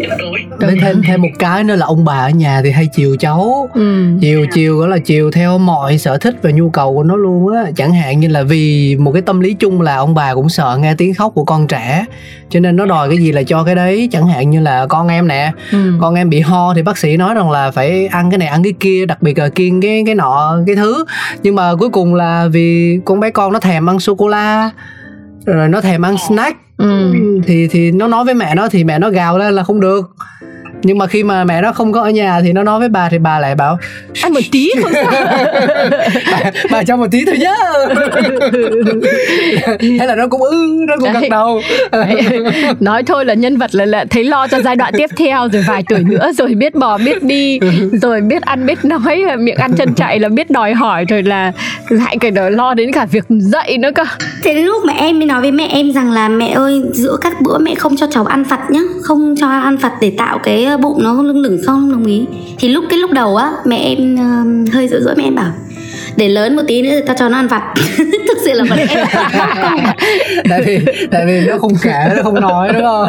Thêm 0.60 0.78
thêm 0.80 1.02
thêm 1.06 1.22
một 1.22 1.28
cái 1.38 1.64
nữa 1.64 1.76
là 1.76 1.86
ông 1.86 2.04
bà 2.04 2.14
ở 2.14 2.30
nhà 2.30 2.60
thì 2.64 2.70
hay 2.70 2.88
chiều 2.94 3.16
cháu. 3.18 3.68
Ừ. 3.74 4.04
chiều 4.20 4.46
chiều 4.54 4.80
đó 4.80 4.86
là 4.86 4.98
chiều 4.98 5.30
theo 5.30 5.58
mọi 5.58 5.98
sở 5.98 6.18
thích 6.18 6.34
và 6.42 6.50
nhu 6.50 6.70
cầu 6.70 6.94
của 6.94 7.02
nó 7.02 7.16
luôn 7.16 7.54
á. 7.54 7.62
Chẳng 7.76 7.94
hạn 7.94 8.20
như 8.20 8.28
là 8.28 8.42
vì 8.42 8.96
một 8.96 9.12
cái 9.12 9.22
tâm 9.22 9.40
lý 9.40 9.54
chung 9.54 9.80
là 9.80 9.96
ông 9.96 10.14
bà 10.14 10.34
cũng 10.34 10.48
sợ 10.48 10.78
nghe 10.80 10.94
tiếng 10.94 11.14
khóc 11.14 11.32
của 11.34 11.44
con 11.44 11.66
trẻ. 11.66 12.04
Cho 12.50 12.60
nên 12.60 12.76
nó 12.76 12.86
đòi 12.86 13.08
cái 13.08 13.18
gì 13.18 13.32
là 13.32 13.42
cho 13.42 13.64
cái 13.64 13.74
đấy. 13.74 14.08
Chẳng 14.12 14.26
hạn 14.26 14.50
như 14.50 14.60
là 14.60 14.86
con 14.86 15.08
em 15.08 15.28
nè 15.28 15.52
ừ. 15.72 15.92
con 16.00 16.14
em 16.14 16.30
bị 16.30 16.40
ho 16.40 16.74
thì 16.74 16.82
bác 16.82 16.98
sĩ 16.98 17.16
nói 17.16 17.34
rằng 17.34 17.50
là 17.50 17.70
phải 17.70 18.06
ăn 18.06 18.30
cái 18.30 18.38
này 18.38 18.48
ăn 18.48 18.62
cái 18.62 18.72
kia 18.80 19.06
đặc 19.06 19.22
biệt 19.22 19.38
là 19.38 19.48
kiêng 19.48 19.80
cái 19.80 20.02
cái 20.06 20.14
nọ 20.14 20.56
cái 20.66 20.76
thứ. 20.76 21.04
Nhưng 21.42 21.54
mà 21.54 21.74
cuối 21.74 21.88
cùng 21.88 22.14
là 22.14 22.48
vì 22.52 22.98
con 23.04 23.20
bé 23.20 23.30
con 23.30 23.52
nó 23.52 23.60
thèm 23.60 23.90
ăn 23.90 24.00
sô 24.00 24.14
cô 24.14 24.28
la 24.28 24.70
rồi 25.46 25.68
nó 25.68 25.80
thèm 25.80 26.02
ăn 26.02 26.16
snack. 26.28 26.58
Ừ. 26.76 27.12
thì 27.46 27.68
thì 27.68 27.90
nó 27.90 28.08
nói 28.08 28.24
với 28.24 28.34
mẹ 28.34 28.54
nó 28.54 28.68
thì 28.68 28.84
mẹ 28.84 28.98
nó 28.98 29.10
gào 29.10 29.38
lên 29.38 29.54
là 29.54 29.64
không 29.64 29.80
được 29.80 30.10
nhưng 30.82 30.98
mà 30.98 31.06
khi 31.06 31.22
mà 31.22 31.44
mẹ 31.44 31.62
nó 31.62 31.72
không 31.72 31.92
có 31.92 32.02
ở 32.02 32.10
nhà 32.10 32.40
thì 32.42 32.52
nó 32.52 32.62
nói 32.62 32.78
với 32.78 32.88
bà 32.88 33.08
thì 33.08 33.18
bà 33.18 33.38
lại 33.38 33.54
bảo 33.54 33.78
ăn 34.22 34.32
một 34.32 34.40
tí 34.52 34.70
không 34.82 34.92
sao? 34.92 35.12
Bà, 36.32 36.50
bà 36.70 36.82
cho 36.84 36.96
một 36.96 37.06
tí 37.10 37.24
thôi 37.24 37.36
nhá. 37.38 37.54
Hay 39.98 40.08
là 40.08 40.14
nó 40.14 40.26
cũng 40.28 40.42
ư 40.42 40.50
ừ, 40.50 40.84
nó 40.88 40.96
cũng 40.98 41.12
gật 41.12 41.28
đầu. 41.30 41.60
Nói 42.80 43.02
thôi 43.02 43.24
là 43.24 43.34
nhân 43.34 43.56
vật 43.56 43.74
là, 43.74 43.84
là 43.84 44.04
thấy 44.10 44.24
lo 44.24 44.46
cho 44.48 44.60
giai 44.60 44.76
đoạn 44.76 44.92
tiếp 44.96 45.10
theo 45.16 45.48
rồi 45.52 45.64
vài 45.68 45.84
tuổi 45.88 46.04
nữa 46.04 46.32
rồi 46.38 46.54
biết 46.54 46.74
bò 46.74 46.98
biết 46.98 47.22
đi 47.22 47.60
rồi 48.02 48.20
biết 48.20 48.42
ăn 48.42 48.66
biết 48.66 48.84
nói 48.84 49.36
miệng 49.38 49.56
ăn 49.56 49.72
chân 49.72 49.94
chạy 49.94 50.18
là 50.18 50.28
biết 50.28 50.50
đòi 50.50 50.74
hỏi 50.74 51.04
rồi 51.04 51.22
là 51.22 51.52
lại 51.88 52.16
cái 52.20 52.30
đó 52.30 52.48
lo 52.48 52.74
đến 52.74 52.92
cả 52.92 53.06
việc 53.10 53.24
dậy 53.28 53.78
nữa 53.78 53.90
cơ. 53.94 54.04
Thế 54.42 54.54
đến 54.54 54.64
lúc 54.64 54.84
mà 54.84 54.92
em 54.92 55.18
mới 55.18 55.26
nói 55.26 55.40
với 55.40 55.50
mẹ 55.50 55.68
em 55.70 55.92
rằng 55.92 56.12
là 56.12 56.28
mẹ 56.28 56.48
ơi 56.48 56.82
giữa 56.92 57.16
các 57.20 57.40
bữa 57.40 57.58
mẹ 57.58 57.74
không 57.74 57.96
cho 57.96 58.06
cháu 58.10 58.24
ăn 58.24 58.42
vặt 58.42 58.70
nhá 58.70 58.80
không 59.02 59.34
cho 59.40 59.48
ăn 59.48 59.76
vặt 59.76 59.92
để 60.00 60.12
tạo 60.18 60.38
cái 60.38 60.66
bụng 60.76 61.02
nó 61.02 61.22
lưng 61.22 61.40
lửng 61.40 61.58
không 61.66 61.92
đồng 61.92 62.06
ý. 62.06 62.24
Thì 62.58 62.68
lúc 62.68 62.84
cái 62.90 62.98
lúc 62.98 63.10
đầu 63.10 63.36
á 63.36 63.52
mẹ 63.64 63.76
em 63.76 64.14
uh, 64.14 64.74
hơi 64.74 64.88
dữ 64.88 65.00
dỗi 65.00 65.14
mẹ 65.16 65.24
em 65.24 65.34
bảo 65.34 65.52
để 66.16 66.28
lớn 66.28 66.56
một 66.56 66.62
tí 66.68 66.82
nữa 66.82 67.00
tao 67.06 67.16
cho 67.18 67.28
nó 67.28 67.36
ăn 67.36 67.48
vặt. 67.48 67.62
Thực 67.98 68.38
sự 68.44 68.52
là 68.52 68.64
bọn 68.70 68.78
em 68.78 68.88
tại 70.50 70.62
vì 70.66 70.78
tại 71.10 71.26
vì 71.26 71.40
nó 71.46 71.58
không 71.58 71.72
kể 71.82 72.12
nó 72.16 72.22
không 72.22 72.40
nói 72.40 72.72
đúng 72.72 72.82
không? 72.82 73.06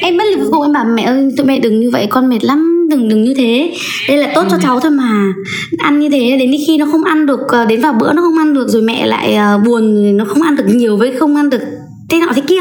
Em 0.00 0.16
bất 0.16 0.24
lực 0.36 0.48
vô 0.52 0.62
em 0.62 0.72
bảo 0.72 0.84
mẹ 0.84 1.02
ơi 1.02 1.28
tụi 1.36 1.46
mẹ 1.46 1.58
đừng 1.58 1.80
như 1.80 1.90
vậy 1.90 2.06
con 2.10 2.28
mệt 2.28 2.44
lắm 2.44 2.88
đừng 2.90 3.08
đừng 3.08 3.22
như 3.22 3.34
thế. 3.34 3.72
Đây 4.08 4.16
là 4.16 4.32
tốt 4.34 4.44
cho 4.50 4.56
cháu 4.62 4.80
thôi 4.80 4.90
mà. 4.90 5.32
Ăn 5.78 5.98
như 5.98 6.08
thế 6.10 6.36
đến 6.38 6.50
khi 6.66 6.78
nó 6.78 6.86
không 6.92 7.04
ăn 7.04 7.26
được 7.26 7.40
ờ, 7.48 7.64
đến 7.64 7.80
vào 7.80 7.92
bữa 7.92 8.12
nó 8.12 8.22
không 8.22 8.38
ăn 8.38 8.54
được 8.54 8.68
rồi 8.68 8.82
mẹ 8.82 9.06
lại 9.06 9.38
uh, 9.56 9.64
buồn 9.64 10.16
nó 10.16 10.24
không 10.24 10.42
ăn 10.42 10.56
được 10.56 10.64
nhiều 10.66 10.96
với 10.96 11.12
không 11.18 11.36
ăn 11.36 11.50
được 11.50 11.60
thế 12.08 12.20
nọ 12.20 12.32
thế 12.34 12.42
kia 12.46 12.60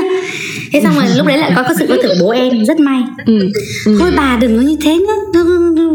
thế 0.74 0.82
xong 0.84 0.96
rồi 0.96 1.06
lúc 1.18 1.28
đấy 1.28 1.38
lại 1.38 1.52
có, 1.56 1.64
có 1.64 1.74
sự 1.80 1.86
có 1.90 1.98
thử 2.04 2.10
bố 2.22 2.30
em 2.30 2.66
rất 2.66 2.80
may 2.80 3.02
ừ. 3.26 3.40
Ừ. 3.86 3.98
thôi 4.00 4.12
bà 4.18 4.38
đừng 4.42 4.58
có 4.58 4.62
như 4.62 4.78
thế 4.82 5.00
nữa 5.00 5.44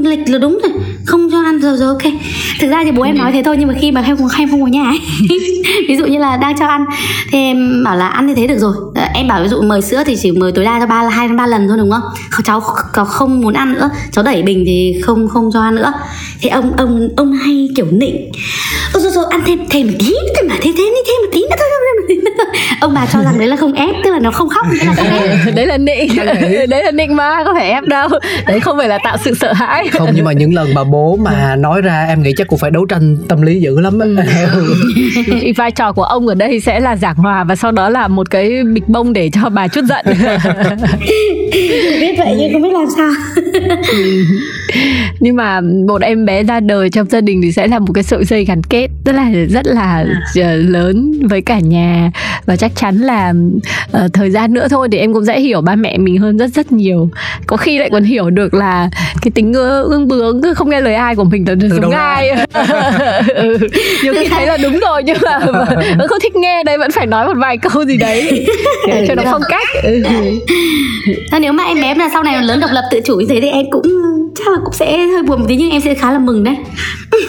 lịch 0.04 0.28
là 0.28 0.38
đúng 0.38 0.58
rồi 0.62 0.72
không 1.08 1.30
cho 1.30 1.42
ăn 1.42 1.60
rồi 1.60 1.76
rồi 1.76 1.88
ok. 1.88 2.12
Thực 2.60 2.70
ra 2.70 2.84
thì 2.84 2.90
bố 2.90 3.02
em 3.02 3.14
ừ. 3.14 3.18
nói 3.18 3.32
thế 3.32 3.42
thôi 3.42 3.56
nhưng 3.58 3.68
mà 3.68 3.74
khi 3.80 3.92
mà 3.92 4.02
em 4.06 4.16
không 4.16 4.28
em 4.38 4.50
không 4.50 4.62
có 4.62 4.66
nhà 4.66 4.84
ấy 4.84 4.98
ví 5.88 5.96
dụ 5.96 6.06
như 6.06 6.18
là 6.18 6.36
đang 6.36 6.58
cho 6.58 6.66
ăn 6.66 6.84
thì 7.32 7.38
em 7.38 7.84
bảo 7.84 7.96
là 7.96 8.08
ăn 8.08 8.26
như 8.26 8.34
thế 8.34 8.46
được 8.46 8.58
rồi. 8.58 8.74
Ờ, 8.94 9.02
em 9.14 9.28
bảo 9.28 9.42
ví 9.42 9.48
dụ 9.48 9.62
mời 9.62 9.82
sữa 9.82 10.02
thì 10.06 10.16
chỉ 10.16 10.30
mời 10.30 10.52
tối 10.52 10.64
đa 10.64 10.80
cho 10.80 10.86
ba 10.86 11.08
hai 11.08 11.28
ba 11.28 11.46
lần 11.46 11.68
thôi 11.68 11.76
đúng 11.78 11.90
không? 11.90 12.02
Cháu 12.44 12.60
không 12.60 13.40
muốn 13.40 13.54
ăn 13.54 13.72
nữa. 13.72 13.90
Cháu 14.12 14.24
đẩy 14.24 14.42
bình 14.42 14.64
thì 14.66 15.00
không 15.02 15.28
không 15.28 15.50
cho 15.52 15.60
ăn 15.60 15.74
nữa. 15.74 15.92
Thì 16.40 16.48
ông 16.48 16.72
ông 16.76 17.08
ông 17.16 17.32
hay 17.32 17.68
kiểu 17.76 17.86
nịnh. 17.90 18.30
Ôi 18.94 19.02
rồi 19.02 19.12
rồi 19.12 19.24
ăn 19.30 19.40
thêm 19.46 19.58
thêm 19.70 19.86
một 19.86 19.92
tí 19.98 20.10
nữa 20.10 20.48
mà 20.48 20.54
thêm 20.60 20.74
thêm 20.76 20.86
đi 20.86 21.00
thêm 21.06 21.16
một 21.24 21.30
tí 21.32 21.40
nữa 21.40 21.56
thôi. 21.58 21.68
Ông 22.80 22.94
bà 22.94 23.06
cho 23.12 23.22
rằng 23.22 23.38
đấy 23.38 23.48
là 23.48 23.56
không 23.56 23.72
ép 23.72 23.94
tức 24.04 24.10
là 24.10 24.18
nó 24.18 24.30
không 24.30 24.48
khóc 24.48 24.66
đấy 24.70 24.78
là 24.86 24.94
không 24.96 25.06
ép. 25.06 25.38
Đấy 25.54 25.66
là 25.66 25.78
nịnh. 25.78 26.16
Đấy. 26.68 26.82
Là 26.84 26.90
nịnh 26.90 27.16
mà 27.16 27.44
có 27.44 27.54
phải 27.54 27.70
ép 27.70 27.84
đâu. 27.84 28.08
Đấy 28.46 28.60
không 28.60 28.76
phải 28.76 28.88
là 28.88 28.98
tạo 29.04 29.16
sự 29.24 29.34
sợ 29.40 29.52
hãi. 29.52 29.88
Không 29.92 30.08
nhưng 30.14 30.24
mà 30.24 30.32
những 30.32 30.54
lần 30.54 30.74
mà 30.74 30.84
bố 30.84 30.97
mà 31.20 31.56
nói 31.56 31.82
ra 31.82 32.04
em 32.08 32.22
nghĩ 32.22 32.32
chắc 32.36 32.48
cũng 32.48 32.58
phải 32.58 32.70
đấu 32.70 32.86
tranh 32.86 33.16
tâm 33.28 33.42
lý 33.42 33.60
dữ 33.60 33.80
lắm 33.80 33.98
ừ. 33.98 34.16
vai 35.56 35.70
trò 35.70 35.92
của 35.92 36.02
ông 36.02 36.26
ở 36.26 36.34
đây 36.34 36.60
sẽ 36.60 36.80
là 36.80 36.96
giảng 36.96 37.16
hòa 37.16 37.44
và 37.44 37.56
sau 37.56 37.72
đó 37.72 37.88
là 37.88 38.08
một 38.08 38.30
cái 38.30 38.64
bịch 38.74 38.88
bông 38.88 39.12
để 39.12 39.30
cho 39.32 39.48
bà 39.48 39.68
chút 39.68 39.84
giận. 39.84 40.06
Biết 42.00 42.14
vậy 42.18 42.34
nhưng 42.38 42.52
không 42.52 42.62
biết 42.62 42.72
làm 42.72 42.86
sao. 42.96 43.10
Nhưng 45.20 45.36
mà 45.36 45.60
một 45.60 46.02
em 46.02 46.24
bé 46.24 46.42
ra 46.42 46.60
đời 46.60 46.90
trong 46.90 47.10
gia 47.10 47.20
đình 47.20 47.42
thì 47.42 47.52
sẽ 47.52 47.66
là 47.66 47.78
một 47.78 47.92
cái 47.94 48.04
sợi 48.04 48.24
dây 48.24 48.44
gắn 48.44 48.62
kết 48.62 48.88
rất 49.04 49.14
là 49.14 49.30
rất 49.48 49.66
là 49.66 50.04
à. 50.42 50.52
lớn 50.54 51.12
với 51.30 51.42
cả 51.42 51.58
nhà. 51.58 52.10
Và 52.46 52.56
chắc 52.56 52.72
chắn 52.76 52.98
là 52.98 53.34
uh, 54.04 54.12
thời 54.12 54.30
gian 54.30 54.54
nữa 54.54 54.66
thôi 54.70 54.88
thì 54.92 54.98
em 54.98 55.12
cũng 55.12 55.26
sẽ 55.26 55.40
hiểu 55.40 55.60
ba 55.60 55.74
mẹ 55.74 55.98
mình 55.98 56.18
hơn 56.18 56.38
rất 56.38 56.50
rất 56.50 56.72
nhiều. 56.72 57.10
Có 57.46 57.56
khi 57.56 57.78
lại 57.78 57.88
còn 57.92 58.02
hiểu 58.02 58.30
được 58.30 58.54
là 58.54 58.90
cái 59.22 59.30
tính 59.30 59.52
ương 59.54 60.08
bướng 60.08 60.42
không 60.54 60.70
nghe 60.70 60.77
lời 60.80 60.94
ai 60.94 61.16
của 61.16 61.24
mình 61.24 61.44
là 61.48 61.54
giống 61.82 61.90
ai 61.90 62.28
ừ. 63.34 63.58
nhiều 64.02 64.14
khi 64.14 64.28
thấy 64.28 64.46
là 64.46 64.56
đúng 64.56 64.78
rồi 64.80 65.02
nhưng 65.02 65.16
mà 65.22 65.38
vẫn 65.98 66.08
không 66.08 66.20
thích 66.22 66.36
nghe 66.36 66.64
đây 66.64 66.78
vẫn 66.78 66.90
phải 66.90 67.06
nói 67.06 67.26
một 67.26 67.34
vài 67.36 67.58
câu 67.58 67.84
gì 67.84 67.96
đấy 67.96 68.46
để 68.88 69.04
cho 69.08 69.14
nó 69.14 69.22
phong 69.24 69.42
cách 69.48 69.68
ừ. 69.82 70.02
nếu 71.40 71.52
mà 71.52 71.64
em 71.64 71.80
bé 71.80 71.94
là 71.94 72.08
sau 72.12 72.22
này 72.22 72.42
lớn 72.42 72.60
độc 72.60 72.70
lập 72.72 72.84
tự 72.90 73.00
chủ 73.04 73.16
như 73.16 73.26
thế 73.28 73.40
thì 73.40 73.48
em 73.48 73.66
cũng 73.70 73.82
chắc 74.38 74.48
là 74.48 74.58
cũng 74.64 74.74
sẽ 74.74 75.06
hơi 75.06 75.22
buồn 75.22 75.40
một 75.40 75.46
tí 75.48 75.56
nhưng 75.56 75.70
em 75.70 75.80
sẽ 75.80 75.94
khá 75.94 76.12
là 76.12 76.18
mừng 76.18 76.44
đấy 76.44 76.56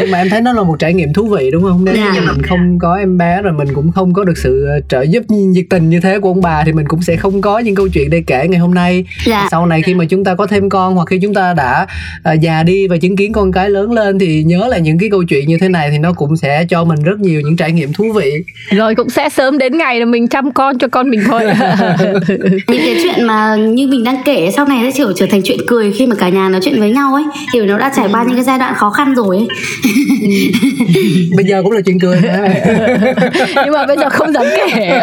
nhưng 0.00 0.10
mà 0.10 0.18
em 0.18 0.28
thấy 0.30 0.40
nó 0.40 0.52
là 0.52 0.62
một 0.62 0.78
trải 0.78 0.94
nghiệm 0.94 1.12
thú 1.12 1.26
vị 1.26 1.50
đúng 1.52 1.62
không 1.62 1.84
nếu 1.84 1.94
yeah. 1.94 2.14
như 2.14 2.20
mình 2.20 2.42
không 2.42 2.78
có 2.78 2.96
em 2.96 3.18
bé 3.18 3.42
rồi 3.42 3.52
mình 3.52 3.68
cũng 3.74 3.92
không 3.92 4.14
có 4.14 4.24
được 4.24 4.38
sự 4.38 4.66
ờ, 4.66 4.80
trợ 4.88 5.02
giúp 5.02 5.22
nhiệt 5.28 5.64
tình 5.70 5.90
như 5.90 6.00
thế 6.00 6.18
của 6.18 6.28
ông 6.28 6.40
bà 6.40 6.64
thì 6.64 6.72
mình 6.72 6.86
cũng 6.88 7.02
sẽ 7.02 7.16
không 7.16 7.40
có 7.40 7.58
những 7.58 7.74
câu 7.74 7.88
chuyện 7.88 8.10
để 8.10 8.22
kể 8.26 8.48
ngày 8.48 8.58
hôm 8.58 8.74
nay 8.74 9.04
yeah. 9.26 9.48
sau 9.50 9.66
này 9.66 9.82
khi 9.82 9.94
mà 9.94 10.04
chúng 10.04 10.24
ta 10.24 10.34
có 10.34 10.46
thêm 10.46 10.68
con 10.68 10.94
hoặc 10.94 11.08
khi 11.08 11.18
chúng 11.22 11.34
ta 11.34 11.54
đã 11.54 11.86
uh, 12.34 12.40
già 12.40 12.62
đi 12.62 12.88
và 12.88 12.96
chứng 12.96 13.16
kiến 13.16 13.32
con 13.32 13.52
cái 13.52 13.70
lớn 13.70 13.92
lên 13.92 14.18
thì 14.18 14.42
nhớ 14.44 14.68
là 14.68 14.78
những 14.78 14.98
cái 14.98 15.10
câu 15.10 15.24
chuyện 15.24 15.48
như 15.48 15.58
thế 15.60 15.68
này 15.68 15.88
thì 15.90 15.98
nó 15.98 16.12
cũng 16.12 16.36
sẽ 16.36 16.64
cho 16.68 16.84
mình 16.84 17.02
rất 17.02 17.20
nhiều 17.20 17.40
những 17.40 17.56
trải 17.56 17.72
nghiệm 17.72 17.92
thú 17.92 18.12
vị. 18.12 18.32
Rồi 18.70 18.94
cũng 18.94 19.10
sẽ 19.10 19.28
sớm 19.28 19.58
đến 19.58 19.78
ngày 19.78 20.00
là 20.00 20.06
mình 20.06 20.28
chăm 20.28 20.52
con 20.52 20.78
cho 20.78 20.88
con 20.88 21.10
mình 21.10 21.20
thôi. 21.26 21.42
Những 22.68 22.80
cái 22.84 22.96
chuyện 23.02 23.26
mà 23.26 23.56
như 23.56 23.86
mình 23.86 24.04
đang 24.04 24.22
kể 24.24 24.50
sau 24.56 24.66
này 24.66 24.78
sẽ 24.84 24.98
trở 24.98 25.12
trở 25.16 25.26
thành 25.30 25.42
chuyện 25.44 25.58
cười 25.66 25.92
khi 25.92 26.06
mà 26.06 26.16
cả 26.18 26.28
nhà 26.28 26.48
nói 26.48 26.60
chuyện 26.64 26.80
với 26.80 26.90
nhau 26.90 27.14
ấy. 27.14 27.24
Thì 27.52 27.60
nó 27.60 27.78
đã 27.78 27.92
trải 27.96 28.08
qua 28.12 28.24
những 28.24 28.34
cái 28.34 28.44
giai 28.44 28.58
đoạn 28.58 28.74
khó 28.74 28.90
khăn 28.90 29.14
rồi 29.14 29.36
ấy. 29.36 29.48
bây 31.36 31.44
giờ 31.44 31.62
cũng 31.62 31.72
là 31.72 31.80
chuyện 31.86 32.00
cười. 32.00 32.20
Nhưng 33.64 33.72
mà 33.72 33.86
bây 33.86 33.96
giờ 33.96 34.08
không 34.08 34.32
dám 34.32 34.44
kể. 34.56 35.00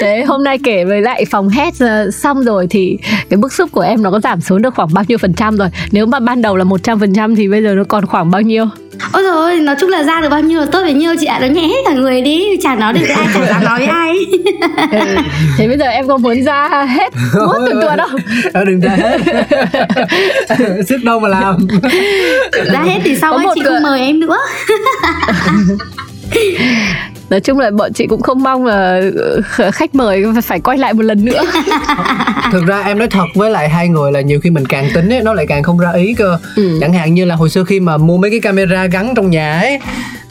Thế 0.00 0.24
hôm 0.24 0.44
nay 0.44 0.58
kể 0.64 0.84
với 0.84 1.00
lại 1.00 1.24
phòng 1.30 1.48
hết 1.48 1.74
xong 2.12 2.42
rồi 2.42 2.66
thì 2.70 2.98
cái 3.30 3.36
bức 3.36 3.52
xúc 3.52 3.72
của 3.72 3.80
em 3.80 4.02
nó 4.02 4.10
có 4.10 4.20
giảm 4.20 4.40
xuống 4.40 4.62
được 4.62 4.74
khoảng 4.74 4.94
bao 4.94 5.04
nhiêu 5.08 5.18
phần 5.18 5.34
trăm 5.34 5.56
rồi. 5.56 5.68
nếu 5.92 5.97
mà 6.06 6.20
ban 6.20 6.42
đầu 6.42 6.56
là 6.56 6.64
một 6.64 6.82
trăm 6.82 7.00
phần 7.00 7.14
trăm 7.14 7.36
thì 7.36 7.48
bây 7.48 7.62
giờ 7.62 7.74
nó 7.74 7.84
còn 7.84 8.06
khoảng 8.06 8.30
bao 8.30 8.40
nhiêu? 8.40 8.64
Ôi 9.12 9.22
rồi 9.22 9.56
nói 9.56 9.76
chung 9.80 9.90
là 9.90 10.02
ra 10.02 10.20
được 10.20 10.28
bao 10.28 10.40
nhiêu 10.40 10.60
là 10.60 10.66
tốt 10.66 10.82
bấy 10.82 10.94
nhiêu 10.94 11.14
chị 11.20 11.26
ạ. 11.26 11.34
À, 11.34 11.40
nó 11.40 11.46
nhẹ 11.46 11.62
hết 11.62 11.82
cả 11.84 11.92
người 11.92 12.20
đi. 12.20 12.56
Chả 12.62 12.74
nói 12.74 12.92
được 12.92 13.00
với 13.00 13.10
ai 13.10 13.26
chả 13.34 13.46
dám 13.46 13.64
nói 13.64 13.78
với 13.78 13.88
ai. 13.88 14.16
Thế 15.58 15.68
bây 15.68 15.78
giờ 15.78 15.86
em 15.86 16.08
có 16.08 16.16
muốn 16.16 16.44
ra 16.44 16.86
hết 16.88 17.12
mỗi 17.46 17.60
tuần 17.66 17.80
tuần 17.82 17.98
không 17.98 18.20
ờ, 18.52 18.64
đừng 18.64 18.80
ra 18.80 18.96
hết. 18.96 19.20
Sức 20.88 21.04
đâu 21.04 21.20
mà 21.20 21.28
làm. 21.28 21.66
Ra 22.72 22.82
hết 22.82 22.98
thì 23.04 23.16
sau 23.16 23.32
ấy 23.32 23.46
chị 23.54 23.60
không 23.64 23.82
mời 23.82 24.00
em 24.00 24.20
nữa 24.20 24.36
nói 27.30 27.40
chung 27.40 27.58
là 27.58 27.70
bọn 27.70 27.92
chị 27.92 28.06
cũng 28.06 28.22
không 28.22 28.42
mong 28.42 28.66
là 28.66 29.00
ờ, 29.58 29.70
khách 29.72 29.94
mời 29.94 30.24
phải 30.44 30.60
quay 30.60 30.78
lại 30.78 30.94
một 30.94 31.02
lần 31.02 31.24
nữa. 31.24 31.42
Thực 32.52 32.66
ra 32.66 32.80
em 32.80 32.98
nói 32.98 33.08
thật 33.10 33.26
với 33.34 33.50
lại 33.50 33.68
hai 33.68 33.88
người 33.88 34.12
là 34.12 34.20
nhiều 34.20 34.40
khi 34.40 34.50
mình 34.50 34.66
càng 34.66 34.88
tính 34.94 35.12
ấy 35.12 35.22
nó 35.22 35.34
lại 35.34 35.46
càng 35.46 35.62
không 35.62 35.78
ra 35.78 35.92
ý 35.92 36.14
cơ. 36.14 36.38
Ừ. 36.56 36.78
chẳng 36.80 36.92
hạn 36.92 37.14
như 37.14 37.24
là 37.24 37.34
hồi 37.34 37.50
xưa 37.50 37.64
khi 37.64 37.80
mà 37.80 37.96
mua 37.96 38.16
mấy 38.16 38.30
cái 38.30 38.40
camera 38.40 38.86
gắn 38.86 39.14
trong 39.14 39.30
nhà 39.30 39.60
ấy 39.60 39.78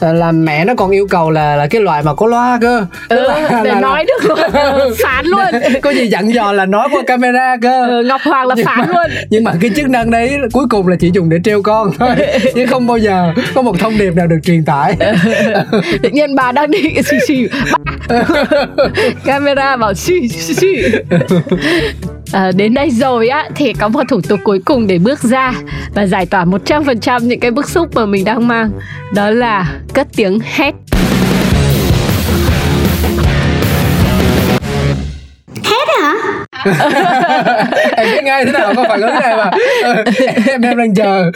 là 0.00 0.32
mẹ 0.32 0.64
nó 0.64 0.74
còn 0.74 0.90
yêu 0.90 1.06
cầu 1.10 1.30
là 1.30 1.56
là 1.56 1.66
cái 1.66 1.80
loại 1.80 2.02
mà 2.02 2.14
có 2.14 2.26
loa 2.26 2.58
cơ. 2.60 2.86
Ừ, 3.08 3.28
là, 3.28 3.60
để 3.64 3.70
là, 3.70 3.80
nói 3.80 4.04
được. 4.04 4.28
Luôn 4.28 4.38
phán 5.02 5.26
luôn. 5.26 5.46
Có 5.82 5.90
gì 5.90 6.06
dặn 6.06 6.34
dò 6.34 6.52
là 6.52 6.66
nói 6.66 6.88
qua 6.92 7.02
camera 7.06 7.56
cơ. 7.62 7.86
Ừ, 7.86 8.02
ngọc 8.06 8.20
hoàng 8.24 8.46
là 8.46 8.54
phán 8.64 8.88
luôn. 8.88 9.10
nhưng 9.30 9.44
mà 9.44 9.52
cái 9.60 9.70
chức 9.76 9.88
năng 9.88 10.10
đấy 10.10 10.38
cuối 10.52 10.66
cùng 10.70 10.88
là 10.88 10.96
chỉ 11.00 11.10
dùng 11.14 11.28
để 11.28 11.36
treo 11.44 11.62
con 11.62 11.90
thôi 11.98 12.10
chứ 12.54 12.66
không 12.66 12.86
bao 12.86 12.98
giờ 12.98 13.32
có 13.54 13.62
một 13.62 13.78
thông 13.78 13.98
điệp 13.98 14.14
nào 14.16 14.26
được 14.26 14.38
truyền 14.42 14.64
tải. 14.64 14.96
Tự 16.02 16.08
nhiên 16.12 16.34
bà 16.34 16.52
đang 16.52 16.70
đi 16.70 16.87
xì 17.02 17.16
xì. 17.26 17.48
Camera 19.24 19.76
bảo 19.76 19.94
xì 19.94 20.28
xì 20.28 20.54
xì. 20.54 20.82
À, 22.32 22.52
đến 22.56 22.74
đây 22.74 22.90
rồi 22.90 23.28
á 23.28 23.48
thì 23.56 23.72
có 23.72 23.88
một 23.88 24.02
thủ 24.08 24.20
tục 24.20 24.40
cuối 24.44 24.60
cùng 24.64 24.86
để 24.86 24.98
bước 24.98 25.22
ra 25.22 25.52
và 25.94 26.06
giải 26.06 26.26
tỏa 26.26 26.44
100% 26.44 27.24
những 27.24 27.40
cái 27.40 27.50
bức 27.50 27.68
xúc 27.68 27.88
mà 27.94 28.06
mình 28.06 28.24
đang 28.24 28.48
mang. 28.48 28.70
Đó 29.14 29.30
là 29.30 29.72
cất 29.94 30.06
tiếng 30.16 30.38
hét. 30.44 30.74
Hét 35.88 36.02
hả? 36.02 36.14
Em 37.96 38.06
biết 38.12 38.24
ngay 38.24 38.44
thế 38.44 38.52
nào 38.52 38.72
có 38.76 38.84
phản 38.88 39.00
ứng 39.00 39.14
này 39.14 39.36
mà. 39.36 39.50
Em 40.46 40.62
em 40.62 40.78
đang 40.78 40.94
chờ. 40.94 41.30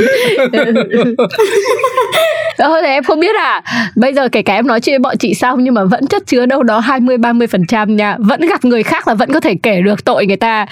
Thôi 2.58 2.80
thì 2.82 2.88
em 2.88 3.04
không 3.04 3.20
biết 3.20 3.36
à. 3.36 3.62
Bây 3.96 4.14
giờ 4.14 4.28
kể 4.32 4.42
cả 4.42 4.54
em 4.54 4.66
nói 4.66 4.80
chuyện 4.80 4.92
với 4.92 4.98
bọn 4.98 5.18
chị 5.18 5.34
xong 5.34 5.64
Nhưng 5.64 5.74
mà 5.74 5.84
vẫn 5.84 6.06
chất 6.06 6.26
chứa 6.26 6.46
đâu 6.46 6.62
đó 6.62 6.82
20-30% 6.86 7.94
nha. 7.94 8.16
Vẫn 8.18 8.40
gặp 8.40 8.64
người 8.64 8.82
khác 8.82 9.08
là 9.08 9.14
vẫn 9.14 9.32
có 9.32 9.40
thể 9.40 9.54
kể 9.62 9.80
được 9.80 10.04
tội 10.04 10.26
người 10.26 10.36
ta. 10.36 10.66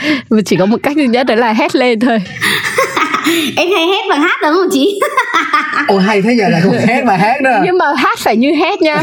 Chỉ 0.44 0.56
có 0.56 0.66
một 0.66 0.78
cách 0.82 0.96
duy 0.96 1.06
nhất 1.06 1.26
đấy 1.26 1.36
là 1.36 1.52
hét 1.52 1.76
lên 1.76 2.00
thôi 2.00 2.18
em 3.56 3.68
hay 3.72 3.86
hét 3.86 4.02
bằng 4.10 4.22
hát 4.22 4.38
đúng 4.42 4.52
không 4.52 4.68
chị? 4.72 5.00
Ồ 5.88 5.98
hay 5.98 6.22
thế 6.22 6.36
giờ 6.38 6.48
là 6.48 6.60
không 6.64 6.74
hét 6.86 7.04
mà 7.04 7.16
hát 7.16 7.42
nữa. 7.42 7.60
Nhưng 7.64 7.78
mà 7.78 7.86
hát 7.96 8.18
phải 8.18 8.36
như 8.36 8.52
hét 8.54 8.82
nha. 8.82 9.02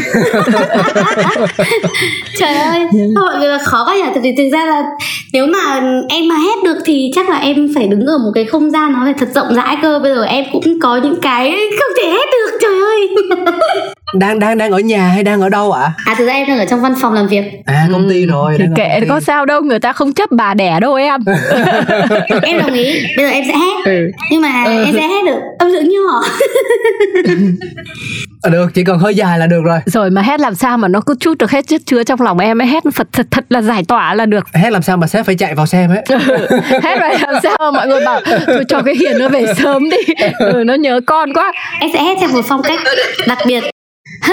Trời 2.38 2.54
ơi 2.54 2.80
mọi 3.14 3.38
người 3.38 3.48
là 3.48 3.58
khó 3.64 3.84
quá 3.86 3.96
nhỉ. 3.96 4.02
Thực, 4.14 4.20
thực 4.36 4.48
ra 4.52 4.64
là 4.64 4.82
nếu 5.32 5.46
mà 5.46 5.80
em 6.08 6.28
mà 6.28 6.34
hét 6.36 6.64
được 6.64 6.78
thì 6.84 7.10
chắc 7.14 7.28
là 7.28 7.38
em 7.38 7.68
phải 7.74 7.86
đứng 7.86 8.06
ở 8.06 8.18
một 8.18 8.30
cái 8.34 8.44
không 8.44 8.70
gian 8.70 8.92
nó 8.92 9.00
phải 9.04 9.14
thật 9.18 9.28
rộng 9.34 9.54
rãi 9.54 9.76
cơ. 9.82 9.98
Bây 9.98 10.14
giờ 10.14 10.24
em 10.24 10.44
cũng 10.52 10.80
có 10.80 10.96
những 10.96 11.20
cái 11.22 11.50
không 11.50 11.90
thể 12.02 12.08
hét 12.10 12.26
được 12.32 12.58
trời 12.60 12.80
ơi 12.80 13.08
đang 14.14 14.38
đang 14.38 14.58
đang 14.58 14.70
ở 14.70 14.78
nhà 14.78 15.08
hay 15.08 15.24
đang 15.24 15.40
ở 15.40 15.48
đâu 15.48 15.72
ạ? 15.72 15.82
À? 15.82 15.92
à 16.04 16.14
thực 16.18 16.26
ra 16.26 16.32
em 16.32 16.48
đang 16.48 16.58
ở 16.58 16.64
trong 16.64 16.80
văn 16.80 16.94
phòng 17.00 17.12
làm 17.12 17.26
việc. 17.26 17.44
À 17.66 17.88
công 17.92 18.10
ty 18.10 18.24
ừ. 18.24 18.30
rồi. 18.30 18.56
Thì 18.58 18.64
kệ 18.76 19.00
có 19.08 19.20
sao 19.20 19.46
đâu, 19.46 19.60
người 19.60 19.78
ta 19.78 19.92
không 19.92 20.12
chấp 20.12 20.30
bà 20.30 20.54
đẻ 20.54 20.80
đâu 20.80 20.94
em. 20.94 21.20
em 22.42 22.58
đồng 22.58 22.72
ý. 22.72 23.02
Bây 23.16 23.26
giờ 23.26 23.32
em 23.32 23.44
sẽ 23.48 23.54
hét. 23.54 23.84
Ừ. 23.84 24.10
Nhưng 24.30 24.42
mà 24.42 24.64
ừ. 24.64 24.84
em 24.84 24.94
sẽ 24.94 25.08
hét 25.08 25.24
được 25.26 25.38
âm 25.58 25.68
lượng 25.68 25.88
nhỏ. 25.88 26.22
à, 28.42 28.50
được, 28.50 28.70
chỉ 28.74 28.84
cần 28.84 28.98
hơi 28.98 29.14
dài 29.14 29.38
là 29.38 29.46
được 29.46 29.60
rồi. 29.64 29.78
Rồi 29.86 30.10
mà 30.10 30.22
hét 30.22 30.40
làm 30.40 30.54
sao 30.54 30.78
mà 30.78 30.88
nó 30.88 31.00
cứ 31.00 31.14
chút 31.20 31.38
được 31.38 31.50
hết 31.50 31.66
chất 31.66 31.80
chứa 31.86 32.02
trong 32.04 32.20
lòng 32.20 32.38
em 32.38 32.62
ấy 32.62 32.68
hét 32.68 32.82
thật 32.94 33.08
thật 33.12 33.26
thật 33.30 33.44
là 33.48 33.62
giải 33.62 33.84
tỏa 33.88 34.14
là 34.14 34.26
được. 34.26 34.46
Hét 34.54 34.70
làm 34.70 34.82
sao 34.82 34.96
mà 34.96 35.06
sếp 35.06 35.26
phải 35.26 35.34
chạy 35.34 35.54
vào 35.54 35.66
xem 35.66 35.90
ấy. 35.90 36.02
hét 36.82 37.00
rồi 37.00 37.18
làm 37.20 37.34
sao 37.42 37.56
mà 37.58 37.70
mọi 37.70 37.86
người 37.86 38.00
bảo 38.04 38.20
thôi 38.46 38.64
cho 38.68 38.82
cái 38.82 38.94
hiền 39.00 39.18
nó 39.18 39.28
về 39.28 39.46
sớm 39.56 39.90
đi. 39.90 40.14
Ừ, 40.38 40.64
nó 40.66 40.74
nhớ 40.74 41.00
con 41.06 41.32
quá. 41.32 41.52
Em 41.80 41.90
sẽ 41.92 42.02
hét 42.02 42.14
theo 42.20 42.28
một 42.28 42.42
phong 42.48 42.62
cách 42.62 42.78
đặc 43.26 43.38
biệt 43.46 43.64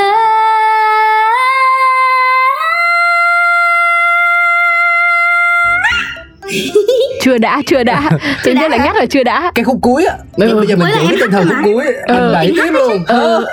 chưa 7.21 7.37
đã 7.37 7.61
chưa 7.65 7.83
đã. 7.83 8.09
Tự 8.43 8.53
nhiên 8.53 8.71
lại 8.71 8.79
nhắc 8.79 8.95
là 8.95 9.05
chưa 9.05 9.23
đã. 9.23 9.51
Cái 9.55 9.63
khúc 9.65 9.77
cuối 9.81 10.05
á. 10.05 10.15
Ừ. 10.37 10.55
bây 10.55 10.67
giờ 10.67 10.75
mình 10.75 10.87
giữ 10.93 11.07
cái 11.09 11.17
tinh 11.21 11.31
thần 11.31 11.47
khúc 11.49 11.57
cuối 11.63 11.85
ừ. 12.07 12.33
đẩy 12.33 12.53
tiếp 12.55 12.71
luôn. 12.71 13.03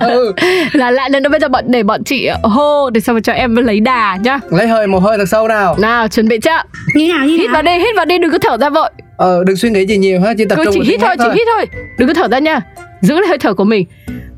Ừ. 0.00 0.32
là 0.72 0.90
lại 0.90 1.10
lần 1.10 1.22
nữa 1.22 1.28
bây 1.28 1.40
giờ 1.40 1.48
bọn 1.48 1.64
để 1.66 1.82
bọn 1.82 2.04
chị 2.04 2.28
hô 2.42 2.90
để 2.90 3.00
xong 3.00 3.22
cho 3.22 3.32
em 3.32 3.56
lấy 3.56 3.80
đà 3.80 4.16
nhá. 4.16 4.40
Lấy 4.50 4.66
hơi 4.66 4.86
một 4.86 4.98
hơi 4.98 5.18
thật 5.18 5.24
sâu 5.28 5.48
nào. 5.48 5.76
Nào 5.78 6.08
chuẩn 6.08 6.28
bị 6.28 6.38
chưa? 6.38 6.62
Như 6.94 7.12
nào 7.12 7.26
như 7.26 7.36
hít 7.36 7.50
vào 7.52 7.62
đi 7.62 7.72
hít 7.78 7.96
vào 7.96 8.04
đi 8.04 8.18
đừng 8.18 8.30
có 8.30 8.38
thở 8.38 8.56
ra 8.60 8.70
vội. 8.70 8.90
Ờ 9.16 9.44
đừng 9.46 9.56
suy 9.56 9.70
nghĩ 9.70 9.86
gì 9.86 9.96
nhiều 9.96 10.20
hết 10.20 10.34
chỉ 10.38 10.44
tập 10.44 10.56
Cứ 10.56 10.64
trung 10.64 10.74
chỉ 10.74 10.90
hít 10.90 11.00
thôi 11.00 11.16
chỉ 11.18 11.28
hít 11.34 11.48
thôi. 11.56 11.66
Đừng 11.98 12.08
có 12.08 12.14
thở 12.14 12.28
ra 12.28 12.38
nha. 12.38 12.60
Giữ 13.00 13.14
lấy 13.14 13.28
hơi 13.28 13.38
thở 13.38 13.54
của 13.54 13.64
mình. 13.64 13.86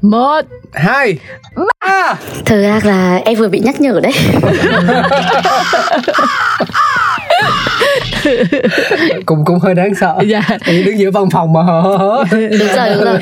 Một 0.02 0.40
hai. 0.72 1.18
Ba 1.56 2.14
thực 2.46 2.62
ra 2.62 2.80
là 2.84 3.20
em 3.24 3.38
vừa 3.38 3.48
bị 3.48 3.58
nhắc 3.58 3.80
nhở 3.80 4.00
đấy 4.02 4.12
cũng 9.26 9.44
cũng 9.44 9.58
hơi 9.58 9.74
đáng 9.74 9.94
sợ. 9.94 10.14
Dạ. 10.26 10.42
đứng 10.66 10.98
giữa 10.98 11.10
văn 11.10 11.24
phòng 11.32 11.52
mà 11.52 11.62
hờ 11.62 11.80
hờ 11.80 12.24
đúng 12.32 12.68
rồi 12.76 12.88
đúng 12.94 13.04
rồi. 13.04 13.18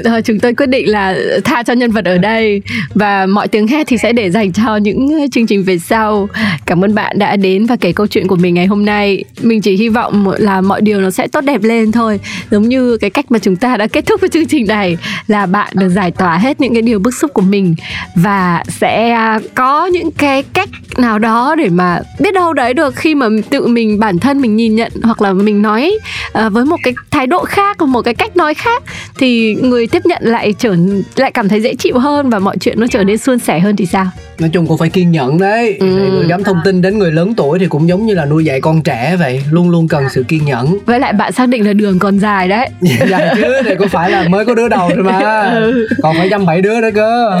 Thôi 0.04 0.22
chúng 0.22 0.40
tôi 0.40 0.54
quyết 0.54 0.66
định 0.66 0.90
là 0.90 1.16
tha 1.44 1.62
cho 1.62 1.72
nhân 1.72 1.90
vật 1.90 2.04
ở 2.04 2.18
đây. 2.18 2.62
Và 2.94 3.26
mọi 3.26 3.48
tiếng 3.48 3.66
hét 3.66 3.86
thì 3.86 3.98
sẽ 3.98 4.12
để 4.12 4.30
dành 4.30 4.52
cho 4.52 4.76
những 4.76 5.30
chương 5.30 5.46
trình 5.46 5.64
về 5.64 5.78
sau. 5.78 6.28
Cảm 6.66 6.84
ơn 6.84 6.94
bạn 6.94 7.18
đã 7.18 7.36
đến 7.36 7.66
và 7.66 7.76
kể 7.76 7.92
câu 7.92 8.06
chuyện 8.06 8.26
của 8.26 8.36
mình 8.36 8.54
ngày 8.54 8.66
hôm 8.66 8.84
nay. 8.84 9.24
Mình 9.42 9.60
chỉ 9.60 9.76
hy 9.76 9.88
vọng 9.88 10.30
là 10.38 10.60
mọi 10.60 10.80
điều 10.80 11.00
nó 11.00 11.10
sẽ 11.10 11.26
tốt 11.26 11.40
đẹp 11.40 11.62
lên 11.62 11.92
thôi. 11.92 12.20
Giống 12.50 12.68
như 12.68 12.96
cái 12.96 13.10
cách 13.10 13.30
mà 13.30 13.38
chúng 13.38 13.56
ta 13.56 13.76
đã 13.76 13.86
kết 13.86 14.06
thúc 14.06 14.20
với 14.20 14.30
chương 14.30 14.46
trình 14.46 14.66
này 14.66 14.96
là 15.26 15.46
bạn 15.46 15.72
được 15.74 15.88
giải 15.88 16.10
tỏa 16.10 16.38
hết 16.38 16.60
những 16.60 16.72
cái 16.72 16.82
điều 16.82 16.98
bức 16.98 17.14
xúc 17.14 17.34
của 17.34 17.42
mình. 17.42 17.74
Và 18.14 18.62
sẽ 18.68 19.18
có 19.54 19.86
những 19.86 20.10
cái 20.10 20.42
cách 20.42 20.68
nào 20.96 21.18
đó 21.18 21.54
để 21.58 21.68
mà 21.68 22.00
biết 22.20 22.34
đâu 22.34 22.52
đấy 22.52 22.74
được 22.74 22.96
khi 22.96 23.14
mà 23.14 23.23
tự 23.50 23.66
mình 23.66 23.98
bản 23.98 24.18
thân 24.18 24.40
mình 24.40 24.56
nhìn 24.56 24.74
nhận 24.76 24.92
hoặc 25.02 25.22
là 25.22 25.32
mình 25.32 25.62
nói 25.62 25.98
uh, 26.46 26.52
với 26.52 26.64
một 26.64 26.76
cái 26.82 26.94
thái 27.10 27.26
độ 27.26 27.44
khác 27.44 27.82
một 27.82 28.02
cái 28.02 28.14
cách 28.14 28.36
nói 28.36 28.54
khác 28.54 28.82
thì 29.18 29.54
người 29.54 29.86
tiếp 29.86 30.02
nhận 30.06 30.22
lại 30.22 30.54
trở 30.58 30.76
lại 31.16 31.30
cảm 31.30 31.48
thấy 31.48 31.60
dễ 31.60 31.74
chịu 31.74 31.98
hơn 31.98 32.30
và 32.30 32.38
mọi 32.38 32.56
chuyện 32.58 32.80
nó 32.80 32.86
trở 32.86 33.04
nên 33.04 33.18
suôn 33.18 33.38
sẻ 33.38 33.60
hơn 33.60 33.76
thì 33.76 33.86
sao? 33.86 34.06
Nói 34.38 34.50
chung 34.52 34.66
cũng 34.66 34.78
phải 34.78 34.88
kiên 34.88 35.10
nhẫn 35.10 35.38
đấy. 35.38 35.76
Ừ. 35.80 35.86
người 35.86 36.26
gắm 36.28 36.44
thông 36.44 36.56
tin 36.64 36.82
đến 36.82 36.98
người 36.98 37.12
lớn 37.12 37.34
tuổi 37.34 37.58
thì 37.58 37.66
cũng 37.66 37.88
giống 37.88 38.06
như 38.06 38.14
là 38.14 38.24
nuôi 38.24 38.44
dạy 38.44 38.60
con 38.60 38.82
trẻ 38.82 39.16
vậy 39.18 39.42
luôn 39.50 39.70
luôn 39.70 39.88
cần 39.88 40.04
sự 40.10 40.24
kiên 40.28 40.44
nhẫn. 40.44 40.78
Với 40.86 41.00
lại 41.00 41.12
bạn 41.12 41.32
xác 41.32 41.48
định 41.48 41.66
là 41.66 41.72
đường 41.72 41.98
còn 41.98 42.18
dài 42.18 42.48
đấy. 42.48 42.68
Dài 43.08 43.34
chứ 43.36 43.62
này 43.64 43.76
có 43.76 43.86
phải 43.86 44.10
là 44.10 44.28
mới 44.28 44.44
có 44.44 44.54
đứa 44.54 44.68
đầu 44.68 44.90
thôi 44.94 45.04
mà. 45.04 45.50
Ừ. 45.64 45.88
còn 46.02 46.16
phải 46.18 46.28
dăm 46.30 46.46
bảy 46.46 46.60
đứa 46.60 46.80
nữa 46.80 46.90
cơ. 46.94 47.40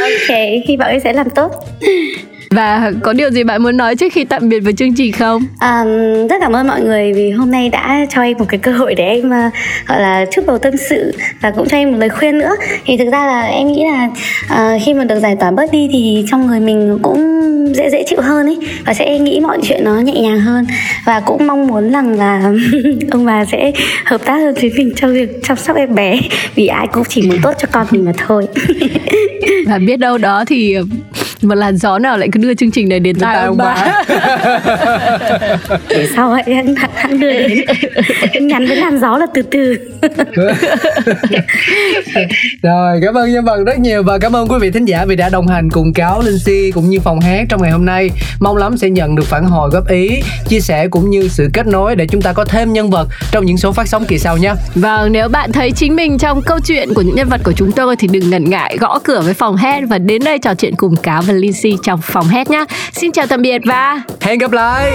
Ok 0.00 0.36
hy 0.68 0.76
vọng 0.76 0.88
em 0.88 1.00
sẽ 1.00 1.12
làm 1.12 1.30
tốt 1.30 1.52
và 2.50 2.92
có 3.02 3.12
điều 3.12 3.30
gì 3.30 3.44
bạn 3.44 3.62
muốn 3.62 3.76
nói 3.76 3.96
trước 3.96 4.12
khi 4.12 4.24
tạm 4.24 4.48
biệt 4.48 4.60
với 4.60 4.72
chương 4.72 4.94
trình 4.94 5.12
không? 5.12 5.42
À, 5.58 5.84
rất 6.30 6.36
cảm 6.40 6.52
ơn 6.52 6.66
mọi 6.66 6.80
người 6.80 7.12
vì 7.12 7.30
hôm 7.30 7.50
nay 7.50 7.68
đã 7.68 8.06
cho 8.10 8.22
em 8.22 8.38
một 8.38 8.44
cái 8.48 8.58
cơ 8.58 8.72
hội 8.72 8.94
để 8.94 9.04
em 9.04 9.26
uh, 9.26 9.52
gọi 9.86 10.00
là 10.00 10.26
chút 10.32 10.42
bầu 10.46 10.58
tâm 10.58 10.76
sự 10.76 11.12
và 11.40 11.50
cũng 11.50 11.68
cho 11.68 11.76
em 11.76 11.92
một 11.92 11.98
lời 11.98 12.08
khuyên 12.08 12.38
nữa. 12.38 12.56
Thì 12.84 12.96
thực 12.96 13.10
ra 13.12 13.26
là 13.26 13.42
em 13.42 13.72
nghĩ 13.72 13.84
là 13.84 14.10
uh, 14.44 14.82
khi 14.84 14.94
mà 14.94 15.04
được 15.04 15.20
giải 15.20 15.36
tỏa 15.40 15.50
bớt 15.50 15.72
đi 15.72 15.88
thì 15.92 16.24
trong 16.30 16.46
người 16.46 16.60
mình 16.60 16.98
cũng 17.02 17.20
dễ 17.74 17.90
dễ 17.90 18.04
chịu 18.06 18.20
hơn 18.20 18.46
ấy 18.46 18.58
và 18.86 18.94
sẽ 18.94 19.18
nghĩ 19.18 19.40
mọi 19.40 19.58
chuyện 19.62 19.84
nó 19.84 20.00
nhẹ 20.00 20.20
nhàng 20.20 20.40
hơn 20.40 20.66
và 21.06 21.20
cũng 21.20 21.46
mong 21.46 21.66
muốn 21.66 21.92
rằng 21.92 22.18
là 22.18 22.52
ông 23.10 23.26
bà 23.26 23.44
sẽ 23.44 23.72
hợp 24.04 24.20
tác 24.24 24.36
hơn 24.36 24.54
với 24.54 24.72
mình 24.76 24.92
trong 24.96 25.12
việc 25.12 25.30
chăm 25.42 25.56
sóc 25.56 25.76
em 25.76 25.94
bé 25.94 26.20
vì 26.54 26.66
ai 26.66 26.86
cũng 26.92 27.04
chỉ 27.08 27.22
muốn 27.22 27.38
tốt 27.42 27.52
cho 27.58 27.68
con 27.72 27.86
mình 27.90 28.04
mà 28.04 28.12
thôi. 28.18 28.46
và 29.66 29.78
biết 29.78 29.96
đâu 29.96 30.18
đó 30.18 30.44
thì 30.46 30.76
một 31.42 31.54
làn 31.54 31.76
gió 31.76 31.98
nào 31.98 32.18
lại 32.18 32.28
cứ 32.32 32.40
đưa 32.40 32.54
chương 32.54 32.70
trình 32.70 32.88
này 32.88 33.00
đến 33.00 33.18
tai 33.18 33.44
ông, 33.44 33.56
bà 33.56 34.02
để 35.88 36.08
sau 36.16 36.30
vậy 36.30 36.42
anh 36.46 36.74
hãng 36.74 37.20
đưa 37.20 37.32
đến. 37.32 37.60
Nhắn 38.40 38.66
với 38.66 38.76
làn 38.76 39.00
gió 39.00 39.18
là 39.18 39.26
từ 39.34 39.42
từ. 39.42 39.76
Rồi 42.62 43.00
cảm 43.02 43.14
ơn 43.14 43.32
nhân 43.32 43.44
vật 43.44 43.64
rất 43.66 43.78
nhiều 43.78 44.02
và 44.02 44.18
cảm 44.18 44.36
ơn 44.36 44.48
quý 44.48 44.56
vị 44.60 44.70
thính 44.70 44.84
giả 44.84 45.04
vì 45.04 45.16
đã 45.16 45.28
đồng 45.28 45.46
hành 45.46 45.70
cùng 45.70 45.92
cáo 45.92 46.22
linh 46.22 46.38
si 46.38 46.70
cũng 46.74 46.90
như 46.90 47.00
phòng 47.00 47.20
hát 47.20 47.46
trong 47.48 47.62
ngày 47.62 47.70
hôm 47.70 47.84
nay. 47.84 48.10
Mong 48.40 48.56
lắm 48.56 48.76
sẽ 48.76 48.90
nhận 48.90 49.16
được 49.16 49.24
phản 49.26 49.44
hồi 49.44 49.70
góp 49.72 49.88
ý 49.88 50.22
chia 50.48 50.60
sẻ 50.60 50.88
cũng 50.88 51.10
như 51.10 51.28
sự 51.28 51.50
kết 51.52 51.66
nối 51.66 51.96
để 51.96 52.06
chúng 52.06 52.22
ta 52.22 52.32
có 52.32 52.44
thêm 52.44 52.72
nhân 52.72 52.90
vật 52.90 53.08
trong 53.32 53.46
những 53.46 53.56
số 53.56 53.72
phát 53.72 53.88
sóng 53.88 54.04
kỳ 54.04 54.18
sau 54.18 54.36
nhé 54.36 54.52
vâng 54.74 55.12
nếu 55.12 55.28
bạn 55.28 55.52
thấy 55.52 55.72
chính 55.72 55.96
mình 55.96 56.18
trong 56.18 56.42
câu 56.42 56.58
chuyện 56.60 56.94
của 56.94 57.02
những 57.02 57.14
nhân 57.14 57.28
vật 57.28 57.40
của 57.44 57.52
chúng 57.52 57.72
tôi 57.72 57.96
thì 57.96 58.08
đừng 58.08 58.30
ngần 58.30 58.50
ngại 58.50 58.76
gõ 58.80 58.98
cửa 59.04 59.20
với 59.20 59.34
phòng 59.34 59.56
hát 59.56 59.82
và 59.88 59.98
đến 59.98 60.24
đây 60.24 60.38
trò 60.38 60.54
chuyện 60.54 60.74
cùng 60.76 60.96
cáo 60.96 61.22
và 61.30 61.36
Lindsay 61.36 61.78
trong 61.82 62.00
phòng 62.02 62.28
hết 62.28 62.50
nhé. 62.50 62.64
Xin 62.92 63.12
chào 63.12 63.26
tạm 63.26 63.42
biệt 63.42 63.58
và 63.64 64.02
hẹn 64.20 64.38
gặp 64.38 64.52
lại. 64.52 64.92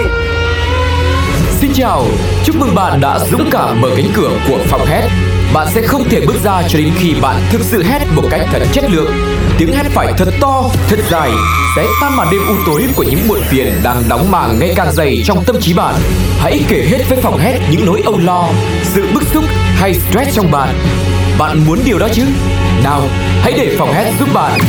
Xin 1.60 1.70
chào, 1.74 2.04
chúc 2.44 2.56
mừng 2.56 2.74
bạn 2.74 3.00
đã 3.00 3.18
dũng 3.30 3.48
cảm 3.50 3.80
mở 3.80 3.88
cánh 3.96 4.08
cửa 4.14 4.30
của 4.48 4.58
phòng 4.68 4.86
hét. 4.86 5.08
Bạn 5.54 5.66
sẽ 5.74 5.82
không 5.82 6.08
thể 6.08 6.20
bước 6.26 6.36
ra 6.44 6.62
cho 6.68 6.78
đến 6.78 6.90
khi 6.98 7.14
bạn 7.20 7.36
thực 7.50 7.60
sự 7.60 7.82
hét 7.82 8.00
một 8.14 8.22
cách 8.30 8.40
thật 8.52 8.62
chất 8.72 8.84
lượng. 8.90 9.12
Tiếng 9.58 9.72
hét 9.72 9.84
phải 9.94 10.12
thật 10.18 10.28
to, 10.40 10.64
thật 10.88 10.98
dài, 11.10 11.30
sẽ 11.76 11.86
tan 12.00 12.16
màn 12.16 12.28
đêm 12.30 12.40
u 12.48 12.54
tối 12.66 12.82
của 12.96 13.02
những 13.02 13.28
muộn 13.28 13.40
phiền 13.48 13.72
đang 13.82 14.02
đóng 14.08 14.30
màng 14.30 14.58
ngày 14.58 14.72
càng 14.76 14.92
dày 14.92 15.22
trong 15.24 15.44
tâm 15.44 15.56
trí 15.60 15.74
bạn. 15.74 15.94
Hãy 16.38 16.60
kể 16.68 16.86
hết 16.90 16.98
với 17.08 17.18
phòng 17.22 17.38
hét 17.38 17.58
những 17.70 17.86
nỗi 17.86 18.02
âu 18.04 18.18
lo, 18.18 18.48
sự 18.82 19.08
bức 19.14 19.22
xúc 19.34 19.44
hay 19.76 19.94
stress 19.94 20.36
trong 20.36 20.50
bạn. 20.50 20.74
Bạn 21.38 21.64
muốn 21.66 21.78
điều 21.84 21.98
đó 21.98 22.08
chứ? 22.12 22.22
Nào, 22.84 23.02
hãy 23.42 23.52
để 23.56 23.76
phòng 23.78 23.92
hét 23.92 24.12
giúp 24.20 24.28
bạn 24.34 24.60